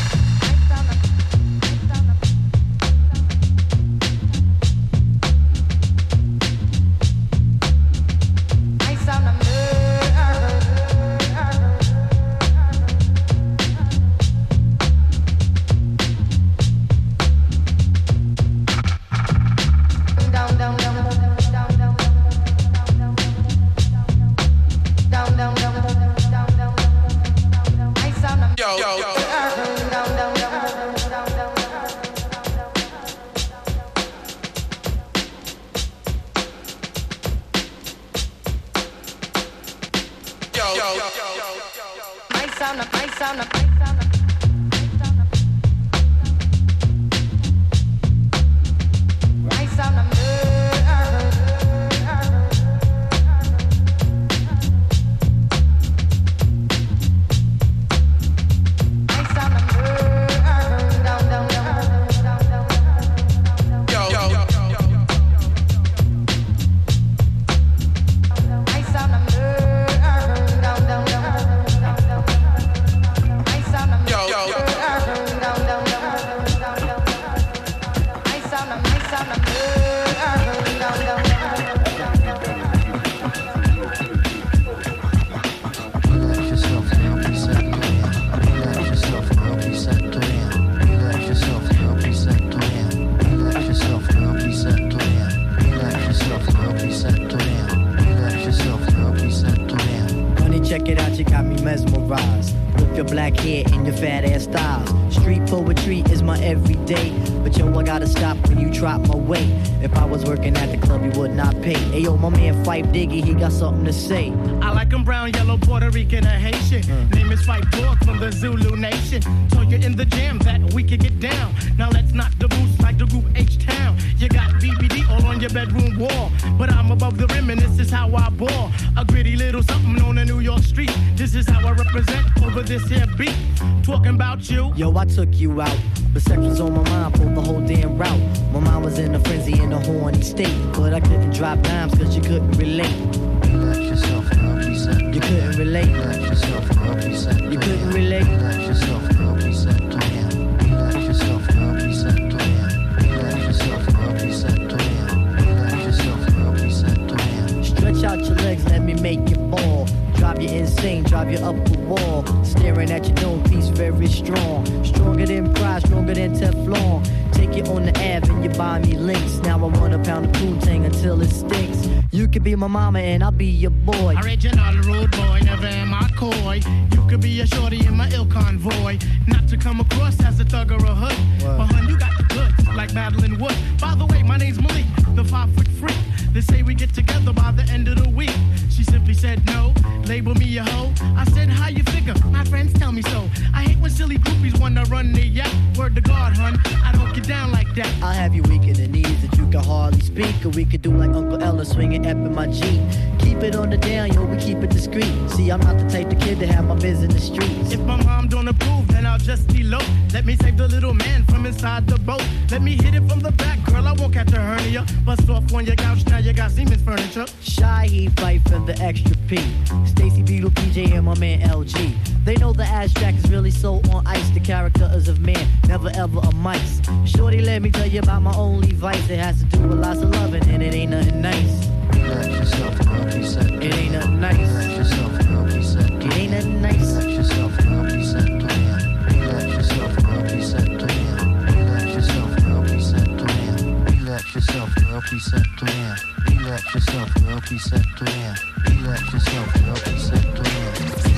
Stretch 157.96 158.20
out 158.20 158.26
your 158.26 158.36
legs, 158.38 158.66
let 158.66 158.82
me 158.82 158.94
make 158.96 159.30
you 159.30 159.36
fall. 159.50 159.88
Drive 160.16 160.42
you 160.42 160.50
insane, 160.50 161.04
drive 161.04 161.32
you 161.32 161.38
up 161.38 161.56
the 161.66 161.80
wall. 161.80 162.26
Staring 162.44 162.92
at 162.92 163.06
your 163.06 163.16
dome 163.16 163.44
piece, 163.46 163.70
very 163.70 164.08
strong. 164.08 164.66
Stronger 164.84 165.26
than 165.26 165.54
pride, 165.54 165.86
stronger 165.86 166.14
than 166.14 166.34
Teflon. 166.34 167.06
Take 167.32 167.56
you 167.56 167.64
on 167.72 167.86
the 167.86 167.92
Ave 167.92 168.30
and 168.30 168.44
you 168.44 168.50
buy 168.52 168.80
me 168.80 168.98
links. 168.98 169.38
Now 169.44 169.60
I 169.60 169.68
want 169.68 169.94
a 169.94 170.00
pound 170.00 170.26
of 170.26 170.32
poontang 170.34 170.86
until 170.86 171.22
it 171.22 171.30
stinks. 171.30 171.88
You 172.12 172.28
could 172.28 172.44
be 172.44 172.54
my 172.56 172.68
mama 172.68 173.00
and 173.00 173.24
I'll 173.24 173.32
be 173.32 173.46
your 173.46 173.72
boy. 173.72 174.16
Original 174.24 174.76
rude 174.80 175.12
boy, 175.12 175.40
never 175.46 175.68
am 175.68 175.94
I 175.94 176.10
coy. 176.18 176.60
You 176.92 177.08
could 177.08 177.22
be 177.22 177.40
a 177.40 177.48
shorty 177.48 177.86
in 177.86 177.96
my 177.96 178.10
ill 178.10 178.26
convoy. 178.26 179.00
Not 179.28 179.48
to 179.50 179.58
come 179.58 179.80
across 179.80 180.20
as 180.22 180.38
a 180.42 180.44
thug 180.44 180.72
or 180.74 180.84
a 180.84 180.96
hood. 180.96 181.18
But 181.40 181.68
hun, 181.68 181.88
you 181.88 181.98
got 181.98 182.12
the 182.18 182.24
goods, 182.24 182.68
like 182.76 182.94
Madeline 182.94 183.40
Wood. 183.40 183.56
By 183.80 183.96
the 183.96 184.06
way, 184.06 184.22
my 184.22 184.36
name's 184.36 184.62
Malik, 184.62 184.86
the 185.16 185.24
five 185.24 185.54
foot 185.56 185.68
freak. 185.70 185.96
They 186.36 186.42
say 186.42 186.64
we 186.64 186.74
get 186.76 186.94
together 186.94 187.32
by 187.32 187.52
the 187.52 187.64
end 187.72 187.88
of 187.88 188.04
the 188.04 188.10
week. 188.10 188.36
She 188.76 188.84
simply 188.84 189.14
said 189.14 189.46
no, 189.46 189.74
label 190.06 190.36
me 190.36 190.58
a 190.58 190.64
hoe. 190.64 190.92
I 191.16 191.24
said, 191.32 191.50
how 191.50 191.70
you 191.70 191.84
figure? 191.84 192.14
My 192.30 192.44
friends 192.44 192.74
tell 192.74 192.92
me 192.92 193.02
so. 193.04 193.30
I 193.54 193.64
hate 193.64 193.78
when 193.78 193.90
silly 193.90 194.18
groupies 194.18 194.60
wanna 194.60 194.84
run 194.86 195.14
the 195.14 195.26
yak. 195.26 195.52
Word 195.78 195.96
to 195.96 196.02
God, 196.02 196.36
hun, 196.36 196.60
I 196.84 196.92
don't 196.92 197.14
get 197.14 197.26
down 197.26 197.54
like 197.54 197.74
that. 197.76 197.88
I'll 198.04 198.14
have 198.14 198.36
you 198.36 198.44
weak 198.44 198.64
in 198.64 198.74
the 198.74 198.88
knees 198.90 199.22
that 199.22 199.38
you 199.38 199.48
can 199.48 199.64
hardly 199.64 200.02
speak. 200.02 200.46
Or 200.46 200.50
we 200.50 200.66
could 200.66 200.82
do 200.82 200.92
like 200.92 201.12
Uncle 201.12 201.42
Ella 201.42 201.64
swinging 201.64 202.06
up 202.06 202.18
in 202.18 202.36
my 202.36 202.48
Jeep. 202.48 202.82
Keep 203.20 203.44
it 203.44 203.56
on 203.56 203.70
the 203.70 203.78
down, 203.78 204.12
yo, 204.12 204.26
we 204.26 204.38
keep 204.38 204.58
it 204.58 204.72
discreet. 204.72 205.14
See, 205.30 205.50
I'm 205.50 205.62
not 205.62 205.78
the 205.78 205.90
type 205.90 206.12
of 206.12 206.20
kid 206.20 206.40
to 206.40 206.48
have 206.48 206.66
my 206.66 206.76
biz 206.76 207.02
in 207.02 207.10
the 207.10 207.20
streets. 207.20 207.72
If 207.72 207.80
my 207.80 208.02
mom 208.04 208.28
don't 208.28 208.48
approve, 208.48 208.90
then 208.90 209.06
I'll 209.06 209.18
just 209.18 209.50
elope. 209.56 209.88
Let 210.14 210.26
me 210.26 210.36
save 210.36 210.58
the 210.58 210.68
little 210.68 210.94
man 210.94 211.24
from 211.26 211.46
inside 211.46 211.88
the 211.88 211.98
boat. 211.98 212.24
Let 212.52 212.62
me 212.62 212.76
hit 212.76 212.94
it 212.94 213.08
from 213.10 213.22
the 213.22 213.32
back, 213.32 213.64
girl. 213.66 213.88
I 213.88 213.94
won't 213.94 214.14
catch 214.14 214.32
a 214.34 214.40
hernia. 214.40 214.86
Bust 215.06 215.30
off 215.30 215.54
on 215.54 215.66
your 215.66 215.76
couch, 215.76 216.06
now 216.08 216.18
you 216.18 216.34
got 216.34 216.52
Seaman's 216.52 216.82
furniture. 216.82 217.26
Shy, 217.42 217.88
he 217.88 218.08
fight 218.10 218.42
for 218.48 218.60
the 218.66 218.78
extra 218.82 219.16
P. 219.28 219.38
Stacy 219.86 220.24
Beetle, 220.24 220.50
PJ, 220.52 220.92
and 220.94 221.06
my 221.06 221.18
man 221.20 221.42
LG. 221.42 221.96
They 222.26 222.36
know 222.36 222.52
the 222.52 222.64
abstract 222.64 223.18
is 223.18 223.30
really 223.30 223.52
so 223.52 223.76
on 223.92 224.06
ice. 224.08 224.30
The 224.32 224.40
character 224.40 224.90
is 224.94 225.08
of 225.08 225.20
man, 225.20 225.48
never 225.68 225.90
ever 225.94 226.20
a 226.20 226.32
mice. 226.34 226.82
Shorty, 227.06 227.42
let 227.42 227.62
me 227.62 227.70
tell 227.70 227.86
you 227.86 228.00
about 228.00 228.24
my 228.24 228.36
only 228.36 228.72
vice. 228.72 229.10
It 229.10 229.20
has 229.20 229.40
to 229.40 229.46
do 229.46 229.68
with 229.68 229.80
lots 229.80 230.02
of 230.02 230.10
loving, 230.10 230.44
and 230.50 230.64
it 230.64 230.74
ain't 230.74 230.92
nothing 230.92 231.22
nice. 231.22 231.68
Relax 231.94 232.28
yourself, 232.28 232.80
girl, 232.80 233.06
reset. 233.06 233.64
It 233.64 233.76
ain't 233.76 233.92
nothing 233.94 234.20
nice. 234.20 234.38
Relax 234.38 234.78
yourself, 234.78 235.28
girl, 235.28 235.46
reset. 235.46 235.92
It 235.92 236.18
ain't 236.18 236.32
nothing 236.32 236.62
nice. 236.62 236.92
Relax 236.94 237.06
yourself, 237.06 237.58
girl. 237.58 237.86
To 237.86 238.54
him. 238.54 238.86
Relax 239.06 239.46
yourself, 239.54 239.96
girl, 240.04 240.22
reset. 240.24 240.80
To 240.80 240.88
him. 240.92 241.46
Relax 241.46 241.86
yourself, 241.96 242.36
girl. 242.44 242.64
To 242.66 243.32
him. 243.34 243.86
Relax 243.86 244.36
yourself. 244.36 244.76
To 244.76 245.66
him. 245.66 246.15
Relax 246.46 246.76
yourself. 246.76 247.12
To 247.16 247.20
him. 247.22 247.34
Relax 247.34 249.14
yourself. 249.14 249.54
To 249.54 249.60
him. 249.60 249.74
Relax 249.74 249.88
yourself. 249.88 250.26
To 250.36 250.44
him. 250.44 250.66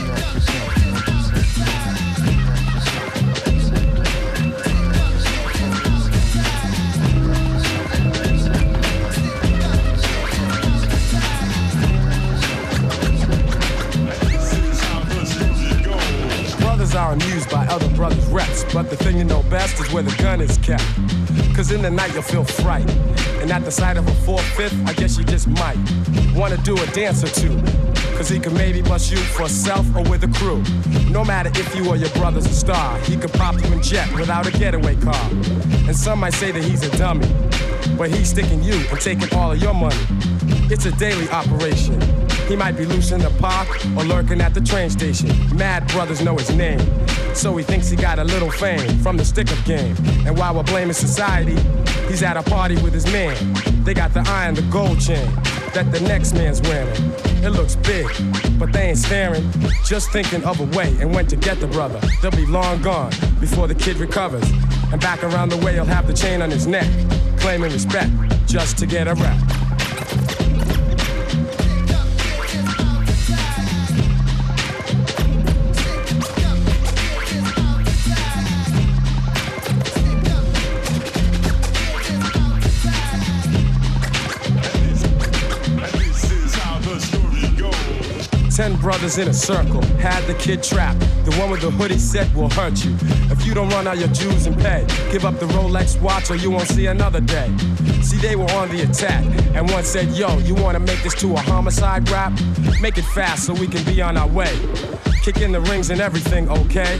Relax 0.07 0.33
yourself. 0.33 0.71
To 0.73 0.85
him. 16.47 16.61
Brothers 16.61 16.95
are 16.95 17.11
amused 17.11 17.49
by 17.49 17.67
other 17.67 17.89
brothers' 17.97 18.25
reps, 18.27 18.63
but 18.73 18.89
the 18.89 18.95
thing 18.95 19.17
you 19.17 19.25
know 19.25 19.43
best 19.43 19.77
is 19.81 19.91
where 19.91 20.03
the 20.03 20.15
gun 20.23 20.39
is 20.39 20.57
kept. 20.59 20.85
Cause 21.55 21.71
in 21.71 21.81
the 21.81 21.89
night 21.89 22.13
you'll 22.13 22.23
feel 22.23 22.43
fright. 22.43 22.89
And 23.41 23.51
at 23.51 23.63
the 23.63 23.71
sight 23.71 23.97
of 23.97 24.07
a 24.07 24.13
fourth, 24.25 24.45
fifth, 24.55 24.75
I 24.87 24.93
guess 24.93 25.17
you 25.17 25.23
just 25.23 25.47
might 25.47 25.77
wanna 26.35 26.57
do 26.57 26.77
a 26.77 26.85
dance 26.87 27.23
or 27.23 27.27
two. 27.27 27.55
Cause 28.15 28.29
he 28.29 28.39
could 28.39 28.53
maybe 28.53 28.81
bust 28.81 29.11
you 29.11 29.17
for 29.17 29.47
self 29.47 29.85
or 29.95 30.03
with 30.03 30.23
a 30.23 30.27
crew. 30.39 30.63
No 31.11 31.23
matter 31.23 31.49
if 31.53 31.75
you 31.75 31.87
or 31.87 31.95
your 31.95 32.09
brother's 32.09 32.45
a 32.45 32.53
star, 32.53 32.99
he 33.01 33.15
could 33.15 33.33
pop 33.33 33.55
you 33.55 33.71
in 33.73 33.81
jet 33.81 34.11
without 34.13 34.47
a 34.47 34.51
getaway 34.51 34.95
car. 34.95 35.29
And 35.87 35.95
some 35.95 36.19
might 36.19 36.33
say 36.33 36.51
that 36.51 36.63
he's 36.63 36.83
a 36.83 36.97
dummy, 36.97 37.27
but 37.97 38.09
he's 38.09 38.29
sticking 38.29 38.63
you 38.63 38.73
and 38.73 38.99
taking 38.99 39.33
all 39.35 39.51
of 39.51 39.61
your 39.61 39.73
money. 39.73 39.95
It's 40.69 40.85
a 40.85 40.91
daily 40.93 41.29
operation. 41.29 42.01
He 42.47 42.55
might 42.55 42.77
be 42.77 42.85
loose 42.85 43.11
in 43.11 43.19
the 43.19 43.29
park 43.39 43.67
or 43.97 44.03
lurking 44.03 44.41
at 44.41 44.53
the 44.53 44.61
train 44.61 44.89
station. 44.89 45.29
Mad 45.55 45.87
brothers 45.87 46.21
know 46.21 46.37
his 46.37 46.49
name. 46.55 46.79
So 47.37 47.55
he 47.55 47.63
thinks 47.63 47.87
he 47.87 47.95
got 47.95 48.17
a 48.17 48.23
little 48.23 48.49
fame 48.49 48.97
from 49.03 49.15
the 49.15 49.23
stick 49.23 49.51
up 49.51 49.63
game. 49.63 49.95
And 50.25 50.35
while 50.35 50.55
we're 50.55 50.63
blaming 50.63 50.93
society, 50.93 51.55
he's 52.07 52.23
at 52.23 52.35
a 52.35 52.41
party 52.41 52.75
with 52.81 52.93
his 52.93 53.05
man. 53.13 53.37
They 53.83 53.93
got 53.93 54.11
the 54.11 54.21
eye 54.21 54.47
and 54.47 54.57
the 54.57 54.63
gold 54.63 54.99
chain 54.99 55.31
that 55.75 55.91
the 55.91 55.99
next 55.99 56.33
man's 56.33 56.61
wearing. 56.61 56.99
It 57.43 57.51
looks 57.51 57.75
big, 57.75 58.07
but 58.57 58.73
they 58.73 58.89
ain't 58.89 58.97
staring. 58.97 59.47
Just 59.85 60.09
thinking 60.11 60.43
of 60.45 60.59
a 60.59 60.77
way 60.77 60.97
and 60.99 61.13
when 61.13 61.27
to 61.27 61.35
get 61.35 61.59
the 61.59 61.67
brother. 61.67 62.01
They'll 62.23 62.31
be 62.31 62.47
long 62.47 62.81
gone 62.81 63.11
before 63.39 63.67
the 63.67 63.75
kid 63.75 63.97
recovers. 63.97 64.49
And 64.91 64.99
back 64.99 65.23
around 65.23 65.49
the 65.49 65.57
way, 65.57 65.73
he'll 65.73 65.85
have 65.85 66.07
the 66.07 66.13
chain 66.13 66.41
on 66.41 66.49
his 66.49 66.65
neck, 66.65 66.87
claiming 67.37 67.71
respect 67.71 68.11
just 68.47 68.79
to 68.79 68.87
get 68.87 69.07
a 69.07 69.13
rap. 69.13 69.66
Ten 88.57 88.75
brothers 88.77 89.19
in 89.19 89.27
a 89.27 89.33
circle, 89.35 89.83
had 89.99 90.19
the 90.23 90.33
kid 90.33 90.63
trapped. 90.63 90.99
The 91.25 91.35
one 91.37 91.51
with 91.51 91.61
the 91.61 91.69
hoodie 91.69 91.99
said 91.99 92.33
will 92.33 92.49
hurt 92.49 92.83
you. 92.83 92.97
If 93.29 93.45
you 93.45 93.53
don't 93.53 93.69
run 93.69 93.85
out 93.85 93.99
your 93.99 94.07
dues 94.07 94.47
and 94.47 94.57
pay, 94.57 94.83
give 95.11 95.25
up 95.25 95.39
the 95.39 95.45
Rolex 95.45 96.01
watch 96.01 96.31
or 96.31 96.37
you 96.37 96.49
won't 96.49 96.67
see 96.67 96.87
another 96.87 97.21
day. 97.21 97.55
See, 98.01 98.17
they 98.17 98.35
were 98.35 98.49
on 98.53 98.69
the 98.69 98.81
attack, 98.81 99.23
and 99.53 99.69
one 99.69 99.83
said, 99.83 100.09
Yo, 100.17 100.39
you 100.39 100.55
wanna 100.55 100.79
make 100.79 101.03
this 101.03 101.13
to 101.21 101.35
a 101.35 101.39
homicide 101.39 102.09
rap? 102.09 102.33
Make 102.81 102.97
it 102.97 103.05
fast 103.13 103.45
so 103.45 103.53
we 103.53 103.67
can 103.67 103.83
be 103.85 104.01
on 104.01 104.17
our 104.17 104.27
way. 104.27 104.57
Kick 105.21 105.37
in 105.41 105.51
the 105.51 105.61
rings 105.61 105.91
and 105.91 106.01
everything, 106.01 106.49
okay? 106.49 106.97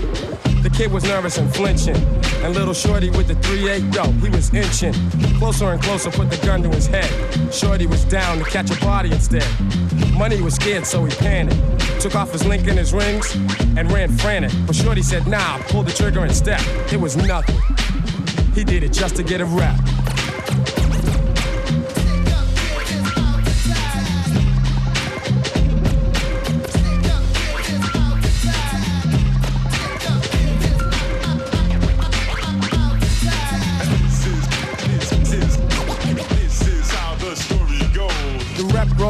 The 0.61 0.69
kid 0.69 0.91
was 0.91 1.05
nervous 1.05 1.39
and 1.39 1.51
flinching. 1.55 1.97
And 2.43 2.53
little 2.53 2.75
Shorty 2.75 3.09
with 3.09 3.29
the 3.29 3.33
3-8, 3.33 3.95
yo, 3.95 4.11
he 4.21 4.29
was 4.29 4.53
inching. 4.53 4.93
Closer 5.39 5.71
and 5.71 5.81
closer, 5.81 6.11
put 6.11 6.29
the 6.29 6.37
gun 6.45 6.61
to 6.61 6.69
his 6.69 6.85
head. 6.85 7.09
Shorty 7.51 7.87
was 7.87 8.05
down 8.05 8.37
to 8.37 8.43
catch 8.43 8.69
a 8.69 8.79
body 8.79 9.11
instead. 9.11 9.47
Money 10.17 10.41
was 10.41 10.55
scared, 10.55 10.85
so 10.85 11.05
he 11.05 11.15
panicked. 11.15 12.01
Took 12.01 12.15
off 12.15 12.31
his 12.31 12.43
link 12.43 12.67
and 12.67 12.77
his 12.77 12.91
rings 12.91 13.35
and 13.77 13.91
ran 13.91 14.09
frantic. 14.17 14.51
But 14.65 14.75
Shorty 14.75 15.03
said, 15.03 15.27
nah, 15.27 15.59
pull 15.69 15.83
the 15.83 15.91
trigger 15.91 16.21
and 16.21 16.35
step. 16.35 16.59
It 16.91 16.99
was 16.99 17.15
nothing. 17.15 17.55
He 18.55 18.63
did 18.63 18.81
it 18.81 18.93
just 18.93 19.15
to 19.17 19.23
get 19.23 19.41
a 19.41 19.45
rap. 19.45 19.79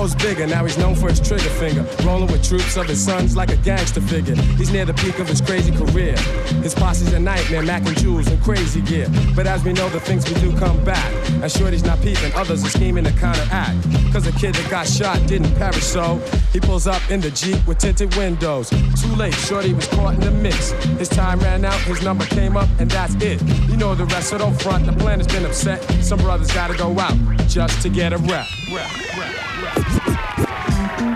Grows 0.08 0.24
bigger, 0.24 0.48
now 0.48 0.64
he's 0.64 0.78
known 0.78 0.96
for 0.96 1.10
his 1.10 1.20
trigger 1.20 1.50
finger. 1.60 1.86
Rolling 2.06 2.32
with 2.32 2.44
troops 2.48 2.78
of 2.78 2.88
his 2.88 3.04
sons 3.04 3.36
like 3.36 3.52
a 3.52 3.58
gangster 3.58 4.02
figure. 4.02 4.36
He's 4.36 4.72
near 4.72 4.86
the 4.86 4.94
peak 4.94 5.20
of 5.20 5.28
his 5.28 5.42
crazy 5.42 5.72
career. 5.72 6.18
His 6.64 6.74
posse's 6.74 7.14
a 7.14 7.20
nightmare, 7.20 7.64
Mac 7.64 7.86
and 7.86 7.98
Jules 7.98 8.28
and 8.28 8.42
crazy 8.44 8.82
gear. 8.82 9.08
But 9.36 9.48
as 9.48 9.64
we 9.64 9.74
know, 9.74 9.90
the 9.90 10.00
things 10.00 10.28
we 10.30 10.40
do 10.40 10.58
come 10.58 10.84
back. 10.84 11.12
And 11.42 11.52
Shorty's 11.52 11.84
not 11.84 12.02
peeping, 12.02 12.34
others 12.34 12.64
are 12.64 12.70
scheming 12.70 13.04
to 13.06 13.12
counteract. 13.12 13.84
Cause 14.14 14.28
a 14.28 14.32
kid 14.34 14.56
that 14.56 14.70
got 14.70 14.88
shot 14.88 15.20
didn't 15.28 15.54
perish, 15.56 15.84
so 15.84 16.18
he 16.54 16.60
pulls 16.60 16.88
up 16.88 17.02
in 17.10 17.20
the 17.20 17.32
Jeep 17.32 17.66
with 17.68 17.78
tinted 17.78 18.16
windows. 18.16 18.70
Too 18.70 19.14
late, 19.16 19.34
Shorty 19.34 19.74
was 19.74 19.88
caught 19.88 20.14
in 20.16 20.22
the 20.22 20.32
mix. 20.32 20.72
His 21.00 21.10
time 21.10 21.40
ran 21.40 21.66
out, 21.66 21.80
his 21.82 22.02
number 22.02 22.26
came 22.26 22.56
up, 22.56 22.70
and 22.80 22.90
that's 22.90 23.16
it. 23.16 23.42
You 23.70 23.78
know 23.78 23.96
the 23.96 24.06
rest, 24.06 24.30
so 24.30 24.38
don't 24.38 24.60
front. 24.62 24.86
The 24.86 24.94
plan 24.94 25.20
has 25.20 25.28
been 25.28 25.46
upset. 25.46 25.84
Some 26.04 26.20
brothers 26.20 26.52
gotta 26.52 26.78
go 26.78 26.98
out 27.00 27.18
just 27.48 27.82
to 27.82 27.90
get 27.90 28.14
a 28.14 28.18
rep, 28.18 28.46
rep, 28.72 28.92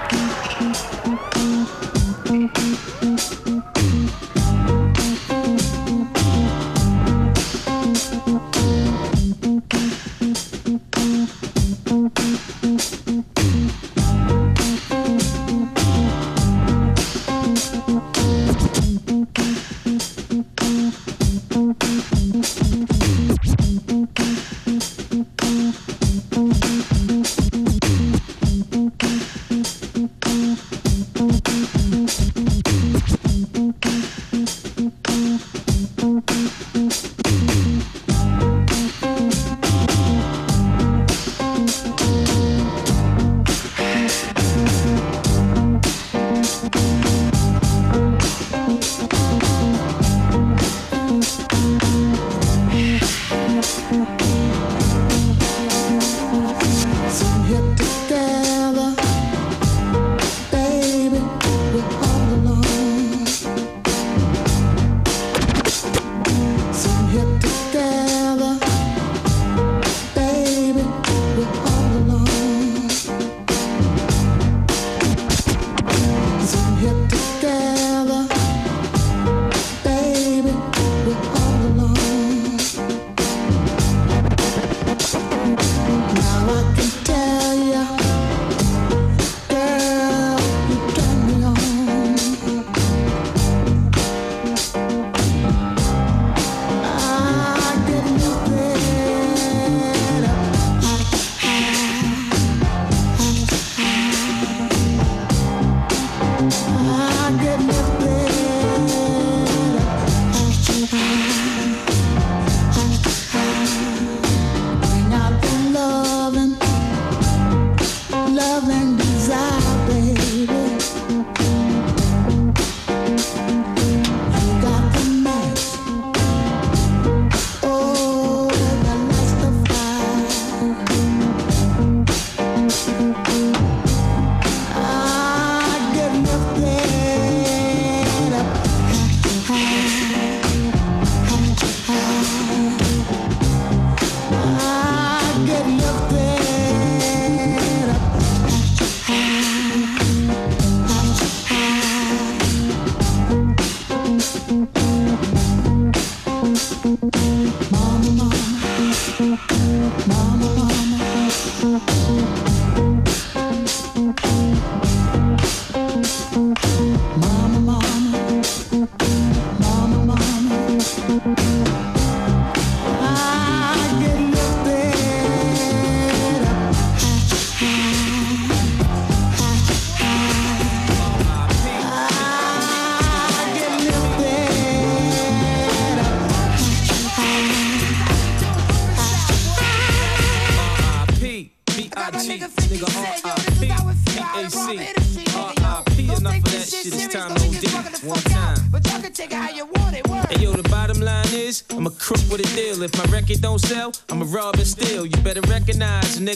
Thank 0.10 0.36
you. 0.36 0.41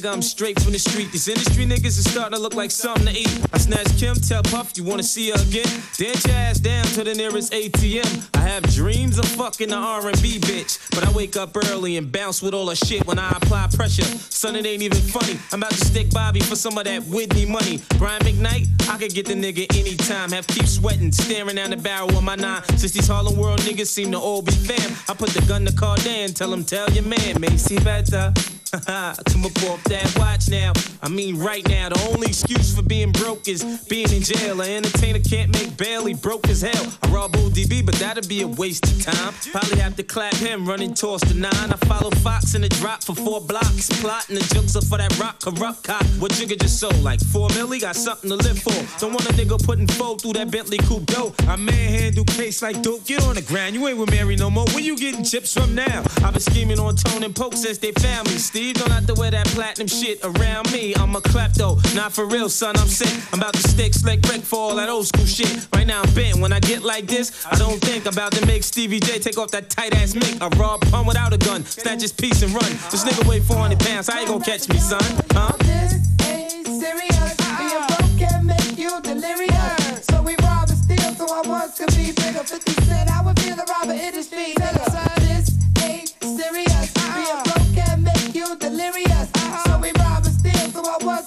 Nigga, 0.05 0.13
I'm 0.13 0.21
straight 0.21 0.59
from 0.61 0.73
the 0.73 0.79
street. 0.79 1.11
These 1.11 1.27
industry 1.27 1.65
niggas 1.65 1.97
is 1.97 2.09
starting 2.09 2.35
to 2.35 2.41
look 2.41 2.55
like 2.55 2.71
something 2.71 3.05
to 3.05 3.19
eat. 3.19 3.41
I 3.53 3.57
snatch 3.57 3.97
Kim, 3.97 4.15
tell 4.15 4.43
Puff, 4.43 4.73
you 4.75 4.83
wanna 4.83 5.03
see 5.03 5.29
her 5.31 5.41
again? 5.41 5.67
Dance 5.97 6.25
your 6.25 6.35
ass 6.35 6.59
down 6.59 6.85
to 6.95 7.03
the 7.03 7.13
nearest 7.13 7.53
ATM. 7.53 8.29
I 8.33 8.39
have 8.39 8.63
dreams 8.73 9.17
of 9.17 9.25
fucking 9.25 9.69
the 9.69 9.75
R&B 9.75 10.39
bitch, 10.39 10.79
but 10.91 11.07
I 11.07 11.11
wake 11.11 11.35
up 11.35 11.55
early 11.69 11.97
and 11.97 12.11
bounce 12.11 12.41
with 12.41 12.53
all 12.53 12.65
the 12.65 12.75
shit 12.75 13.05
when 13.07 13.19
I 13.19 13.29
apply 13.29 13.67
pressure. 13.73 14.03
Son, 14.03 14.55
it 14.55 14.65
ain't 14.65 14.81
even 14.81 14.97
funny. 14.97 15.39
I'm 15.51 15.59
about 15.59 15.71
to 15.71 15.85
stick 15.85 16.11
Bobby 16.11 16.39
for 16.39 16.55
some 16.55 16.77
of 16.77 16.85
that 16.85 17.03
Whitney 17.05 17.45
money. 17.45 17.81
Brian 17.97 18.21
McKnight, 18.21 18.67
I 18.89 18.97
could 18.97 19.13
get 19.13 19.25
the 19.25 19.33
nigga 19.33 19.65
anytime. 19.77 20.31
Have 20.31 20.47
keep 20.47 20.67
sweating, 20.67 21.11
staring 21.11 21.55
down 21.55 21.71
the 21.71 21.77
barrel 21.77 22.15
of 22.17 22.23
my 22.23 22.35
nine. 22.35 22.63
Since 22.77 22.91
these 22.91 23.07
Harlem 23.07 23.37
World 23.37 23.59
niggas 23.61 23.87
seem 23.87 24.11
to 24.11 24.19
all 24.19 24.41
be 24.41 24.51
fam, 24.51 24.95
I 25.09 25.13
put 25.13 25.29
the 25.29 25.41
gun 25.47 25.65
to 25.65 25.71
Cardan, 25.71 26.33
tell 26.33 26.53
him 26.53 26.63
tell 26.63 26.89
your 26.91 27.03
man, 27.03 27.39
Macy 27.39 27.79
better. 27.79 28.33
Come 28.85 29.45
up 29.45 29.63
off 29.63 29.83
that 29.85 30.13
watch 30.17 30.49
now. 30.49 30.73
I 31.01 31.07
mean, 31.07 31.37
right 31.37 31.65
now, 31.69 31.89
the 31.89 32.09
only 32.11 32.27
excuse 32.27 32.75
for 32.75 32.81
being 32.81 33.11
broke 33.11 33.47
is 33.47 33.63
being 33.87 34.11
in 34.11 34.21
jail. 34.21 34.59
An 34.59 34.69
entertainer 34.69 35.19
can't 35.19 35.51
make 35.53 35.79
he 35.79 36.13
broke 36.13 36.47
as 36.49 36.61
hell. 36.61 36.93
I 37.03 37.07
rob 37.09 37.31
ODB, 37.33 37.85
but 37.85 37.95
that'd 37.95 38.27
be 38.27 38.41
a 38.41 38.47
waste 38.47 38.85
of 38.85 39.01
time. 39.01 39.33
Probably 39.51 39.79
have 39.79 39.95
to 39.95 40.03
clap 40.03 40.35
him, 40.35 40.67
running 40.67 40.93
towards 40.93 41.23
the 41.23 41.35
nine. 41.35 41.53
I 41.53 41.77
follow 41.87 42.11
Fox 42.11 42.53
in 42.53 42.61
the 42.61 42.69
drop 42.69 43.03
for 43.03 43.15
four 43.15 43.39
blocks. 43.39 43.89
Plotting 44.01 44.35
the 44.35 44.53
jokes 44.53 44.75
up 44.75 44.83
for 44.83 44.97
that 44.97 45.17
rock 45.19 45.39
Kurupt 45.39 45.83
cop. 45.83 46.03
What 46.19 46.31
Jigga 46.33 46.59
just 46.59 46.79
sold? 46.79 47.01
Like 47.01 47.21
four 47.21 47.47
milli? 47.49 47.81
Got 47.81 47.95
something 47.95 48.29
to 48.29 48.35
live 48.35 48.59
for. 48.59 48.99
Don't 48.99 49.13
want 49.13 49.25
a 49.29 49.33
nigga 49.33 49.63
putting 49.65 49.87
four 49.87 50.17
through 50.17 50.33
that 50.33 50.51
Bentley 50.51 50.77
coupe 50.79 51.05
dough. 51.05 51.33
I 51.47 51.55
manhandle 51.55 52.25
case 52.25 52.61
like 52.61 52.81
dope. 52.81 53.05
Get 53.05 53.23
on 53.23 53.35
the 53.35 53.41
ground, 53.41 53.75
you 53.75 53.87
ain't 53.87 53.97
with 53.97 54.11
Mary 54.11 54.35
no 54.35 54.49
more. 54.49 54.65
Where 54.67 54.81
you 54.83 54.97
getting 54.97 55.23
chips 55.23 55.53
from 55.53 55.75
now? 55.75 56.03
I've 56.23 56.33
been 56.33 56.41
scheming 56.41 56.79
on 56.79 56.95
Tone 56.95 57.23
and 57.23 57.35
Poke 57.35 57.55
since 57.55 57.77
they 57.77 57.91
found 57.93 58.27
me, 58.27 58.37
Steve. 58.37 58.64
Steve, 58.65 58.77
don't 58.77 58.91
have 58.91 59.05
to 59.05 59.13
wear 59.13 59.29
that 59.29 59.45
platinum 59.49 59.85
shit 59.87 60.19
around 60.23 60.71
me. 60.71 60.95
I'm 60.95 61.15
a 61.15 61.21
klepto, 61.21 61.77
not 61.95 62.11
for 62.11 62.25
real, 62.25 62.49
son. 62.49 62.75
I'm 62.77 62.87
sick. 62.87 63.13
I'm 63.31 63.37
about 63.37 63.53
to 63.53 63.61
stick 63.61 63.93
Slick 63.93 64.25
Rick 64.27 64.41
for 64.41 64.57
all 64.57 64.75
that 64.77 64.89
old 64.89 65.05
school 65.05 65.27
shit. 65.27 65.67
Right 65.71 65.85
now 65.85 66.01
I'm 66.01 66.11
bent. 66.15 66.39
When 66.39 66.51
I 66.51 66.59
get 66.59 66.81
like 66.81 67.05
this, 67.05 67.45
I 67.45 67.59
don't 67.59 67.79
think 67.79 68.07
I'm 68.07 68.13
about 68.13 68.31
to 68.31 68.43
make 68.47 68.63
Stevie 68.63 68.99
J 68.99 69.19
take 69.19 69.37
off 69.37 69.51
that 69.51 69.69
tight 69.69 69.93
ass 69.93 70.15
mic. 70.15 70.41
I 70.41 70.47
rob 70.57 70.81
Pun 70.89 71.05
without 71.05 71.31
a 71.31 71.37
gun, 71.37 71.63
snatch 71.63 72.01
his 72.01 72.11
piece 72.11 72.41
and 72.41 72.51
run. 72.53 72.71
This 72.89 73.03
nigga 73.03 73.29
weigh 73.29 73.39
400 73.39 73.77
pounds, 73.81 74.09
how 74.09 74.19
you 74.19 74.25
gonna 74.25 74.43
catch 74.43 74.67
me, 74.67 74.79
son? 74.79 75.03
Huh? 75.29 75.51
This 75.59 76.01
ain't 76.25 76.65
serious. 76.65 77.37
Being 77.37 77.85
broke 77.85 78.17
can 78.17 78.47
make 78.47 78.79
you 78.79 78.99
delirious. 79.01 80.05
So 80.09 80.23
we 80.23 80.35
rob 80.41 80.69
and 80.69 80.79
steal, 80.79 81.13
so 81.13 81.27
I 81.29 81.47
want 81.47 81.75
to 81.75 81.85
be 81.93 82.13
bigger. 82.13 82.43
50 82.43 82.71
cent, 82.81 83.11
I 83.11 83.21
would 83.21 83.35
be 83.35 83.51
the 83.51 83.65
robber 83.69 83.93
industry. 83.93 84.55
Nigga. 84.57 85.15
This 85.21 85.53
ain't 85.83 86.09
serious. 86.19 86.93
Being 87.13 87.44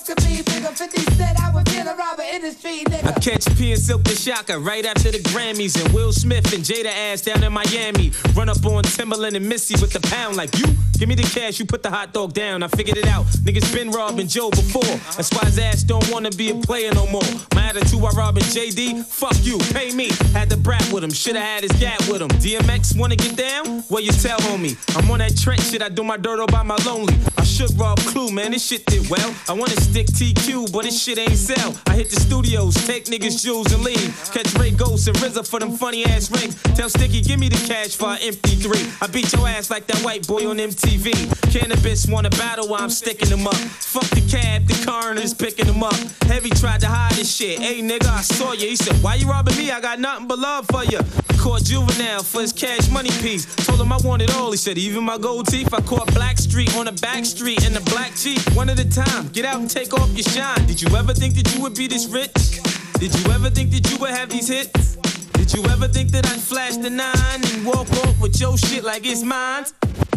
to 0.09 0.15
be 0.27 0.43
bigger. 0.43 0.69
50 0.69 1.03
cent, 1.17 1.39
I 1.39 1.53
would 1.53 1.67
the 1.67 1.95
robber 1.95 2.18
industry. 2.33 2.85
Nigga. 2.85 3.07
I 3.07 3.13
catch 3.21 3.47
P 3.57 3.73
and 3.73 3.81
Silkk 3.81 4.05
the 4.05 4.15
Shocker 4.15 4.59
right 4.59 4.85
after 4.85 5.11
the 5.11 5.19
Grammys 5.19 5.83
and 5.83 5.93
Will 5.95 6.13
Smith 6.13 6.53
and 6.53 6.63
Jada 6.63 6.87
ass 6.87 7.23
down 7.23 7.43
in 7.43 7.53
Miami. 7.53 8.13
Run 8.35 8.49
up 8.49 8.65
on 8.65 8.85
Timbaland 8.85 9.35
and 9.35 9.49
Missy 9.49 9.75
with 9.81 9.93
the 9.93 10.01
pound 10.09 10.37
like 10.37 10.57
you. 10.59 10.67
Give 10.99 11.09
me 11.09 11.15
the 11.15 11.23
cash, 11.23 11.61
you 11.61 11.65
put 11.65 11.83
the 11.83 11.91
hot 11.91 12.13
dog 12.13 12.33
down. 12.33 12.63
I 12.63 12.69
figured 12.69 12.97
it 12.97 13.07
out. 13.07 13.25
Niggas 13.47 13.73
been 13.73 13.91
robbing 13.91 14.27
Joe 14.27 14.51
before. 14.51 14.83
That's 15.17 15.33
why 15.33 15.45
his 15.45 15.59
ass 15.59 15.83
don't 15.85 16.09
wanna 16.11 16.31
be 16.31 16.51
a 16.51 16.55
player 16.55 16.93
no 16.93 17.07
more. 17.07 17.23
My 17.55 17.69
attitude 17.69 18.01
while 18.01 18.13
robbing 18.13 18.43
JD, 18.45 19.05
fuck 19.05 19.37
you, 19.43 19.59
pay 19.73 19.93
me. 19.93 20.11
Had 20.33 20.49
Da 20.49 20.57
Brat 20.57 20.85
with 20.93 21.05
him, 21.05 21.13
shoulda 21.13 21.41
had 21.41 21.63
his 21.63 21.73
gat 21.73 22.01
with 22.09 22.21
him. 22.21 22.29
DMX 22.29 22.99
wanna 22.99 23.17
get 23.17 23.37
down? 23.37 23.85
Well, 23.89 24.03
you 24.03 24.11
tell 24.11 24.39
homie. 24.41 24.77
I'm 24.97 25.09
on 25.11 25.19
that 25.19 25.37
trench 25.37 25.63
shit, 25.63 25.83
I 25.83 25.89
do 25.89 26.03
my 26.03 26.17
dirt 26.17 26.41
all 26.41 26.47
by 26.47 26.63
my 26.65 26.77
lonely. 26.85 27.15
I 27.37 27.45
should 27.45 27.79
rob 27.79 27.99
Clue, 28.01 28.33
man, 28.33 28.51
this 28.51 28.67
shit 28.67 28.85
did 28.87 29.09
well. 29.09 29.35
I 29.49 29.53
wanna 29.53 29.81
stick 29.81 30.07
TQ, 30.07 30.73
but 30.73 30.83
this 30.83 31.01
shit 31.01 31.19
ain't 31.19 31.37
sell. 31.37 31.77
I 31.87 31.95
hit 31.95 32.11
the 32.11 32.18
studios, 32.19 32.75
take 32.87 33.07
niggas' 33.07 33.43
jewels 33.43 33.73
and 33.73 33.83
leave. 33.83 34.15
Catch 34.33 34.55
Rae 34.55 34.71
Ghost 34.71 35.09
and 35.09 35.17
RZA 35.19 35.49
for 35.49 35.61
them 35.61 35.73
funny 35.73 36.05
ass 36.05 36.31
rings. 36.31 36.61
Tell 36.75 36.89
Sticky, 36.89 37.21
give 37.23 37.39
me 37.39 37.49
the 37.49 37.63
cash 37.67 37.97
for 37.97 38.11
an 38.11 38.19
MP3. 38.19 39.03
I 39.03 39.07
beat 39.07 39.33
your 39.33 39.47
ass 39.49 39.71
like 39.71 39.87
that 39.87 40.01
white 40.05 40.27
boy 40.27 40.49
on 40.49 40.59
MTV. 40.59 41.13
Canibus 41.53 42.11
wanna 42.11 42.31
battle 42.31 42.69
while 42.69 42.83
I'm 42.83 42.91
sticking 42.91 43.29
them 43.29 43.47
up. 43.47 43.55
Fuck 43.55 44.09
the 44.11 44.23
cab, 44.31 44.67
the 44.67 44.75
coroner's 44.85 45.35
picking 45.35 45.67
them 45.67 45.83
up. 45.83 45.95
Heavy 46.23 46.51
tried 46.51 46.81
to 46.81 46.89
hide 46.89 47.13
his 47.15 47.35
shit. 47.35 47.59
Hey 47.59 47.81
nigga, 47.81 48.09
I 48.09 48.21
saw 48.23 48.53
you. 48.53 48.69
He 48.69 48.77
said, 48.77 48.97
Why 49.03 49.15
you 49.15 49.29
robbing 49.29 49.57
me? 49.57 49.71
I 49.71 49.81
got 49.81 49.99
nothing 50.01 50.27
but 50.27 50.39
love 50.39 50.67
for 50.71 50.85
you. 50.85 51.01
Caught 51.39 51.65
juvenile 51.65 52.23
for 52.23 52.41
his 52.41 52.53
cash 52.53 52.91
money 52.91 53.11
piece. 53.23 53.47
Told 53.65 53.81
him 53.81 53.93
I 53.93 53.99
wanted 53.99 54.31
all. 54.33 54.51
He 54.51 54.57
said, 54.57 54.77
Even 54.77 55.05
my 55.05 55.19
gold 55.19 55.47
teeth. 55.47 55.73
I 55.73 55.81
caught 55.83 56.09
Blackstreet 56.09 56.77
on 56.77 56.87
the 56.87 56.93
back 57.01 57.25
street 57.25 57.65
in 57.65 57.73
the 57.73 57.81
black 57.93 58.15
Jeep. 58.17 58.41
One 58.55 58.69
at 58.69 58.81
a 58.81 58.89
time. 58.89 59.29
Get 59.29 59.45
out 59.45 59.61
and 59.61 59.71
take 59.71 59.95
off 59.95 60.11
your 60.11 60.25
shine. 60.25 60.67
Did 60.67 60.83
you 60.83 60.89
ever 60.97 61.15
think 61.15 61.35
that 61.37 61.55
you 61.55 61.63
would 61.63 61.77
be 61.77 61.87
this 61.87 62.08
rich? 62.09 62.63
Did 62.99 63.15
you 63.19 63.33
ever 63.33 63.51
think 63.51 63.71
that 63.71 63.91
you 63.91 63.99
would 63.99 64.11
have 64.11 64.29
these 64.31 64.49
hits? 64.49 64.97
Did 65.33 65.53
you 65.55 65.65
ever 65.71 65.89
think 65.89 66.11
that 66.11 66.27
I'd 66.27 66.41
flash 66.41 66.77
the 66.77 66.91
nine 66.91 67.41
and 67.53 67.65
walk 67.65 67.91
off 68.05 68.21
with 68.21 68.41
your 68.41 68.59
shit 68.59 68.85
like 68.85 69.07
it's 69.07 69.23
mine? 69.23 69.65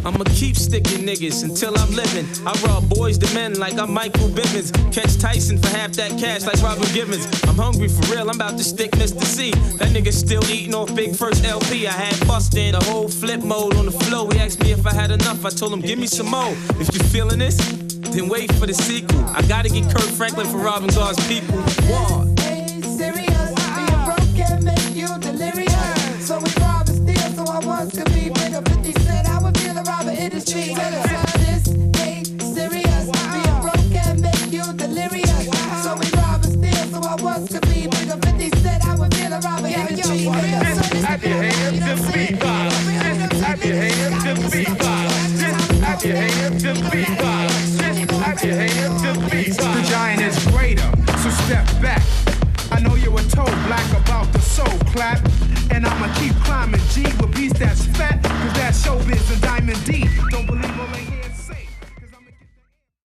I'ma 0.03 0.23
keep 0.33 0.55
sticking 0.55 1.05
niggas 1.05 1.43
until 1.43 1.77
I'm 1.77 1.91
living. 1.93 2.25
I 2.45 2.51
rob 2.65 2.85
Boyz 2.85 3.21
II 3.21 3.33
Men 3.35 3.59
like 3.59 3.77
I'm 3.77 3.93
Michael 3.93 4.29
Bivins. 4.29 4.73
Catch 4.91 5.19
Tyson 5.19 5.59
for 5.59 5.69
half 5.69 5.91
that 5.93 6.19
cash 6.19 6.41
like 6.41 6.61
Robin 6.63 6.91
Givens. 6.93 7.27
I'm 7.43 7.55
hungry 7.55 7.87
for 7.87 8.01
real, 8.11 8.29
I'm 8.29 8.35
about 8.35 8.57
to 8.57 8.63
stick 8.63 8.91
Mr. 8.91 9.23
C. 9.23 9.51
That 9.77 9.89
nigga 9.89 10.11
still 10.11 10.43
eating 10.49 10.73
off 10.73 10.93
Big 10.95 11.15
First 11.15 11.45
LP. 11.45 11.87
I 11.87 11.91
had 11.91 12.27
bustin' 12.27 12.73
a 12.73 12.83
whole 12.85 13.07
flip 13.07 13.43
mode 13.43 13.75
on 13.75 13.85
the 13.85 13.91
flow. 13.91 14.27
He 14.29 14.39
asked 14.39 14.61
me 14.63 14.71
if 14.71 14.87
I 14.87 14.93
had 14.93 15.11
enough. 15.11 15.45
I 15.45 15.49
told 15.49 15.71
him, 15.71 15.81
give 15.81 15.99
me 15.99 16.07
some 16.07 16.29
more. 16.29 16.51
If 16.79 16.93
you 16.93 16.99
feeling 17.09 17.39
this, 17.39 17.57
then 18.12 18.28
wait 18.28 18.51
for 18.55 18.66
the 18.66 18.74
sequel. 18.74 19.24
I 19.26 19.41
gotta 19.43 19.70
get 19.70 19.84
Kirk 19.86 20.09
Franklin 20.12 20.47
for 20.47 20.57
robbing 20.57 20.89
God's 20.89 21.26
people. 21.28 21.57
War. 21.88 22.26
ain't 22.43 22.84
serious. 22.86 23.51
Being 23.76 24.03
broke 24.05 24.36
can 24.36 24.64
make 24.64 24.95
you 24.95 25.07
delirious. 25.20 26.28
So 26.28 26.39
we 26.39 26.49
rob 26.59 26.89
and 26.89 26.97
steal, 26.97 27.32
so 27.34 27.43
I 27.51 27.59
want 27.66 27.93
to 27.93 28.03
be 28.12 28.30
bigger. 28.30 28.62
50 28.62 28.91
cent, 29.03 29.28
I 29.30 29.39
would 29.41 29.53
be 29.53 29.68
the 29.68 29.84
robber 29.88 30.12
industry. 30.12 30.76
This 31.39 31.68
ain't 31.99 32.28
serious. 32.41 33.05
Being 33.32 33.62
broke 33.64 33.88
can 33.91 34.22
make 34.22 34.51
you 34.51 34.64
delirious. 34.74 35.47
So 35.84 35.95
we 35.95 36.07
rob 36.20 36.43
and 36.43 36.53
steal, 36.59 36.86
so 36.91 36.99
I 37.07 37.16
want 37.22 37.49
to 37.51 37.59
be 37.62 37.88
bigger. 37.88 38.18
50 38.20 38.49
cent, 38.59 38.86
I 38.88 38.95
would 38.99 39.12
be 39.12 39.28
the 39.28 39.39
robber 39.43 39.68
industry. 39.68 40.26
Clap 40.99 41.24
your 41.24 41.36
hands 46.16 46.64
to 46.64 46.74
beat 46.91 47.07
violence. 47.20 47.50
To 48.32 48.47
beat 49.29 49.57
The 49.57 49.88
giant 49.89 50.21
is 50.21 50.47
greater, 50.47 50.89
so 51.21 51.29
step 51.43 51.67
back. 51.82 52.01
I 52.71 52.79
know 52.79 52.95
you 52.95 53.11
were 53.11 53.23
told 53.23 53.51
black 53.67 53.86
about 53.91 54.32
the 54.32 54.39
soul 54.39 54.79
clap. 54.93 55.19
And 55.69 55.86
I'ma 55.86 56.13
keep 56.15 56.34
climbing 56.45 56.79
G 56.91 57.03
with 57.19 57.36
beats 57.36 57.59
that's 57.59 57.86
fat. 57.88 58.23
Cause 58.23 58.53
that's 58.53 58.86
showbiz 58.86 59.34
and 59.34 59.41
Diamond 59.41 59.84
D 59.86 60.00